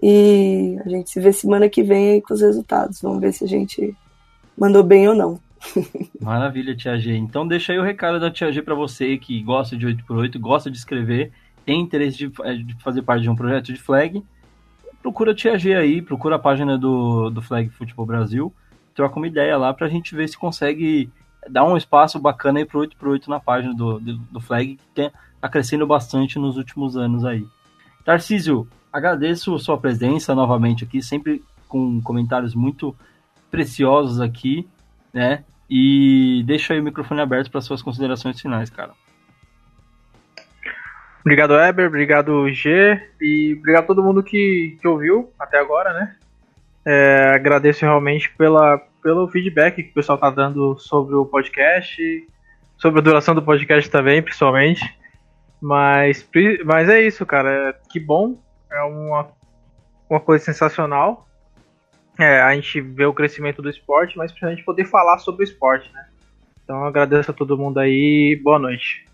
E 0.02 0.78
a 0.84 0.88
gente 0.88 1.10
se 1.10 1.20
vê 1.20 1.32
semana 1.32 1.68
que 1.68 1.82
vem 1.82 2.12
aí 2.12 2.22
com 2.22 2.34
os 2.34 2.40
resultados. 2.40 3.00
Vamos 3.00 3.20
ver 3.20 3.32
se 3.32 3.44
a 3.44 3.48
gente 3.48 3.96
mandou 4.56 4.82
bem 4.82 5.08
ou 5.08 5.14
não. 5.14 5.40
Maravilha, 6.20 6.76
Tia 6.76 6.98
G. 6.98 7.16
Então 7.16 7.46
deixa 7.46 7.72
aí 7.72 7.78
o 7.78 7.82
recado 7.82 8.20
da 8.20 8.30
Tia 8.30 8.52
G 8.52 8.62
para 8.62 8.74
você 8.74 9.16
que 9.16 9.42
gosta 9.42 9.76
de 9.76 9.86
8x8, 9.86 10.38
gosta 10.38 10.70
de 10.70 10.76
escrever, 10.76 11.32
tem 11.64 11.80
interesse 11.80 12.16
de, 12.16 12.32
é, 12.42 12.54
de, 12.54 12.74
fazer 12.82 13.02
parte 13.02 13.22
de 13.22 13.30
um 13.30 13.36
projeto 13.36 13.72
de 13.72 13.80
flag. 13.80 14.22
Procura 15.02 15.32
a 15.32 15.34
Tia 15.34 15.58
G 15.58 15.74
aí, 15.74 16.02
procura 16.02 16.36
a 16.36 16.38
página 16.38 16.76
do, 16.78 17.30
do 17.30 17.42
Flag 17.42 17.68
Futebol 17.70 18.06
Brasil, 18.06 18.52
troca 18.94 19.16
uma 19.16 19.26
ideia 19.26 19.56
lá 19.56 19.72
para 19.72 19.86
a 19.86 19.90
gente 19.90 20.14
ver 20.14 20.28
se 20.28 20.36
consegue 20.36 21.10
dá 21.48 21.64
um 21.64 21.76
espaço 21.76 22.18
bacana 22.18 22.58
aí 22.58 22.64
pro 22.64 22.80
8x8 22.80 23.28
na 23.28 23.40
página 23.40 23.74
do, 23.74 24.00
do, 24.00 24.16
do 24.16 24.40
Flag, 24.40 24.76
que 24.76 24.82
tem, 24.94 25.10
tá 25.40 25.48
crescendo 25.48 25.86
bastante 25.86 26.38
nos 26.38 26.56
últimos 26.56 26.96
anos 26.96 27.24
aí. 27.24 27.46
Tarcísio, 28.04 28.68
agradeço 28.92 29.58
sua 29.58 29.78
presença 29.78 30.34
novamente 30.34 30.84
aqui, 30.84 31.02
sempre 31.02 31.42
com 31.68 32.00
comentários 32.00 32.54
muito 32.54 32.94
preciosos 33.56 34.20
aqui, 34.20 34.68
né? 35.12 35.42
E 35.68 36.44
deixa 36.46 36.74
aí 36.74 36.80
o 36.80 36.82
microfone 36.82 37.22
aberto 37.22 37.50
para 37.50 37.62
suas 37.62 37.80
considerações 37.80 38.40
finais, 38.40 38.68
cara. 38.68 38.92
Obrigado, 41.20 41.58
Eber, 41.58 41.88
obrigado, 41.88 42.48
G, 42.50 43.00
e 43.20 43.56
obrigado 43.58 43.84
a 43.84 43.86
todo 43.86 44.02
mundo 44.02 44.22
que, 44.22 44.76
que 44.80 44.86
ouviu 44.86 45.32
até 45.38 45.58
agora, 45.58 45.92
né? 45.92 46.16
É, 46.84 47.32
agradeço 47.34 47.84
realmente 47.84 48.30
pela, 48.36 48.78
pelo 49.02 49.26
feedback 49.26 49.82
que 49.82 49.90
o 49.90 49.94
pessoal 49.94 50.18
tá 50.18 50.30
dando 50.30 50.78
sobre 50.78 51.16
o 51.16 51.24
podcast, 51.24 52.00
sobre 52.76 53.00
a 53.00 53.02
duração 53.02 53.34
do 53.34 53.42
podcast 53.42 53.90
também, 53.90 54.22
principalmente. 54.22 54.84
Mas, 55.60 56.28
mas 56.64 56.88
é 56.88 57.00
isso, 57.00 57.26
cara. 57.26 57.50
É, 57.50 57.74
que 57.90 57.98
bom. 57.98 58.38
É 58.70 58.82
uma, 58.82 59.28
uma 60.08 60.20
coisa 60.20 60.44
sensacional. 60.44 61.26
É, 62.18 62.40
a 62.40 62.54
gente 62.54 62.80
vê 62.80 63.04
o 63.04 63.12
crescimento 63.12 63.60
do 63.60 63.68
esporte, 63.68 64.16
mas 64.16 64.32
pra 64.32 64.50
gente 64.50 64.64
poder 64.64 64.86
falar 64.86 65.18
sobre 65.18 65.42
o 65.42 65.44
esporte, 65.44 65.92
né? 65.92 66.06
Então 66.64 66.84
agradeço 66.84 67.30
a 67.30 67.34
todo 67.34 67.58
mundo 67.58 67.78
aí. 67.78 68.40
Boa 68.42 68.58
noite. 68.58 69.06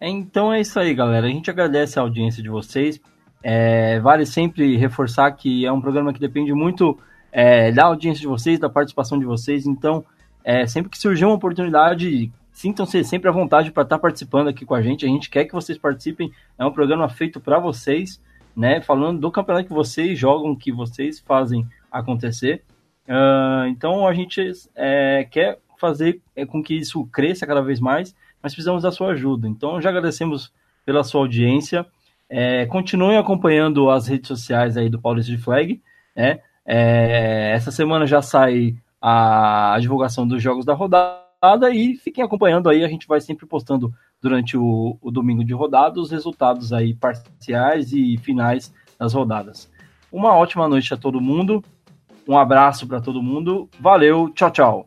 Então 0.00 0.52
é 0.52 0.60
isso 0.60 0.78
aí, 0.78 0.92
galera. 0.92 1.26
A 1.26 1.30
gente 1.30 1.50
agradece 1.50 1.98
a 1.98 2.02
audiência 2.02 2.42
de 2.42 2.48
vocês. 2.48 3.00
É, 3.42 4.00
vale 4.00 4.26
sempre 4.26 4.76
reforçar 4.76 5.30
que 5.32 5.64
é 5.64 5.72
um 5.72 5.80
programa 5.80 6.12
que 6.12 6.20
depende 6.20 6.52
muito 6.52 6.98
é, 7.32 7.70
da 7.70 7.84
audiência 7.84 8.20
de 8.20 8.26
vocês, 8.26 8.58
da 8.58 8.68
participação 8.68 9.18
de 9.18 9.24
vocês. 9.24 9.66
Então, 9.66 10.04
é, 10.44 10.66
sempre 10.66 10.90
que 10.90 10.98
surgir 10.98 11.24
uma 11.24 11.34
oportunidade, 11.34 12.30
sintam-se 12.52 13.04
sempre 13.04 13.28
à 13.28 13.32
vontade 13.32 13.70
para 13.70 13.84
estar 13.84 13.96
tá 13.96 14.02
participando 14.02 14.48
aqui 14.48 14.66
com 14.66 14.74
a 14.74 14.82
gente. 14.82 15.06
A 15.06 15.08
gente 15.08 15.30
quer 15.30 15.44
que 15.44 15.52
vocês 15.52 15.78
participem. 15.78 16.32
É 16.58 16.64
um 16.64 16.72
programa 16.72 17.08
feito 17.08 17.40
para 17.40 17.58
vocês, 17.58 18.20
né? 18.54 18.80
Falando 18.80 19.20
do 19.20 19.30
campeonato 19.30 19.68
que 19.68 19.74
vocês 19.74 20.18
jogam, 20.18 20.56
que 20.56 20.72
vocês 20.72 21.20
fazem 21.20 21.66
acontecer. 21.90 22.62
Uh, 23.08 23.66
então, 23.68 24.06
a 24.06 24.12
gente 24.12 24.52
é, 24.74 25.26
quer 25.30 25.58
fazer 25.78 26.20
é, 26.34 26.44
com 26.44 26.62
que 26.62 26.74
isso 26.74 27.04
cresça 27.06 27.46
cada 27.46 27.62
vez 27.62 27.80
mais, 27.80 28.14
mas 28.42 28.52
precisamos 28.52 28.82
da 28.82 28.90
sua 28.90 29.12
ajuda. 29.12 29.48
Então, 29.48 29.80
já 29.80 29.90
agradecemos 29.90 30.52
pela 30.84 31.04
sua 31.04 31.20
audiência. 31.20 31.86
É, 32.28 32.66
continuem 32.66 33.18
acompanhando 33.18 33.88
as 33.90 34.06
redes 34.06 34.28
sociais 34.28 34.76
aí 34.76 34.88
do 34.88 35.00
Paulista 35.00 35.30
de 35.30 35.38
Flag, 35.38 35.80
né? 36.14 36.40
É, 36.64 37.52
essa 37.52 37.70
semana 37.70 38.06
já 38.06 38.20
sai 38.20 38.76
a, 39.00 39.76
divulgação 39.80 40.26
dos 40.26 40.42
jogos 40.42 40.64
da 40.64 40.74
rodada 40.74 41.70
e 41.72 41.96
fiquem 41.96 42.24
acompanhando 42.24 42.68
aí, 42.68 42.84
a 42.84 42.88
gente 42.88 43.06
vai 43.06 43.20
sempre 43.20 43.46
postando 43.46 43.94
durante 44.20 44.56
o, 44.56 44.98
o 45.00 45.10
domingo 45.12 45.44
de 45.44 45.52
rodada 45.52 46.00
os 46.00 46.10
resultados 46.10 46.72
aí 46.72 46.92
parciais 46.92 47.92
e 47.92 48.18
finais 48.18 48.74
das 48.98 49.14
rodadas. 49.14 49.70
Uma 50.10 50.34
ótima 50.34 50.66
noite 50.66 50.92
a 50.92 50.96
todo 50.96 51.20
mundo, 51.20 51.62
um 52.26 52.36
abraço 52.36 52.86
para 52.86 53.00
todo 53.00 53.22
mundo, 53.22 53.68
valeu, 53.80 54.28
tchau, 54.30 54.50
tchau. 54.50 54.86